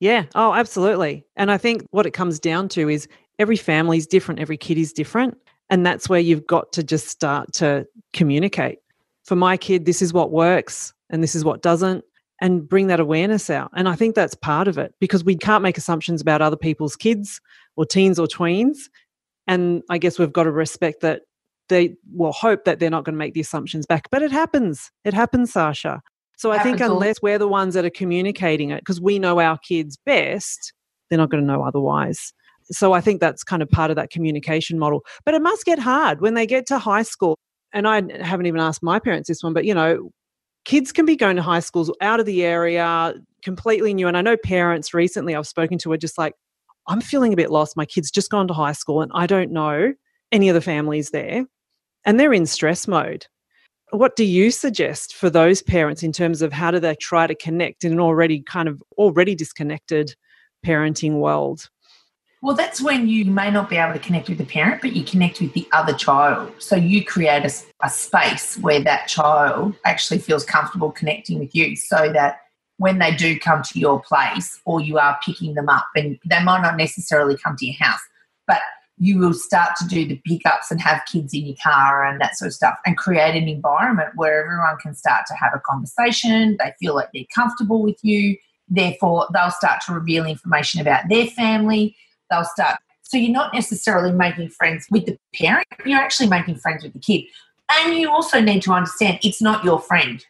Yeah. 0.00 0.26
Oh, 0.34 0.54
absolutely. 0.54 1.26
And 1.36 1.50
I 1.50 1.58
think 1.58 1.84
what 1.90 2.06
it 2.06 2.12
comes 2.12 2.38
down 2.38 2.68
to 2.70 2.88
is 2.88 3.08
every 3.38 3.56
family 3.56 3.98
is 3.98 4.06
different, 4.06 4.40
every 4.40 4.56
kid 4.56 4.78
is 4.78 4.92
different. 4.92 5.36
And 5.70 5.84
that's 5.84 6.08
where 6.08 6.20
you've 6.20 6.46
got 6.46 6.72
to 6.74 6.82
just 6.82 7.08
start 7.08 7.52
to 7.54 7.86
communicate. 8.12 8.78
For 9.24 9.36
my 9.36 9.56
kid, 9.56 9.84
this 9.84 10.00
is 10.00 10.12
what 10.12 10.30
works 10.30 10.94
and 11.10 11.22
this 11.22 11.34
is 11.34 11.44
what 11.44 11.62
doesn't 11.62 12.04
and 12.40 12.66
bring 12.68 12.86
that 12.86 13.00
awareness 13.00 13.50
out. 13.50 13.70
And 13.74 13.88
I 13.88 13.96
think 13.96 14.14
that's 14.14 14.34
part 14.34 14.68
of 14.68 14.78
it 14.78 14.94
because 15.00 15.24
we 15.24 15.36
can't 15.36 15.62
make 15.62 15.76
assumptions 15.76 16.20
about 16.20 16.40
other 16.40 16.56
people's 16.56 16.96
kids 16.96 17.40
or 17.76 17.84
teens 17.84 18.18
or 18.18 18.26
tweens. 18.26 18.76
And 19.46 19.82
I 19.90 19.98
guess 19.98 20.18
we've 20.18 20.32
got 20.32 20.44
to 20.44 20.52
respect 20.52 21.00
that 21.00 21.22
they 21.68 21.96
will 22.12 22.32
hope 22.32 22.64
that 22.64 22.78
they're 22.78 22.90
not 22.90 23.04
going 23.04 23.14
to 23.14 23.18
make 23.18 23.34
the 23.34 23.40
assumptions 23.40 23.86
back. 23.86 24.08
But 24.10 24.22
it 24.22 24.32
happens. 24.32 24.90
It 25.04 25.14
happens, 25.14 25.52
Sacha. 25.52 26.00
So 26.36 26.52
I 26.52 26.60
think 26.60 26.80
unless 26.80 27.20
we're 27.20 27.38
the 27.38 27.48
ones 27.48 27.74
that 27.74 27.84
are 27.84 27.90
communicating 27.90 28.70
it, 28.70 28.80
because 28.80 29.00
we 29.00 29.18
know 29.18 29.40
our 29.40 29.58
kids 29.58 29.98
best, 30.06 30.72
they're 31.10 31.18
not 31.18 31.30
going 31.30 31.42
to 31.42 31.46
know 31.46 31.64
otherwise. 31.64 32.32
So 32.70 32.92
I 32.92 33.00
think 33.00 33.20
that's 33.20 33.42
kind 33.42 33.60
of 33.60 33.68
part 33.68 33.90
of 33.90 33.96
that 33.96 34.10
communication 34.10 34.78
model. 34.78 35.04
But 35.24 35.34
it 35.34 35.42
must 35.42 35.64
get 35.64 35.80
hard 35.80 36.20
when 36.20 36.34
they 36.34 36.46
get 36.46 36.66
to 36.66 36.78
high 36.78 37.02
school. 37.02 37.36
And 37.72 37.88
I 37.88 38.02
haven't 38.22 38.46
even 38.46 38.60
asked 38.60 38.84
my 38.84 39.00
parents 39.00 39.28
this 39.28 39.42
one, 39.42 39.52
but 39.52 39.64
you 39.64 39.74
know, 39.74 40.10
kids 40.64 40.92
can 40.92 41.06
be 41.06 41.16
going 41.16 41.36
to 41.36 41.42
high 41.42 41.60
schools 41.60 41.90
out 42.00 42.20
of 42.20 42.26
the 42.26 42.44
area, 42.44 43.14
completely 43.42 43.92
new. 43.92 44.06
And 44.06 44.16
I 44.16 44.22
know 44.22 44.36
parents 44.36 44.94
recently 44.94 45.34
I've 45.34 45.46
spoken 45.46 45.78
to 45.78 45.92
are 45.92 45.96
just 45.96 46.18
like, 46.18 46.34
I'm 46.86 47.00
feeling 47.00 47.32
a 47.32 47.36
bit 47.36 47.50
lost. 47.50 47.76
My 47.76 47.84
kid's 47.84 48.10
just 48.10 48.30
gone 48.30 48.46
to 48.48 48.54
high 48.54 48.72
school 48.72 49.02
and 49.02 49.10
I 49.14 49.26
don't 49.26 49.50
know 49.50 49.92
any 50.30 50.48
of 50.48 50.54
the 50.54 50.60
families 50.60 51.10
there. 51.10 51.46
And 52.08 52.18
they're 52.18 52.32
in 52.32 52.46
stress 52.46 52.88
mode. 52.88 53.26
What 53.90 54.16
do 54.16 54.24
you 54.24 54.50
suggest 54.50 55.14
for 55.14 55.28
those 55.28 55.60
parents 55.60 56.02
in 56.02 56.10
terms 56.10 56.40
of 56.40 56.54
how 56.54 56.70
do 56.70 56.80
they 56.80 56.94
try 56.94 57.26
to 57.26 57.34
connect 57.34 57.84
in 57.84 57.92
an 57.92 58.00
already 58.00 58.40
kind 58.40 58.66
of 58.66 58.82
already 58.96 59.34
disconnected 59.34 60.14
parenting 60.64 61.18
world? 61.18 61.68
Well, 62.40 62.56
that's 62.56 62.80
when 62.80 63.08
you 63.08 63.26
may 63.26 63.50
not 63.50 63.68
be 63.68 63.76
able 63.76 63.92
to 63.92 63.98
connect 63.98 64.30
with 64.30 64.38
the 64.38 64.46
parent, 64.46 64.80
but 64.80 64.96
you 64.96 65.04
connect 65.04 65.42
with 65.42 65.52
the 65.52 65.68
other 65.72 65.92
child. 65.92 66.50
So 66.58 66.76
you 66.76 67.04
create 67.04 67.44
a, 67.44 67.52
a, 67.84 67.90
space 67.90 68.56
where 68.56 68.82
that 68.84 69.06
child 69.06 69.74
actually 69.84 70.20
feels 70.20 70.46
comfortable 70.46 70.90
connecting 70.90 71.38
with 71.38 71.54
you 71.54 71.76
so 71.76 72.10
that 72.14 72.38
when 72.78 73.00
they 73.00 73.14
do 73.14 73.38
come 73.38 73.62
to 73.64 73.78
your 73.78 74.00
place 74.00 74.58
or 74.64 74.80
you 74.80 74.98
are 74.98 75.18
picking 75.22 75.52
them 75.52 75.68
up, 75.68 75.88
and 75.94 76.18
they 76.24 76.42
might 76.42 76.62
not 76.62 76.78
necessarily 76.78 77.36
come 77.36 77.54
to 77.56 77.66
your 77.66 77.76
house, 77.78 78.00
but 78.46 78.60
you 78.98 79.18
will 79.18 79.34
start 79.34 79.70
to 79.76 79.86
do 79.86 80.06
the 80.06 80.20
pickups 80.26 80.70
and 80.70 80.80
have 80.80 81.02
kids 81.10 81.32
in 81.32 81.46
your 81.46 81.56
car 81.62 82.04
and 82.04 82.20
that 82.20 82.36
sort 82.36 82.48
of 82.48 82.54
stuff 82.54 82.76
and 82.84 82.96
create 82.96 83.40
an 83.40 83.48
environment 83.48 84.10
where 84.16 84.42
everyone 84.44 84.76
can 84.82 84.94
start 84.94 85.24
to 85.28 85.34
have 85.34 85.52
a 85.54 85.60
conversation. 85.60 86.56
They 86.58 86.72
feel 86.80 86.94
like 86.94 87.08
they're 87.14 87.24
comfortable 87.34 87.82
with 87.82 87.98
you. 88.02 88.36
Therefore, 88.68 89.28
they'll 89.32 89.50
start 89.50 89.80
to 89.86 89.94
reveal 89.94 90.26
information 90.26 90.80
about 90.80 91.08
their 91.08 91.26
family 91.26 91.96
they'll 92.30 92.44
start. 92.44 92.78
So 93.02 93.16
you're 93.16 93.32
not 93.32 93.54
necessarily 93.54 94.12
making 94.12 94.50
friends 94.50 94.86
with 94.90 95.06
the 95.06 95.18
parent, 95.34 95.66
you're 95.84 95.98
actually 95.98 96.28
making 96.28 96.56
friends 96.56 96.82
with 96.82 96.92
the 96.92 96.98
kid. 96.98 97.24
And 97.70 97.94
you 97.94 98.10
also 98.10 98.40
need 98.40 98.62
to 98.62 98.72
understand 98.72 99.18
it's 99.22 99.42
not 99.42 99.64
your 99.64 99.80
friend. 99.80 100.24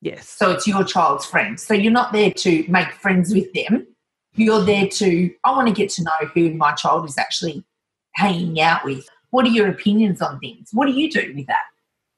Yes. 0.00 0.28
So 0.28 0.50
it's 0.50 0.66
your 0.66 0.84
child's 0.84 1.26
friend. 1.26 1.58
So 1.58 1.74
you're 1.74 1.92
not 1.92 2.12
there 2.12 2.30
to 2.30 2.64
make 2.68 2.92
friends 2.92 3.32
with 3.32 3.52
them. 3.52 3.86
You're 4.34 4.64
there 4.64 4.86
to, 4.86 5.34
I 5.44 5.50
want 5.52 5.68
to 5.68 5.74
get 5.74 5.90
to 5.90 6.04
know 6.04 6.28
who 6.32 6.54
my 6.54 6.72
child 6.72 7.08
is 7.08 7.18
actually 7.18 7.64
hanging 8.18 8.60
out 8.60 8.84
with. 8.84 9.08
What 9.30 9.46
are 9.46 9.50
your 9.50 9.68
opinions 9.68 10.20
on 10.20 10.38
things? 10.40 10.70
What 10.72 10.86
do 10.86 10.92
you 10.92 11.10
do 11.10 11.32
with 11.36 11.46
that? 11.46 11.66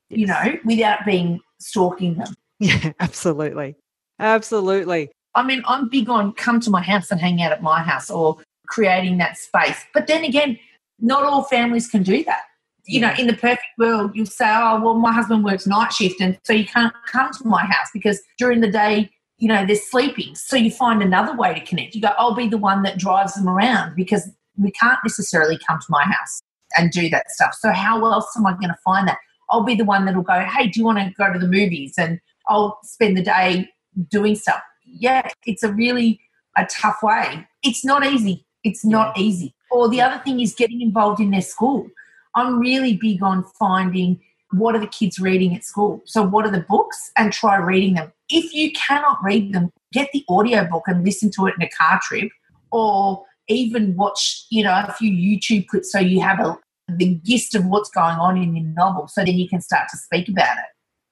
Yes. 0.08 0.20
You 0.20 0.26
know, 0.26 0.58
without 0.64 1.04
being 1.04 1.40
stalking 1.58 2.14
them. 2.14 2.34
Yeah, 2.58 2.92
absolutely. 3.00 3.76
Absolutely. 4.18 5.10
I 5.34 5.42
mean, 5.44 5.62
I'm 5.66 5.88
big 5.88 6.08
on 6.08 6.32
come 6.32 6.60
to 6.60 6.70
my 6.70 6.82
house 6.82 7.10
and 7.10 7.20
hang 7.20 7.42
out 7.42 7.52
at 7.52 7.62
my 7.62 7.82
house 7.82 8.10
or 8.10 8.38
creating 8.66 9.18
that 9.18 9.36
space. 9.36 9.84
But 9.92 10.06
then 10.06 10.24
again, 10.24 10.58
not 10.98 11.24
all 11.24 11.44
families 11.44 11.88
can 11.88 12.02
do 12.02 12.24
that. 12.24 12.42
You 12.86 13.00
know, 13.00 13.12
in 13.18 13.26
the 13.26 13.34
perfect 13.34 13.62
world, 13.78 14.12
you'll 14.14 14.26
say, 14.26 14.48
oh, 14.48 14.80
well, 14.82 14.94
my 14.94 15.12
husband 15.12 15.44
works 15.44 15.66
night 15.66 15.92
shift, 15.92 16.20
and 16.20 16.38
so 16.44 16.52
you 16.52 16.64
can't 16.64 16.92
come 17.06 17.30
to 17.30 17.46
my 17.46 17.64
house 17.64 17.88
because 17.92 18.20
during 18.38 18.60
the 18.60 18.70
day, 18.70 19.10
you 19.38 19.48
know, 19.48 19.64
they're 19.64 19.76
sleeping. 19.76 20.34
So 20.34 20.56
you 20.56 20.70
find 20.70 21.02
another 21.02 21.36
way 21.36 21.54
to 21.54 21.64
connect. 21.64 21.94
You 21.94 22.02
go, 22.02 22.12
I'll 22.18 22.34
be 22.34 22.48
the 22.48 22.58
one 22.58 22.82
that 22.82 22.98
drives 22.98 23.34
them 23.34 23.48
around 23.48 23.94
because 23.94 24.28
we 24.60 24.70
can't 24.70 24.98
necessarily 25.04 25.58
come 25.66 25.78
to 25.78 25.86
my 25.88 26.04
house 26.04 26.42
and 26.76 26.90
do 26.90 27.08
that 27.10 27.30
stuff. 27.30 27.54
So 27.54 27.72
how 27.72 28.04
else 28.04 28.32
am 28.36 28.46
I 28.46 28.52
going 28.52 28.68
to 28.68 28.78
find 28.84 29.08
that? 29.08 29.18
I'll 29.50 29.64
be 29.64 29.74
the 29.74 29.84
one 29.84 30.04
that'll 30.04 30.22
go, 30.22 30.40
hey, 30.40 30.68
do 30.68 30.78
you 30.78 30.86
want 30.86 30.98
to 30.98 31.12
go 31.18 31.32
to 31.32 31.38
the 31.38 31.48
movies? 31.48 31.94
And 31.98 32.20
I'll 32.48 32.78
spend 32.84 33.16
the 33.16 33.22
day 33.22 33.68
doing 34.08 34.36
stuff. 34.36 34.62
Yeah, 34.86 35.28
it's 35.46 35.62
a 35.62 35.72
really 35.72 36.20
a 36.56 36.66
tough 36.66 37.02
way. 37.02 37.46
It's 37.62 37.84
not 37.84 38.04
easy. 38.06 38.44
It's 38.64 38.84
not 38.84 39.18
easy. 39.18 39.54
Or 39.70 39.88
the 39.88 40.00
other 40.00 40.22
thing 40.22 40.40
is 40.40 40.54
getting 40.54 40.80
involved 40.80 41.20
in 41.20 41.30
their 41.30 41.42
school. 41.42 41.86
I'm 42.34 42.58
really 42.58 42.96
big 42.96 43.22
on 43.22 43.44
finding 43.58 44.20
what 44.52 44.74
are 44.74 44.80
the 44.80 44.86
kids 44.86 45.18
reading 45.18 45.54
at 45.54 45.64
school. 45.64 46.02
So 46.04 46.22
what 46.22 46.44
are 46.44 46.50
the 46.50 46.64
books 46.68 47.12
and 47.16 47.32
try 47.32 47.56
reading 47.56 47.94
them. 47.94 48.12
If 48.28 48.52
you 48.52 48.72
cannot 48.72 49.18
read 49.22 49.52
them, 49.52 49.70
get 49.92 50.10
the 50.12 50.24
audio 50.28 50.64
book 50.64 50.84
and 50.86 51.04
listen 51.04 51.30
to 51.36 51.46
it 51.46 51.54
in 51.56 51.62
a 51.62 51.70
car 51.70 52.00
trip 52.02 52.30
or 52.72 53.24
even 53.50 53.96
watch, 53.96 54.46
you 54.50 54.62
know, 54.62 54.84
a 54.86 54.92
few 54.92 55.10
YouTube 55.10 55.66
clips 55.66 55.92
so 55.92 55.98
you 55.98 56.20
have 56.20 56.40
a 56.40 56.56
the 56.96 57.20
gist 57.22 57.54
of 57.54 57.64
what's 57.66 57.90
going 57.90 58.16
on 58.16 58.36
in 58.36 58.56
your 58.56 58.66
novel 58.66 59.06
so 59.06 59.24
then 59.24 59.36
you 59.36 59.48
can 59.48 59.60
start 59.60 59.88
to 59.90 59.96
speak 59.96 60.28
about 60.28 60.56
it. 60.58 60.64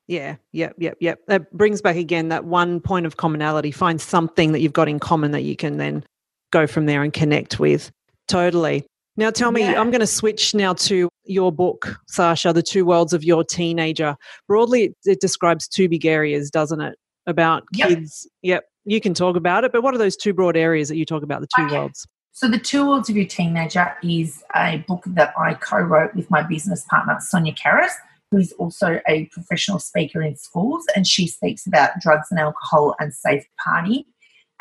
Yeah, 0.08 0.36
yep, 0.52 0.74
yep, 0.78 0.96
yep. 1.00 1.18
That 1.28 1.52
brings 1.52 1.82
back 1.82 1.96
again 1.96 2.28
that 2.28 2.44
one 2.44 2.80
point 2.80 3.04
of 3.04 3.18
commonality. 3.18 3.70
Find 3.70 4.00
something 4.00 4.52
that 4.52 4.60
you've 4.60 4.72
got 4.72 4.88
in 4.88 4.98
common 4.98 5.32
that 5.32 5.42
you 5.42 5.54
can 5.54 5.76
then 5.76 6.02
go 6.50 6.66
from 6.66 6.86
there 6.86 7.02
and 7.02 7.12
connect 7.12 7.60
with. 7.60 7.90
Totally. 8.26 8.86
Now, 9.18 9.30
tell 9.30 9.50
me, 9.50 9.62
yeah. 9.62 9.78
I'm 9.78 9.90
going 9.90 10.00
to 10.00 10.06
switch 10.06 10.54
now 10.54 10.72
to 10.74 11.10
your 11.24 11.52
book, 11.52 11.98
Sacha, 12.06 12.52
The 12.52 12.62
Two 12.62 12.86
Worlds 12.86 13.12
of 13.12 13.22
Your 13.22 13.44
Teenager. 13.44 14.16
Broadly, 14.46 14.84
it, 14.84 14.94
it 15.04 15.20
describes 15.20 15.68
two 15.68 15.88
big 15.88 16.06
areas, 16.06 16.50
doesn't 16.50 16.80
it? 16.80 16.96
About 17.26 17.64
yep. 17.72 17.88
kids. 17.88 18.26
Yep, 18.42 18.64
you 18.86 19.00
can 19.02 19.12
talk 19.12 19.36
about 19.36 19.64
it, 19.64 19.72
but 19.72 19.82
what 19.82 19.94
are 19.94 19.98
those 19.98 20.16
two 20.16 20.32
broad 20.32 20.56
areas 20.56 20.88
that 20.88 20.96
you 20.96 21.04
talk 21.04 21.22
about, 21.22 21.42
the 21.42 21.48
two 21.54 21.64
okay. 21.64 21.76
worlds? 21.76 22.06
So, 22.40 22.48
The 22.48 22.60
Two 22.60 22.86
Worlds 22.86 23.10
of 23.10 23.16
Your 23.16 23.26
Teenager 23.26 23.96
is 24.00 24.44
a 24.54 24.84
book 24.86 25.02
that 25.08 25.34
I 25.36 25.54
co 25.54 25.78
wrote 25.78 26.14
with 26.14 26.30
my 26.30 26.40
business 26.40 26.84
partner, 26.88 27.16
Sonya 27.18 27.52
Karras 27.52 27.90
who's 28.30 28.52
also 28.52 29.00
a 29.08 29.24
professional 29.32 29.80
speaker 29.80 30.22
in 30.22 30.36
schools, 30.36 30.84
and 30.94 31.04
she 31.04 31.26
speaks 31.26 31.66
about 31.66 31.98
drugs 32.00 32.28
and 32.30 32.38
alcohol 32.38 32.94
and 33.00 33.12
safe 33.12 33.44
party. 33.64 34.06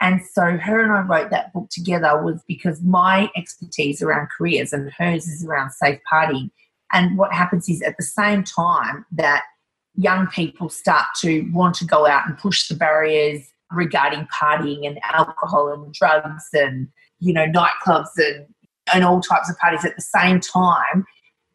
And 0.01 0.21
so 0.33 0.57
her 0.57 0.81
and 0.81 0.91
I 0.91 1.01
wrote 1.01 1.29
that 1.29 1.53
book 1.53 1.69
together 1.69 2.19
was 2.19 2.41
because 2.47 2.81
my 2.81 3.29
expertise 3.35 4.01
around 4.01 4.29
careers 4.35 4.73
and 4.73 4.91
hers 4.97 5.27
is 5.27 5.45
around 5.45 5.69
safe 5.69 5.99
party. 6.09 6.49
And 6.93 7.15
what 7.15 7.31
happens 7.31 7.69
is 7.69 7.83
at 7.83 7.97
the 7.97 8.03
same 8.03 8.43
time 8.43 9.05
that 9.11 9.43
young 9.93 10.25
people 10.25 10.69
start 10.69 11.05
to 11.17 11.47
want 11.53 11.75
to 11.75 11.85
go 11.85 12.07
out 12.07 12.27
and 12.27 12.39
push 12.39 12.67
the 12.67 12.75
barriers 12.75 13.53
regarding 13.71 14.27
partying 14.33 14.87
and 14.87 14.97
alcohol 15.03 15.71
and 15.71 15.93
drugs 15.93 16.45
and 16.53 16.87
you 17.19 17.33
know 17.33 17.45
nightclubs 17.47 18.09
and 18.17 18.45
and 18.93 19.03
all 19.03 19.21
types 19.21 19.49
of 19.49 19.57
parties 19.57 19.83
at 19.85 19.95
the 19.95 20.01
same 20.01 20.39
time 20.39 21.05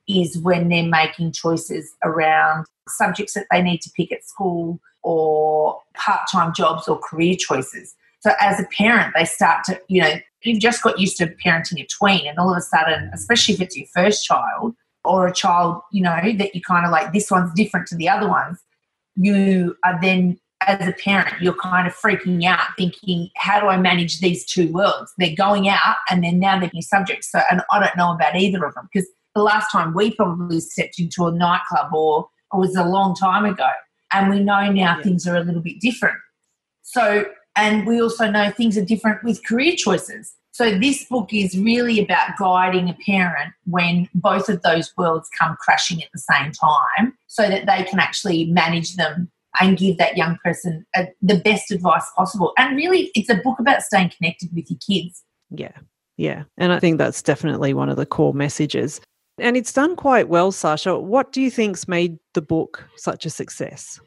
is 0.09 0.39
when 0.39 0.69
they're 0.69 0.87
making 0.87 1.33
choices 1.33 1.95
around 2.05 2.67
subjects 2.89 3.35
that 3.35 3.47
they 3.51 3.63
need 3.63 3.81
to 3.81 3.91
pick 3.97 4.13
at 4.13 4.25
school 4.25 4.81
or 5.03 5.81
part 5.95 6.29
time 6.31 6.53
jobs 6.55 6.89
or 6.89 6.99
career 6.99 7.37
choices. 7.39 7.95
So, 8.21 8.33
as 8.41 8.61
a 8.61 8.67
parent, 8.77 9.15
they 9.17 9.25
start 9.25 9.65
to, 9.65 9.81
you 9.89 10.01
know, 10.01 10.15
you've 10.43 10.61
just 10.61 10.83
got 10.83 10.99
used 10.99 11.17
to 11.19 11.27
parenting 11.45 11.83
a 11.83 11.87
tween, 11.87 12.27
and 12.27 12.39
all 12.39 12.51
of 12.53 12.57
a 12.57 12.61
sudden, 12.61 13.11
especially 13.13 13.55
if 13.55 13.61
it's 13.61 13.77
your 13.77 13.87
first 13.95 14.25
child 14.25 14.75
or 15.05 15.27
a 15.27 15.33
child, 15.33 15.81
you 15.91 16.03
know, 16.03 16.17
that 16.37 16.55
you 16.55 16.61
kind 16.63 16.87
of 16.87 16.93
like, 16.93 17.13
this 17.13 17.31
one's 17.31 17.53
different 17.55 17.89
to 17.89 17.97
the 17.97 18.09
other 18.09 18.29
ones, 18.29 18.61
you 19.17 19.75
are 19.85 19.99
then 20.01 20.39
as 20.67 20.87
a 20.87 20.93
parent, 20.93 21.41
you're 21.41 21.55
kind 21.55 21.87
of 21.87 21.95
freaking 21.95 22.45
out, 22.45 22.67
thinking, 22.77 23.31
how 23.37 23.61
do 23.61 23.67
I 23.67 23.77
manage 23.77 24.21
these 24.21 24.45
two 24.45 24.73
worlds? 24.73 25.13
They're 25.19 25.35
going 25.35 25.69
out 25.69 25.97
and 26.11 26.23
then 26.23 26.39
now 26.39 26.59
they're 26.59 26.71
new 26.73 26.83
subjects. 26.83 27.31
So, 27.31 27.41
and 27.51 27.63
I 27.71 27.81
don't 27.81 27.97
know 27.97 28.13
about 28.13 28.37
either 28.37 28.65
of 28.65 28.75
them 28.75 28.89
because 28.93 29.09
the 29.35 29.43
last 29.43 29.71
time 29.71 29.95
we 29.95 30.15
probably 30.15 30.61
stepped 30.61 30.99
into 30.99 31.27
a 31.27 31.33
nightclub 31.33 31.93
or, 31.93 32.29
it 32.53 32.59
was 32.59 32.77
a 32.77 32.85
long 32.85 33.15
time 33.15 33.47
ago. 33.47 33.69
And 34.13 34.31
we 34.31 34.41
know 34.41 34.71
now 34.71 34.97
yeah. 34.97 35.03
things 35.03 35.27
are 35.27 35.37
a 35.37 35.41
little 35.41 35.63
bit 35.63 35.81
different. 35.81 36.19
So, 36.83 37.25
and 37.57 37.87
we 37.87 38.01
also 38.03 38.31
know 38.31 38.51
things 38.51 38.77
are 38.77 38.85
different 38.85 39.25
with 39.25 39.45
career 39.47 39.75
choices. 39.75 40.35
So, 40.53 40.79
this 40.79 41.07
book 41.07 41.33
is 41.33 41.59
really 41.59 41.99
about 41.99 42.37
guiding 42.39 42.91
a 42.91 42.97
parent 43.07 43.55
when 43.65 44.07
both 44.15 44.51
of 44.51 44.61
those 44.61 44.93
worlds 44.99 45.31
come 45.39 45.57
crashing 45.61 46.03
at 46.03 46.11
the 46.13 46.19
same 46.19 46.53
time 46.53 47.17
so 47.27 47.49
that 47.49 47.65
they 47.65 47.85
can 47.85 47.99
actually 47.99 48.45
manage 48.45 48.97
them 48.97 49.31
and 49.61 49.77
give 49.77 49.99
that 49.99 50.17
young 50.17 50.39
person 50.45 50.87
a, 50.97 51.09
the 51.21 51.39
best 51.39 51.71
advice 51.71 52.05
possible. 52.17 52.53
And 52.59 52.77
really, 52.77 53.11
it's 53.15 53.29
a 53.29 53.37
book 53.37 53.59
about 53.59 53.83
staying 53.83 54.13
connected 54.17 54.51
with 54.55 54.71
your 54.71 54.79
kids. 54.87 55.23
Yeah. 55.51 55.73
Yeah. 56.17 56.45
And 56.57 56.73
I 56.73 56.79
think 56.79 56.99
that's 56.99 57.23
definitely 57.23 57.75
one 57.75 57.89
of 57.89 57.97
the 57.97 58.07
core 58.07 58.35
messages. 58.35 59.01
And 59.39 59.57
it's 59.57 59.73
done 59.73 59.97
quite 59.97 60.29
well, 60.29 60.53
Sacha. 60.53 60.99
What 60.99 61.33
do 61.33 61.41
you 61.41 61.51
think's 61.51 61.89
made 61.89 62.19
the 62.35 62.43
book 62.43 62.85
such 62.97 63.27
a 63.27 63.31
success? 63.31 63.99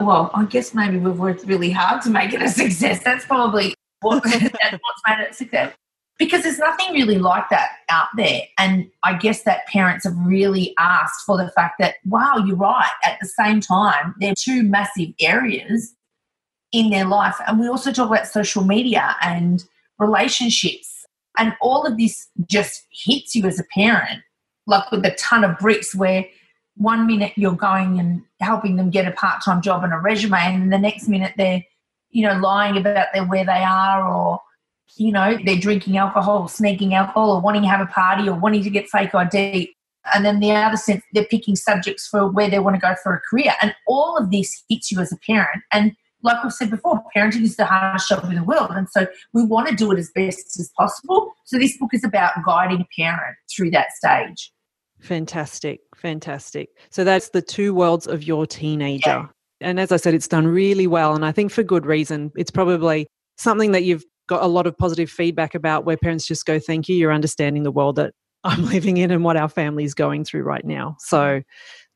Well, 0.00 0.30
I 0.34 0.44
guess 0.44 0.74
maybe 0.74 0.98
we've 0.98 1.18
worked 1.18 1.44
really 1.44 1.70
hard 1.70 2.02
to 2.02 2.10
make 2.10 2.32
it 2.32 2.42
a 2.42 2.48
success. 2.62 3.02
That's 3.02 3.24
probably 3.24 3.74
what, 4.00 4.22
that's 4.24 4.42
what's 4.42 5.02
made 5.08 5.20
it 5.20 5.30
a 5.30 5.34
success. 5.34 5.74
Because 6.18 6.44
there's 6.44 6.58
nothing 6.58 6.94
really 6.94 7.18
like 7.18 7.50
that 7.50 7.70
out 7.90 8.08
there. 8.16 8.42
And 8.58 8.90
I 9.02 9.14
guess 9.18 9.42
that 9.42 9.66
parents 9.66 10.04
have 10.04 10.16
really 10.16 10.74
asked 10.78 11.26
for 11.26 11.36
the 11.36 11.50
fact 11.50 11.74
that, 11.78 11.96
wow, 12.06 12.42
you're 12.44 12.56
right. 12.56 12.90
At 13.04 13.18
the 13.20 13.28
same 13.28 13.60
time, 13.60 14.14
there 14.18 14.32
are 14.32 14.36
two 14.36 14.62
massive 14.62 15.10
areas 15.20 15.94
in 16.72 16.88
their 16.90 17.04
life. 17.04 17.36
And 17.46 17.60
we 17.60 17.68
also 17.68 17.92
talk 17.92 18.08
about 18.08 18.26
social 18.26 18.64
media 18.64 19.14
and 19.22 19.62
relationships. 19.98 21.04
And 21.36 21.54
all 21.60 21.86
of 21.86 21.98
this 21.98 22.28
just 22.48 22.86
hits 22.90 23.34
you 23.34 23.44
as 23.44 23.60
a 23.60 23.64
parent 23.74 24.22
like 24.66 24.90
with 24.90 25.04
a 25.04 25.14
ton 25.14 25.44
of 25.44 25.58
bricks 25.58 25.94
where 25.94 26.26
one 26.76 27.06
minute 27.06 27.32
you're 27.36 27.52
going 27.52 27.98
and 27.98 28.22
helping 28.40 28.76
them 28.76 28.90
get 28.90 29.06
a 29.06 29.12
part-time 29.12 29.62
job 29.62 29.82
and 29.84 29.92
a 29.92 29.98
resume 29.98 30.38
and 30.38 30.72
the 30.72 30.78
next 30.78 31.08
minute 31.08 31.32
they're 31.36 31.64
you 32.10 32.26
know 32.26 32.38
lying 32.38 32.76
about 32.76 33.06
their, 33.14 33.24
where 33.24 33.44
they 33.44 33.62
are 33.62 34.06
or 34.06 34.40
you 34.96 35.12
know 35.12 35.38
they're 35.44 35.58
drinking 35.58 35.96
alcohol 35.96 36.48
sneaking 36.48 36.94
alcohol 36.94 37.32
or 37.32 37.40
wanting 37.40 37.62
to 37.62 37.68
have 37.68 37.80
a 37.80 37.86
party 37.86 38.28
or 38.28 38.38
wanting 38.38 38.62
to 38.62 38.70
get 38.70 38.88
fake 38.88 39.14
id 39.14 39.70
and 40.14 40.24
then 40.24 40.40
the 40.40 40.50
other 40.52 40.76
sense 40.76 41.02
they're 41.12 41.24
picking 41.24 41.56
subjects 41.56 42.06
for 42.06 42.30
where 42.30 42.48
they 42.48 42.58
want 42.58 42.74
to 42.74 42.80
go 42.80 42.94
for 43.02 43.14
a 43.14 43.20
career 43.28 43.52
and 43.62 43.74
all 43.86 44.16
of 44.16 44.30
this 44.30 44.64
hits 44.68 44.90
you 44.90 45.00
as 45.00 45.12
a 45.12 45.16
parent 45.26 45.62
and 45.72 45.92
like 46.22 46.42
we've 46.42 46.52
said 46.52 46.70
before 46.70 47.02
parenting 47.14 47.42
is 47.42 47.56
the 47.56 47.64
hardest 47.64 48.08
job 48.08 48.24
in 48.24 48.34
the 48.34 48.44
world 48.44 48.70
and 48.70 48.88
so 48.88 49.06
we 49.32 49.44
want 49.44 49.68
to 49.68 49.74
do 49.74 49.90
it 49.92 49.98
as 49.98 50.10
best 50.14 50.58
as 50.58 50.70
possible 50.76 51.32
so 51.44 51.58
this 51.58 51.76
book 51.78 51.90
is 51.92 52.04
about 52.04 52.32
guiding 52.44 52.80
a 52.80 53.00
parent 53.00 53.36
through 53.54 53.70
that 53.70 53.92
stage 53.92 54.52
Fantastic, 55.00 55.80
fantastic. 55.94 56.70
So 56.90 57.04
that's 57.04 57.30
the 57.30 57.42
two 57.42 57.74
worlds 57.74 58.06
of 58.06 58.22
your 58.22 58.46
teenager. 58.46 59.08
Yeah. 59.08 59.26
And 59.60 59.80
as 59.80 59.92
I 59.92 59.96
said, 59.96 60.14
it's 60.14 60.28
done 60.28 60.46
really 60.46 60.86
well. 60.86 61.14
And 61.14 61.24
I 61.24 61.32
think 61.32 61.50
for 61.50 61.62
good 61.62 61.86
reason. 61.86 62.32
It's 62.36 62.50
probably 62.50 63.06
something 63.38 63.72
that 63.72 63.84
you've 63.84 64.04
got 64.26 64.42
a 64.42 64.46
lot 64.46 64.66
of 64.66 64.76
positive 64.76 65.10
feedback 65.10 65.54
about 65.54 65.84
where 65.84 65.96
parents 65.96 66.26
just 66.26 66.46
go, 66.46 66.58
Thank 66.58 66.88
you, 66.88 66.96
you're 66.96 67.12
understanding 67.12 67.62
the 67.62 67.72
world 67.72 67.96
that 67.96 68.14
I'm 68.44 68.64
living 68.66 68.96
in 68.96 69.10
and 69.10 69.24
what 69.24 69.36
our 69.36 69.48
family 69.48 69.84
is 69.84 69.94
going 69.94 70.24
through 70.24 70.42
right 70.42 70.64
now. 70.64 70.96
So 71.00 71.42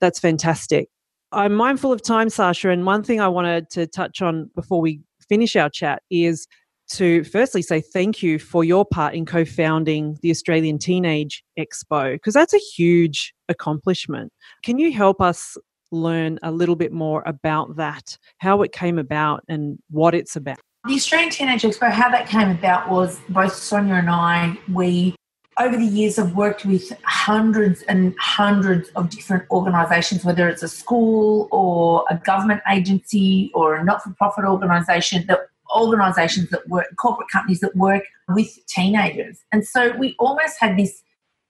that's 0.01 0.19
fantastic. 0.19 0.89
I'm 1.33 1.55
mindful 1.55 1.93
of 1.93 2.03
time, 2.03 2.29
Sacha. 2.29 2.71
And 2.71 2.85
one 2.85 3.05
thing 3.05 3.21
I 3.21 3.29
wanted 3.29 3.71
to 3.71 3.87
touch 3.87 4.21
on 4.21 4.51
before 4.57 4.81
we 4.81 5.01
finish 5.29 5.55
our 5.55 5.71
chat 5.71 6.03
is 6.11 6.49
to 6.91 7.23
firstly 7.23 7.63
say 7.63 7.81
thank 7.81 8.21
you 8.21 8.39
for 8.41 8.65
your 8.65 8.85
part 8.85 9.15
in 9.15 9.25
co 9.25 9.45
founding 9.45 10.19
the 10.23 10.31
Australian 10.31 10.79
Teenage 10.79 11.45
Expo, 11.59 12.15
because 12.15 12.35
that's 12.35 12.53
a 12.53 12.59
huge 12.59 13.33
accomplishment. 13.49 14.33
Can 14.65 14.79
you 14.79 14.93
help 14.93 15.21
us 15.21 15.57
learn 15.93 16.39
a 16.43 16.51
little 16.51 16.77
bit 16.77 16.93
more 16.93 17.23
about 17.27 17.77
that, 17.77 18.19
how 18.39 18.63
it 18.63 18.73
came 18.73 18.99
about, 18.99 19.45
and 19.49 19.79
what 19.91 20.17
it's 20.17 20.35
about? 20.35 20.59
The 20.87 20.95
Australian 20.95 21.29
Teenage 21.29 21.63
Expo, 21.63 21.91
how 21.91 22.09
that 22.09 22.27
came 22.27 22.51
about 22.51 22.89
was 22.89 23.21
both 23.29 23.53
Sonia 23.53 23.97
and 23.97 24.09
I, 24.09 24.59
we 24.73 25.15
over 25.59 25.77
the 25.77 25.85
years 25.85 26.17
have 26.17 26.35
worked 26.35 26.65
with 26.65 26.91
hundreds 27.05 27.83
and 27.83 28.15
hundreds 28.19 28.89
of 28.97 29.11
different 29.11 29.45
organisations, 29.51 30.25
whether 30.25 30.49
it's 30.49 30.63
a 30.63 30.69
school 30.69 31.49
or 31.53 32.07
a 32.09 32.17
government 32.17 32.63
agency 32.71 33.51
or 33.53 33.77
a 33.77 33.85
not 33.85 34.03
for 34.03 34.11
profit 34.15 34.47
organisation 34.47 35.27
that 35.27 35.41
organisations 35.77 36.49
that 36.49 36.67
work, 36.67 36.87
corporate 36.97 37.29
companies 37.29 37.61
that 37.61 37.77
work 37.77 38.05
with 38.31 38.59
teenagers. 38.67 39.41
And 39.53 39.67
so 39.67 39.95
we 39.99 40.17
almost 40.19 40.59
had 40.59 40.79
this 40.79 41.03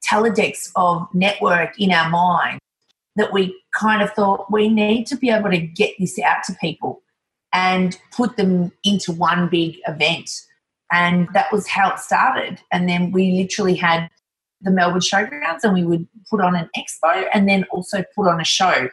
teledex 0.05 0.72
of 0.74 1.07
network 1.14 1.78
in 1.78 1.93
our 1.93 2.11
mind 2.11 2.59
that 3.14 3.33
we 3.33 3.57
kind 3.78 4.03
of 4.03 4.11
thought 4.11 4.51
we 4.51 4.68
need 4.68 5.07
to 5.07 5.16
be 5.16 5.31
able 5.31 5.51
to 5.51 5.61
get 5.61 5.95
this 6.01 6.18
out 6.18 6.43
to 6.47 6.55
people 6.55 7.01
and 7.53 7.99
put 8.13 8.37
them 8.37 8.73
into 8.85 9.13
one 9.13 9.49
big 9.49 9.79
event. 9.87 10.31
And 10.93 11.29
that 11.35 11.53
was 11.53 11.67
how 11.69 11.93
it 11.93 11.99
started. 11.99 12.61
And 12.73 12.89
then 12.89 13.13
we 13.13 13.33
literally 13.33 13.77
had 13.77 14.09
the 14.61 14.71
Melbourne 14.71 15.01
Showgrounds 15.01 15.61
and 15.63 15.75
we 15.75 15.85
would 15.85 16.07
put 16.29 16.41
on 16.41 16.55
an 16.55 16.69
expo 16.77 17.27
and 17.33 17.49
then 17.49 17.65
also 17.71 18.05
put 18.15 18.29
on 18.29 18.41
a 18.41 18.45
show, 18.45 18.89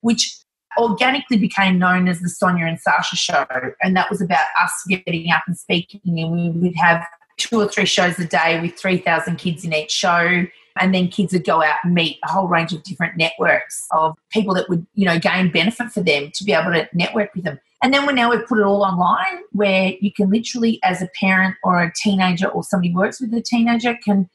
which 0.00 0.36
organically 0.78 1.36
became 1.36 1.78
known 1.78 2.08
as 2.08 2.20
the 2.20 2.28
Sonia 2.28 2.66
and 2.66 2.80
Sacha 2.80 3.16
show. 3.16 3.46
And 3.82 3.96
that 3.96 4.10
was 4.10 4.20
about 4.20 4.46
us 4.60 4.72
getting 4.88 5.30
up 5.30 5.42
and 5.46 5.56
speaking. 5.56 6.00
And 6.04 6.32
we 6.32 6.48
would 6.48 6.76
have 6.76 7.04
two 7.36 7.60
or 7.60 7.68
three 7.68 7.86
shows 7.86 8.18
a 8.18 8.26
day 8.26 8.60
with 8.60 8.78
3,000 8.78 9.36
kids 9.36 9.64
in 9.64 9.74
each 9.74 9.90
show. 9.90 10.46
And 10.78 10.94
then 10.94 11.08
kids 11.08 11.32
would 11.32 11.44
go 11.44 11.62
out 11.62 11.78
and 11.84 11.94
meet 11.94 12.18
a 12.24 12.30
whole 12.30 12.48
range 12.48 12.72
of 12.72 12.82
different 12.82 13.16
networks 13.16 13.86
of 13.90 14.16
people 14.30 14.54
that 14.54 14.68
would, 14.68 14.86
you 14.94 15.04
know, 15.04 15.18
gain 15.18 15.50
benefit 15.50 15.90
for 15.90 16.02
them 16.02 16.30
to 16.34 16.44
be 16.44 16.52
able 16.52 16.72
to 16.72 16.88
network 16.92 17.34
with 17.34 17.44
them. 17.44 17.60
And 17.82 17.92
then 17.92 18.06
we 18.06 18.12
now 18.12 18.30
we've 18.30 18.46
put 18.46 18.58
it 18.58 18.64
all 18.64 18.84
online 18.84 19.42
where 19.50 19.92
you 20.00 20.12
can 20.12 20.30
literally, 20.30 20.78
as 20.84 21.02
a 21.02 21.08
parent 21.18 21.56
or 21.64 21.82
a 21.82 21.92
teenager 21.94 22.48
or 22.48 22.62
somebody 22.62 22.94
works 22.94 23.20
with 23.20 23.34
a 23.34 23.42
teenager, 23.42 23.98
can 24.04 24.28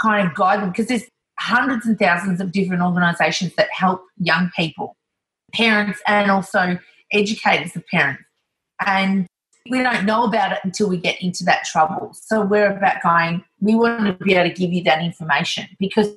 kind 0.00 0.26
of 0.26 0.34
guide 0.34 0.60
them 0.60 0.70
because 0.70 0.86
there's 0.86 1.04
hundreds 1.38 1.86
and 1.86 1.98
thousands 1.98 2.40
of 2.40 2.52
different 2.52 2.82
organizations 2.82 3.54
that 3.56 3.68
help 3.72 4.02
young 4.18 4.50
people 4.56 4.96
parents 5.52 6.00
and 6.06 6.30
also 6.30 6.78
educators 7.12 7.76
of 7.76 7.86
parents. 7.86 8.22
And 8.84 9.26
we 9.70 9.82
don't 9.82 10.04
know 10.04 10.24
about 10.24 10.52
it 10.52 10.58
until 10.64 10.88
we 10.88 10.96
get 10.96 11.20
into 11.22 11.44
that 11.44 11.64
trouble. 11.64 12.14
So 12.14 12.44
we're 12.44 12.76
about 12.76 13.02
going, 13.02 13.44
we 13.60 13.74
want 13.74 14.06
to 14.06 14.24
be 14.24 14.34
able 14.34 14.48
to 14.48 14.54
give 14.54 14.72
you 14.72 14.82
that 14.84 15.02
information 15.02 15.66
because 15.78 16.08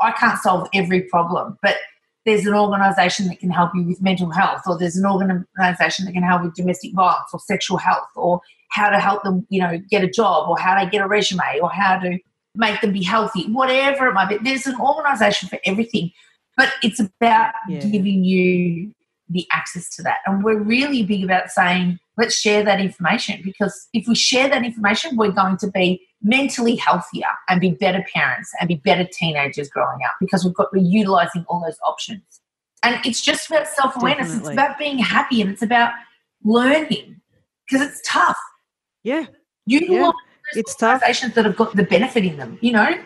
I 0.00 0.12
can't 0.12 0.38
solve 0.38 0.68
every 0.74 1.02
problem, 1.02 1.58
but 1.62 1.76
there's 2.24 2.46
an 2.46 2.54
organization 2.54 3.26
that 3.28 3.40
can 3.40 3.50
help 3.50 3.72
you 3.74 3.82
with 3.82 4.00
mental 4.00 4.30
health, 4.30 4.62
or 4.66 4.78
there's 4.78 4.96
an 4.96 5.06
organization 5.06 6.04
that 6.04 6.12
can 6.12 6.22
help 6.22 6.42
with 6.42 6.54
domestic 6.54 6.92
violence 6.94 7.28
or 7.32 7.40
sexual 7.40 7.78
health, 7.78 8.06
or 8.14 8.40
how 8.70 8.90
to 8.90 9.00
help 9.00 9.22
them, 9.24 9.44
you 9.50 9.60
know, 9.60 9.78
get 9.90 10.04
a 10.04 10.08
job, 10.08 10.48
or 10.48 10.56
how 10.58 10.78
to 10.82 10.88
get 10.88 11.02
a 11.02 11.08
resume, 11.08 11.58
or 11.60 11.70
how 11.70 11.98
to 11.98 12.18
make 12.54 12.80
them 12.80 12.92
be 12.92 13.02
healthy, 13.02 13.50
whatever 13.50 14.06
it 14.06 14.12
might 14.12 14.28
be. 14.28 14.38
There's 14.38 14.66
an 14.66 14.78
organization 14.80 15.48
for 15.48 15.58
everything, 15.64 16.12
but 16.56 16.72
it's 16.82 17.00
about 17.00 17.54
yeah. 17.68 17.80
giving 17.80 18.24
you 18.24 18.94
the 19.28 19.46
access 19.50 19.88
to 19.96 20.02
that. 20.02 20.18
And 20.26 20.44
we're 20.44 20.60
really 20.60 21.02
big 21.02 21.24
about 21.24 21.50
saying, 21.50 21.98
let's 22.18 22.34
share 22.34 22.62
that 22.64 22.80
information 22.80 23.40
because 23.42 23.88
if 23.92 24.06
we 24.06 24.14
share 24.14 24.48
that 24.48 24.64
information, 24.64 25.16
we're 25.16 25.30
going 25.30 25.56
to 25.58 25.70
be 25.70 26.06
mentally 26.22 26.76
healthier 26.76 27.26
and 27.48 27.60
be 27.60 27.70
better 27.70 28.04
parents 28.14 28.50
and 28.60 28.68
be 28.68 28.76
better 28.76 29.08
teenagers 29.10 29.68
growing 29.68 29.98
up 30.04 30.12
because 30.20 30.44
we've 30.44 30.54
got 30.54 30.68
we're 30.72 30.82
utilizing 30.82 31.44
all 31.48 31.60
those 31.60 31.78
options. 31.84 32.22
And 32.82 33.04
it's 33.06 33.20
just 33.20 33.48
about 33.48 33.68
self 33.68 33.96
awareness. 33.96 34.36
It's 34.36 34.48
about 34.48 34.78
being 34.78 34.98
happy 34.98 35.40
and 35.40 35.50
it's 35.50 35.62
about 35.62 35.92
learning 36.44 37.20
because 37.68 37.86
it's 37.86 38.00
tough. 38.04 38.38
Yeah. 39.04 39.26
Utilize 39.66 40.12
yeah. 40.54 40.60
it's 40.60 40.74
tough. 40.74 41.00
that 41.00 41.44
have 41.44 41.56
got 41.56 41.76
the 41.76 41.84
benefit 41.84 42.24
in 42.24 42.36
them, 42.36 42.58
you 42.60 42.72
know? 42.72 42.98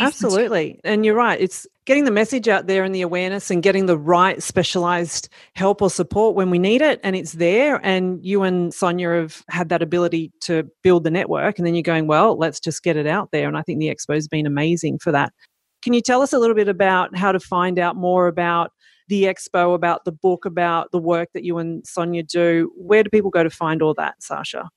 Absolutely. 0.00 0.80
And 0.84 1.04
you're 1.04 1.14
right. 1.14 1.40
It's 1.40 1.66
getting 1.88 2.04
the 2.04 2.10
message 2.10 2.48
out 2.48 2.66
there 2.66 2.84
and 2.84 2.94
the 2.94 3.00
awareness 3.00 3.50
and 3.50 3.62
getting 3.62 3.86
the 3.86 3.96
right 3.96 4.42
specialized 4.42 5.30
help 5.54 5.80
or 5.80 5.88
support 5.88 6.36
when 6.36 6.50
we 6.50 6.58
need 6.58 6.82
it. 6.82 7.00
And 7.02 7.16
it's 7.16 7.32
there. 7.32 7.80
And 7.82 8.22
you 8.22 8.42
and 8.42 8.74
Sonia 8.74 9.08
have 9.12 9.42
had 9.48 9.70
that 9.70 9.80
ability 9.80 10.30
to 10.42 10.70
build 10.82 11.04
the 11.04 11.10
network. 11.10 11.58
And 11.58 11.66
then 11.66 11.74
you're 11.74 11.82
going, 11.82 12.06
well, 12.06 12.36
let's 12.36 12.60
just 12.60 12.82
get 12.82 12.98
it 12.98 13.06
out 13.06 13.30
there. 13.32 13.48
And 13.48 13.56
I 13.56 13.62
think 13.62 13.78
the 13.78 13.88
expo's 13.88 14.28
been 14.28 14.44
amazing 14.44 14.98
for 14.98 15.10
that. 15.12 15.32
Can 15.80 15.94
you 15.94 16.02
tell 16.02 16.20
us 16.20 16.34
a 16.34 16.38
little 16.38 16.54
bit 16.54 16.68
about 16.68 17.16
how 17.16 17.32
to 17.32 17.40
find 17.40 17.78
out 17.78 17.96
more 17.96 18.26
about 18.26 18.70
the 19.08 19.22
expo, 19.22 19.74
about 19.74 20.04
the 20.04 20.12
book, 20.12 20.44
about 20.44 20.90
the 20.92 20.98
work 20.98 21.30
that 21.32 21.42
you 21.42 21.56
and 21.56 21.86
Sonia 21.86 22.22
do? 22.22 22.70
Where 22.76 23.02
do 23.02 23.08
people 23.08 23.30
go 23.30 23.42
to 23.42 23.48
find 23.48 23.80
all 23.80 23.94
that, 23.94 24.22
Sacha? 24.22 24.68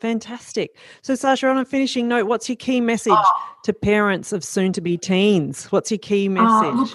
Fantastic. 0.00 0.76
So, 1.02 1.14
Sacha, 1.14 1.48
on 1.48 1.58
a 1.58 1.64
finishing 1.64 2.08
note, 2.08 2.26
what's 2.26 2.48
your 2.48 2.56
key 2.56 2.80
message 2.80 3.12
oh, 3.14 3.54
to 3.64 3.72
parents 3.72 4.32
of 4.32 4.42
soon 4.44 4.72
to 4.74 4.80
be 4.80 4.98
teens? 4.98 5.66
What's 5.66 5.90
your 5.90 5.98
key 5.98 6.28
uh, 6.28 6.30
message? 6.30 6.74
look, 6.74 6.90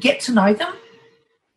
get 0.00 0.20
to 0.20 0.32
know 0.32 0.54
them 0.54 0.72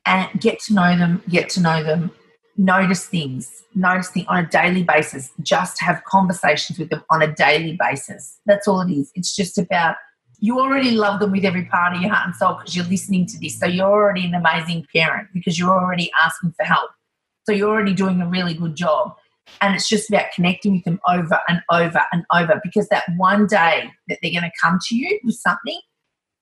and 0.06 0.30
get 0.40 0.60
to 0.62 0.74
know 0.74 0.98
them, 0.98 1.24
get 1.30 1.50
to 1.50 1.62
know 1.62 1.84
them, 1.84 2.12
notice 2.58 3.06
things, 3.06 3.64
notice 3.76 4.10
things 4.10 4.26
on 4.28 4.44
a 4.44 4.48
daily 4.48 4.84
basis. 4.84 5.32
Just 5.42 5.82
have 5.82 6.04
conversations 6.06 6.78
with 6.80 6.90
them 6.90 7.04
on 7.10 7.22
a 7.22 7.34
daily 7.34 7.78
basis. 7.80 8.40
That's 8.46 8.68
all 8.68 8.82
it 8.82 8.92
is. 8.92 9.12
It's 9.16 9.36
just 9.36 9.58
about 9.58 9.96
you 10.40 10.60
already 10.60 10.92
love 10.92 11.22
them 11.22 11.32
with 11.32 11.46
every 11.46 11.66
part 11.66 11.96
of 11.96 12.02
your 12.02 12.12
heart 12.12 12.28
and 12.28 12.36
soul 12.36 12.56
because 12.56 12.76
you're 12.76 12.86
listening 12.86 13.26
to 13.28 13.40
this. 13.40 13.58
So 13.58 13.66
you're 13.66 13.90
already 13.90 14.26
an 14.26 14.34
amazing 14.34 14.86
parent 14.94 15.30
because 15.34 15.58
you're 15.58 15.72
already 15.72 16.12
asking 16.22 16.54
for 16.58 16.66
help. 16.66 16.92
So 17.46 17.54
you're 17.54 17.70
already 17.70 17.94
doing 17.94 18.22
a 18.22 18.28
really 18.28 18.54
good 18.54 18.76
job. 18.76 19.16
And 19.62 19.76
it's 19.76 19.88
just 19.88 20.10
about 20.10 20.32
connecting 20.36 20.74
with 20.74 20.84
them 20.84 21.00
over 21.08 21.40
and 21.48 21.62
over 21.72 22.02
and 22.12 22.26
over 22.34 22.60
because 22.64 22.90
that 22.90 23.04
one 23.16 23.48
day 23.48 23.90
that 24.08 24.20
they're 24.22 24.32
going 24.32 24.44
to 24.44 24.52
come 24.62 24.80
to 24.88 24.96
you 24.96 25.20
with 25.24 25.36
something 25.36 25.80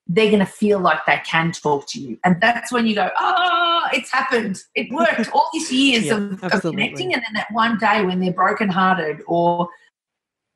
they're 0.08 0.30
going 0.30 0.40
to 0.40 0.46
feel 0.46 0.80
like 0.80 1.00
they 1.06 1.22
can 1.26 1.52
talk 1.52 1.88
to 1.88 2.00
you. 2.00 2.18
And 2.26 2.40
that's 2.42 2.72
when 2.72 2.86
you 2.86 2.96
go, 2.96 3.10
oh, 3.18 3.88
it's 3.94 4.12
happened. 4.12 4.62
It 4.76 4.92
worked 4.92 5.32
all 5.32 5.50
these 5.54 5.72
years 5.72 6.06
yeah, 6.06 6.16
of, 6.16 6.44
of, 6.44 6.62
connecting. 6.62 7.14
And 7.14 7.24
then 7.24 7.34
that 7.36 7.48
one 7.52 7.78
day 7.78 8.04
when 8.04 8.20
they're 8.20 8.34
brokenhearted 8.34 9.22
or 9.28 9.70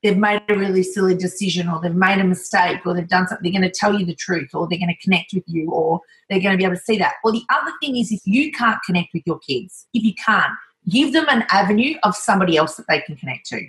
they've 0.03 0.17
made 0.17 0.41
a 0.49 0.57
really 0.57 0.83
silly 0.83 1.15
decision 1.15 1.69
or 1.69 1.79
they've 1.81 1.95
made 1.95 2.19
a 2.19 2.23
mistake 2.23 2.85
or 2.85 2.93
they've 2.93 3.07
done 3.07 3.27
something, 3.27 3.51
they're 3.51 3.59
going 3.59 3.71
to 3.71 3.79
tell 3.79 3.97
you 3.97 4.05
the 4.05 4.15
truth 4.15 4.49
or 4.53 4.67
they're 4.67 4.79
going 4.79 4.89
to 4.89 5.03
connect 5.03 5.33
with 5.33 5.43
you 5.47 5.71
or 5.71 5.99
they're 6.29 6.41
going 6.41 6.51
to 6.51 6.57
be 6.57 6.65
able 6.65 6.75
to 6.75 6.81
see 6.81 6.97
that. 6.97 7.13
Well, 7.23 7.33
the 7.33 7.45
other 7.49 7.71
thing 7.81 7.97
is 7.97 8.11
if 8.11 8.21
you 8.25 8.51
can't 8.51 8.79
connect 8.85 9.09
with 9.13 9.23
your 9.25 9.39
kids, 9.39 9.87
if 9.93 10.03
you 10.03 10.13
can't, 10.13 10.53
give 10.89 11.13
them 11.13 11.25
an 11.29 11.45
avenue 11.49 11.95
of 12.03 12.15
somebody 12.15 12.57
else 12.57 12.75
that 12.75 12.85
they 12.87 13.01
can 13.01 13.15
connect 13.15 13.47
to. 13.47 13.67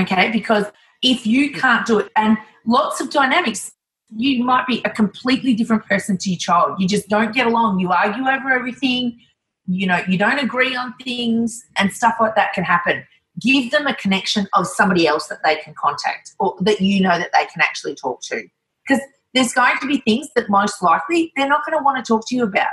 Okay? 0.00 0.30
Because 0.30 0.66
if 1.02 1.26
you 1.26 1.52
can't 1.52 1.86
do 1.86 2.00
it, 2.00 2.10
and 2.16 2.36
lots 2.66 3.00
of 3.00 3.10
dynamics, 3.10 3.72
you 4.16 4.42
might 4.44 4.66
be 4.66 4.80
a 4.84 4.90
completely 4.90 5.54
different 5.54 5.84
person 5.86 6.16
to 6.18 6.30
your 6.30 6.38
child. 6.38 6.80
You 6.80 6.88
just 6.88 7.08
don't 7.08 7.34
get 7.34 7.46
along. 7.46 7.78
You 7.78 7.92
argue 7.92 8.26
over 8.26 8.50
everything. 8.50 9.18
You 9.66 9.86
know, 9.86 10.00
you 10.08 10.16
don't 10.16 10.38
agree 10.38 10.74
on 10.74 10.94
things 11.02 11.62
and 11.76 11.92
stuff 11.92 12.14
like 12.20 12.34
that 12.34 12.52
can 12.54 12.64
happen. 12.64 13.04
Give 13.40 13.70
them 13.70 13.86
a 13.86 13.94
connection 13.94 14.48
of 14.54 14.66
somebody 14.66 15.06
else 15.06 15.28
that 15.28 15.40
they 15.44 15.56
can 15.56 15.74
contact 15.74 16.32
or 16.40 16.56
that 16.60 16.80
you 16.80 17.02
know 17.02 17.18
that 17.18 17.30
they 17.32 17.44
can 17.44 17.60
actually 17.60 17.94
talk 17.94 18.22
to. 18.22 18.42
Because 18.86 19.02
there's 19.34 19.52
going 19.52 19.76
to 19.80 19.86
be 19.86 19.98
things 19.98 20.28
that 20.34 20.48
most 20.48 20.82
likely 20.82 21.32
they're 21.36 21.48
not 21.48 21.64
going 21.66 21.78
to 21.78 21.84
want 21.84 22.02
to 22.02 22.08
talk 22.08 22.26
to 22.28 22.34
you 22.34 22.44
about. 22.44 22.68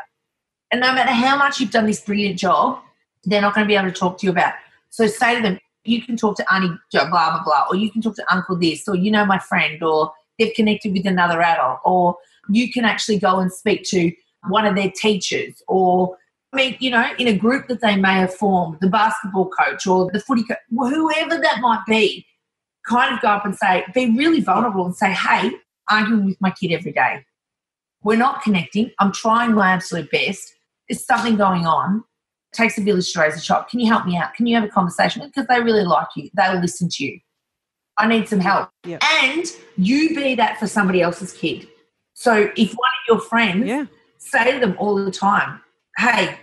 And 0.71 0.81
no 0.81 0.93
matter 0.93 1.11
how 1.11 1.38
much 1.38 1.59
you've 1.59 1.71
done 1.71 1.86
this 1.86 2.01
brilliant 2.01 2.39
job, 2.39 2.79
they're 3.25 3.41
not 3.41 3.53
going 3.53 3.65
to 3.65 3.67
be 3.67 3.75
able 3.75 3.91
to 3.91 3.93
talk 3.93 4.17
to 4.19 4.25
you 4.25 4.31
about. 4.31 4.53
So 4.89 5.05
say 5.07 5.36
to 5.36 5.41
them, 5.41 5.59
you 5.83 6.01
can 6.01 6.17
talk 6.17 6.38
to 6.38 6.53
Auntie 6.53 6.69
blah, 6.91 7.09
blah, 7.09 7.43
blah, 7.43 7.65
or 7.69 7.75
you 7.75 7.91
can 7.91 8.01
talk 8.01 8.15
to 8.15 8.33
Uncle 8.33 8.55
this, 8.55 8.88
or 8.88 8.95
you 8.95 9.11
know 9.11 9.25
my 9.25 9.38
friend, 9.38 9.83
or 9.83 10.11
they've 10.38 10.53
connected 10.55 10.93
with 10.93 11.05
another 11.05 11.41
adult, 11.41 11.79
or 11.86 12.17
you 12.49 12.71
can 12.71 12.86
actually 12.86 13.19
go 13.19 13.39
and 13.39 13.51
speak 13.51 13.83
to 13.86 14.11
one 14.47 14.65
of 14.65 14.75
their 14.75 14.91
teachers, 14.91 15.61
or 15.67 16.17
I 16.53 16.57
mean, 16.57 16.77
you 16.79 16.89
know, 16.89 17.05
in 17.19 17.27
a 17.27 17.38
group 17.38 17.67
that 17.67 17.81
they 17.81 17.97
may 17.97 18.13
have 18.13 18.33
formed, 18.33 18.77
the 18.79 18.88
basketball 18.88 19.49
coach 19.49 19.86
or 19.86 20.09
the 20.11 20.21
footy 20.21 20.43
coach, 20.43 20.57
whoever 20.69 21.38
that 21.38 21.59
might 21.59 21.83
be, 21.86 22.25
kind 22.88 23.13
of 23.13 23.21
go 23.21 23.27
up 23.27 23.45
and 23.45 23.55
say, 23.55 23.83
be 23.93 24.15
really 24.15 24.39
vulnerable 24.39 24.86
and 24.86 24.95
say, 24.95 25.11
hey, 25.11 25.51
arguing 25.89 26.25
with 26.25 26.39
my 26.39 26.51
kid 26.51 26.71
every 26.71 26.93
day. 26.93 27.25
We're 28.03 28.17
not 28.17 28.41
connecting. 28.41 28.91
I'm 28.99 29.11
trying 29.11 29.53
my 29.53 29.71
absolute 29.71 30.09
best. 30.11 30.53
There's 30.88 31.03
something 31.03 31.36
going 31.36 31.65
on. 31.65 32.03
It 32.53 32.57
takes 32.57 32.77
a 32.77 32.81
village 32.81 33.11
to 33.13 33.19
raise 33.19 33.36
a 33.36 33.41
child. 33.41 33.67
Can 33.67 33.79
you 33.79 33.91
help 33.91 34.05
me 34.05 34.15
out? 34.15 34.33
Can 34.36 34.45
you 34.45 34.55
have 34.55 34.63
a 34.63 34.69
conversation? 34.69 35.23
Because 35.25 35.47
they 35.47 35.59
really 35.59 35.83
like 35.83 36.07
you. 36.15 36.29
They'll 36.36 36.61
listen 36.61 36.88
to 36.89 37.03
you. 37.03 37.19
I 37.97 38.07
need 38.07 38.27
some 38.27 38.39
help. 38.39 38.69
And 38.83 39.45
you 39.77 40.15
be 40.15 40.35
that 40.35 40.59
for 40.59 40.67
somebody 40.67 41.01
else's 41.01 41.33
kid. 41.33 41.67
So 42.13 42.51
if 42.55 42.71
one 42.71 42.89
of 42.89 43.07
your 43.07 43.19
friends 43.19 43.67
yeah. 43.67 43.85
say 44.17 44.51
to 44.51 44.59
them 44.59 44.75
all 44.79 44.95
the 44.95 45.11
time, 45.11 45.61
hey, 45.97 46.37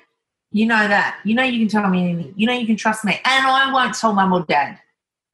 you 0.50 0.66
know 0.66 0.86
that. 0.88 1.18
You 1.24 1.34
know 1.34 1.42
you 1.42 1.58
can 1.58 1.68
tell 1.68 1.88
me 1.88 2.10
anything. 2.10 2.34
You 2.36 2.46
know 2.46 2.52
you 2.52 2.66
can 2.66 2.76
trust 2.76 3.04
me. 3.04 3.20
And 3.24 3.46
I 3.46 3.72
won't 3.72 3.94
tell 3.94 4.12
mum 4.12 4.32
or 4.32 4.44
dad. 4.44 4.78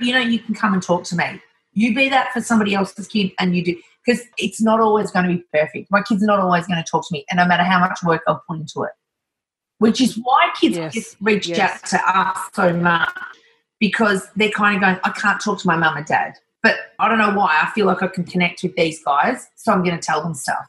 You 0.01 0.13
know 0.13 0.21
you 0.21 0.39
can 0.39 0.55
come 0.55 0.75
and 0.75 0.83
talk 0.83 1.05
to 1.05 1.17
me. 1.17 1.41
You 1.73 1.95
be 1.95 2.09
that 2.09 2.33
for 2.33 2.41
somebody 2.41 2.75
else's 2.75 3.09
kid 3.09 3.33
and 3.39 3.57
you 3.57 3.65
do. 3.65 3.77
Because 4.05 4.23
it's 4.39 4.61
not 4.61 4.81
always 4.81 5.11
going 5.11 5.27
to 5.27 5.35
be 5.35 5.45
perfect. 5.53 5.91
My 5.91 6.03
kid's 6.03 6.23
not 6.23 6.41
always 6.41 6.67
going 6.67 6.83
to 6.83 6.89
talk 6.89 7.07
to 7.09 7.13
me. 7.13 7.25
And 7.31 7.39
no 7.39 7.47
matter 7.47 7.63
how 7.63 7.79
much 7.79 7.99
work 8.05 8.23
I'll 8.27 8.43
put 8.49 8.59
into 8.61 8.83
it. 8.85 8.93
Which 9.79 10.01
is 10.01 10.19
why 10.23 10.51
kids 10.59 10.77
yes. 10.77 11.17
reach 11.21 11.47
yes. 11.47 11.61
out 11.61 11.87
to 11.91 12.19
us 12.19 12.39
so 12.55 12.73
much 12.73 13.11
because 13.79 14.27
they're 14.37 14.51
kind 14.51 14.77
of 14.77 14.83
going, 14.83 14.99
I 15.05 15.11
can't 15.11 15.41
talk 15.41 15.59
to 15.61 15.67
my 15.67 15.77
mum 15.77 15.97
and 15.97 16.07
dad. 16.07 16.35
But 16.63 16.77
I 16.99 17.09
don't 17.09 17.19
know 17.19 17.33
why. 17.33 17.61
I 17.63 17.71
feel 17.71 17.87
like 17.87 18.03
I 18.03 18.09
can 18.09 18.25
connect 18.25 18.63
with 18.63 18.75
these 18.75 19.03
guys. 19.03 19.49
So 19.55 19.73
I'm 19.73 19.83
going 19.83 19.95
to 19.95 20.03
tell 20.05 20.23
them 20.23 20.35
stuff. 20.35 20.67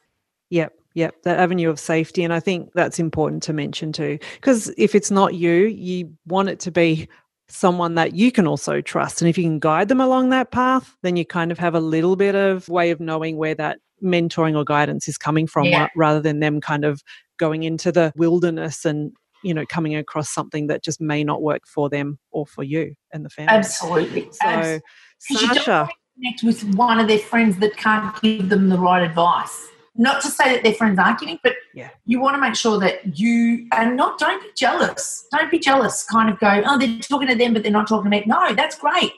Yep. 0.50 0.74
Yep, 0.96 1.22
that 1.24 1.40
avenue 1.40 1.70
of 1.70 1.80
safety. 1.80 2.24
And 2.24 2.34
I 2.34 2.40
think 2.40 2.72
that's 2.74 3.00
important 3.00 3.44
to 3.44 3.54
mention 3.54 3.92
too. 3.94 4.18
Because 4.36 4.74
if 4.76 4.96
it's 4.96 5.12
not 5.12 5.36
you, 5.36 5.66
you 5.68 6.12
want 6.26 6.50
it 6.50 6.60
to 6.62 6.72
be 6.72 7.08
someone 7.48 7.96
that 7.96 8.16
you 8.16 8.32
can 8.32 8.48
also 8.48 8.82
trust. 8.82 9.22
And 9.22 9.30
if 9.30 9.38
you 9.38 9.44
can 9.44 9.60
guide 9.60 9.88
them 9.88 10.02
along 10.02 10.30
that 10.30 10.52
path, 10.52 10.96
then 11.04 11.16
you 11.16 11.26
kind 11.26 11.52
of 11.52 11.60
have 11.60 11.76
a 11.76 11.80
little 11.80 12.16
bit 12.16 12.36
of 12.36 12.68
way 12.70 12.92
of 12.92 13.00
knowing 13.00 13.38
where 13.38 13.56
that 13.56 13.80
mentoring 14.04 14.58
or 14.58 14.64
guidance 14.64 15.08
is 15.08 15.18
coming 15.18 15.48
from 15.48 15.66
yeah. 15.66 15.88
rather 15.96 16.22
than 16.22 16.40
them 16.40 16.60
kind 16.60 16.86
of 16.86 17.02
going 17.38 17.64
into 17.64 17.92
the 17.92 18.12
wilderness 18.16 18.84
and 18.86 19.12
you 19.44 19.54
know 19.54 19.66
coming 19.66 19.96
across 19.96 20.30
something 20.30 20.68
that 20.68 20.84
just 20.84 21.00
may 21.02 21.24
not 21.24 21.42
work 21.42 21.64
for 21.66 21.90
them 21.90 22.20
or 22.32 22.46
for 22.46 22.64
you 22.64 22.96
and 23.14 23.26
the 23.26 23.30
family. 23.30 23.54
Absolutely. 23.54 24.30
So 24.32 24.48
Absolutely. 24.48 25.58
sacha 25.58 25.90
connect 26.20 26.44
with 26.44 26.64
one 26.76 27.00
of 27.00 27.08
their 27.08 27.20
friends 27.20 27.58
that 27.58 27.76
can't 27.78 28.20
give 28.22 28.50
them 28.50 28.70
the 28.70 28.78
right 28.78 29.04
advice. 29.04 29.68
Not 29.96 30.22
to 30.22 30.28
say 30.30 30.54
that 30.54 30.64
their 30.64 30.74
friends 30.74 31.00
aren't 31.00 31.20
giving 31.20 31.40
but 31.44 31.56
yeah. 31.74 31.90
you 32.06 32.22
want 32.22 32.36
to 32.36 32.42
make 32.42 32.56
sure 32.56 32.80
that 32.80 33.18
you 33.18 33.68
and 33.74 33.98
not 33.98 34.18
don't 34.20 34.42
be 34.42 34.50
jealous. 34.56 35.26
Don't 35.32 35.52
be 35.52 35.60
jealous 35.60 36.04
kind 36.06 36.30
of 36.30 36.40
go 36.40 36.62
oh 36.66 36.78
they're 36.78 37.00
talking 37.00 37.28
to 37.28 37.36
them 37.36 37.54
but 37.54 37.64
they're 37.64 37.72
not 37.72 37.88
talking 37.88 38.10
to 38.12 38.18
me. 38.18 38.24
No 38.26 38.54
that's 38.54 38.78
great. 38.78 39.12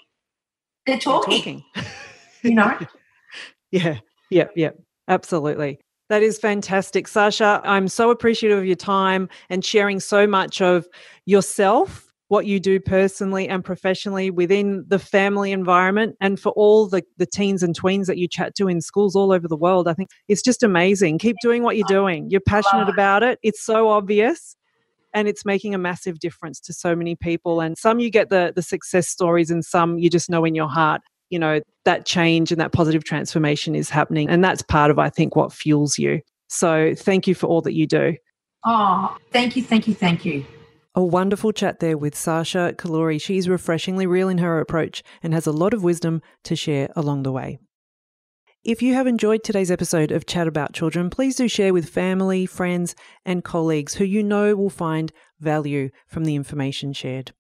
They're 0.86 0.98
talking, 0.98 1.64
they're 1.76 1.84
talking. 1.84 1.92
you 2.44 2.56
know? 2.56 2.78
Yeah. 3.72 4.00
Yeah 4.30 4.48
yeah. 4.56 4.72
Absolutely 5.08 5.80
that 6.12 6.22
is 6.22 6.38
fantastic. 6.38 7.08
Sacha, 7.08 7.62
I'm 7.64 7.88
so 7.88 8.12
appreciative 8.12 8.58
of 8.58 8.66
your 8.66 8.76
time 8.76 9.30
and 9.50 9.64
sharing 9.64 10.02
so 10.02 10.28
much 10.28 10.62
of 10.62 10.86
yourself 11.26 12.12
what 12.28 12.46
you 12.46 12.60
do 12.60 12.82
personally 12.82 13.48
and 13.48 13.64
professionally 13.64 14.30
within 14.30 14.84
the 14.90 15.00
family 15.00 15.54
environment 15.54 16.18
and 16.20 16.38
for 16.38 16.52
all 16.52 16.90
the, 16.90 17.02
the 17.16 17.26
teens 17.26 17.64
and 17.64 17.80
tweens 17.80 18.08
that 18.08 18.18
you 18.18 18.28
chat 18.28 18.56
to 18.56 18.68
in 18.68 18.82
schools 18.82 19.16
all 19.16 19.32
over 19.32 19.48
the 19.48 19.56
world. 19.56 19.88
I 19.88 19.94
think 19.94 20.10
it's 20.28 20.42
just 20.42 20.64
amazing. 20.64 21.18
Keep 21.18 21.38
doing 21.42 21.64
what 21.64 21.78
you're 21.78 21.88
doing. 21.88 22.30
You're 22.30 22.42
passionate 22.42 22.90
about 22.90 23.24
it. 23.24 23.40
It's 23.42 23.64
so 23.64 23.88
obvious 23.88 24.58
and 25.14 25.30
it's 25.30 25.46
making 25.46 25.74
a 25.74 25.78
massive 25.78 26.20
difference 26.20 26.60
to 26.60 26.74
so 26.74 26.94
many 26.94 27.16
people. 27.16 27.62
And 27.62 27.78
some 27.78 28.00
you 28.00 28.10
get 28.10 28.28
the 28.28 28.52
the 28.54 28.62
success 28.62 29.08
stories 29.08 29.50
and 29.50 29.64
some 29.64 29.98
you 29.98 30.10
just 30.10 30.30
know 30.30 30.44
in 30.44 30.56
your 30.56 30.70
heart, 30.70 31.02
you 31.32 31.40
know, 31.40 31.62
that 31.86 32.06
change 32.06 32.52
and 32.52 32.62
that 32.62 32.72
positive 32.72 33.04
transformation 33.04 33.74
is 33.74 33.90
happening. 33.90 34.30
And 34.30 34.44
that's 34.44 34.62
part 34.62 34.92
of 34.92 35.00
I 35.00 35.10
think 35.10 35.36
what 35.36 35.52
fuels 35.52 35.98
you. 35.98 36.22
So 36.48 36.94
thank 36.96 37.28
you 37.28 37.34
for 37.34 37.48
all 37.48 37.62
that 37.62 37.74
you 37.74 37.88
do. 37.88 38.16
Oh, 38.66 39.18
thank 39.32 39.56
you, 39.56 39.64
thank 39.64 39.88
you, 39.88 39.96
thank 39.96 40.26
you. 40.26 40.46
A 40.94 41.04
wonderful 41.04 41.54
chat 41.54 41.80
there 41.80 41.98
with 41.98 42.16
Sacha 42.16 42.76
Kaluri. 42.78 43.20
She's 43.20 43.48
refreshingly 43.48 44.06
real 44.06 44.28
in 44.28 44.40
her 44.40 44.60
approach 44.60 45.02
and 45.24 45.34
has 45.34 45.48
a 45.48 45.52
lot 45.54 45.74
of 45.74 45.84
wisdom 45.84 46.22
to 46.44 46.56
share 46.56 46.90
along 46.96 47.24
the 47.24 47.32
way. 47.32 47.60
If 48.64 48.82
you 48.84 48.94
have 48.94 49.08
enjoyed 49.08 49.44
today's 49.44 49.72
episode 49.72 50.12
of 50.12 50.28
Chat 50.28 50.48
About 50.48 50.74
Children, 50.74 51.10
please 51.10 51.38
do 51.38 51.48
share 51.48 51.74
with 51.74 51.90
family, 51.90 52.46
friends, 52.46 52.94
and 53.26 53.44
colleagues 53.44 53.96
who 53.96 54.04
you 54.04 54.22
know 54.22 54.56
will 54.56 54.70
find 54.70 55.12
value 55.40 55.90
from 56.08 56.26
the 56.26 56.36
information 56.36 56.94
shared. 56.94 57.32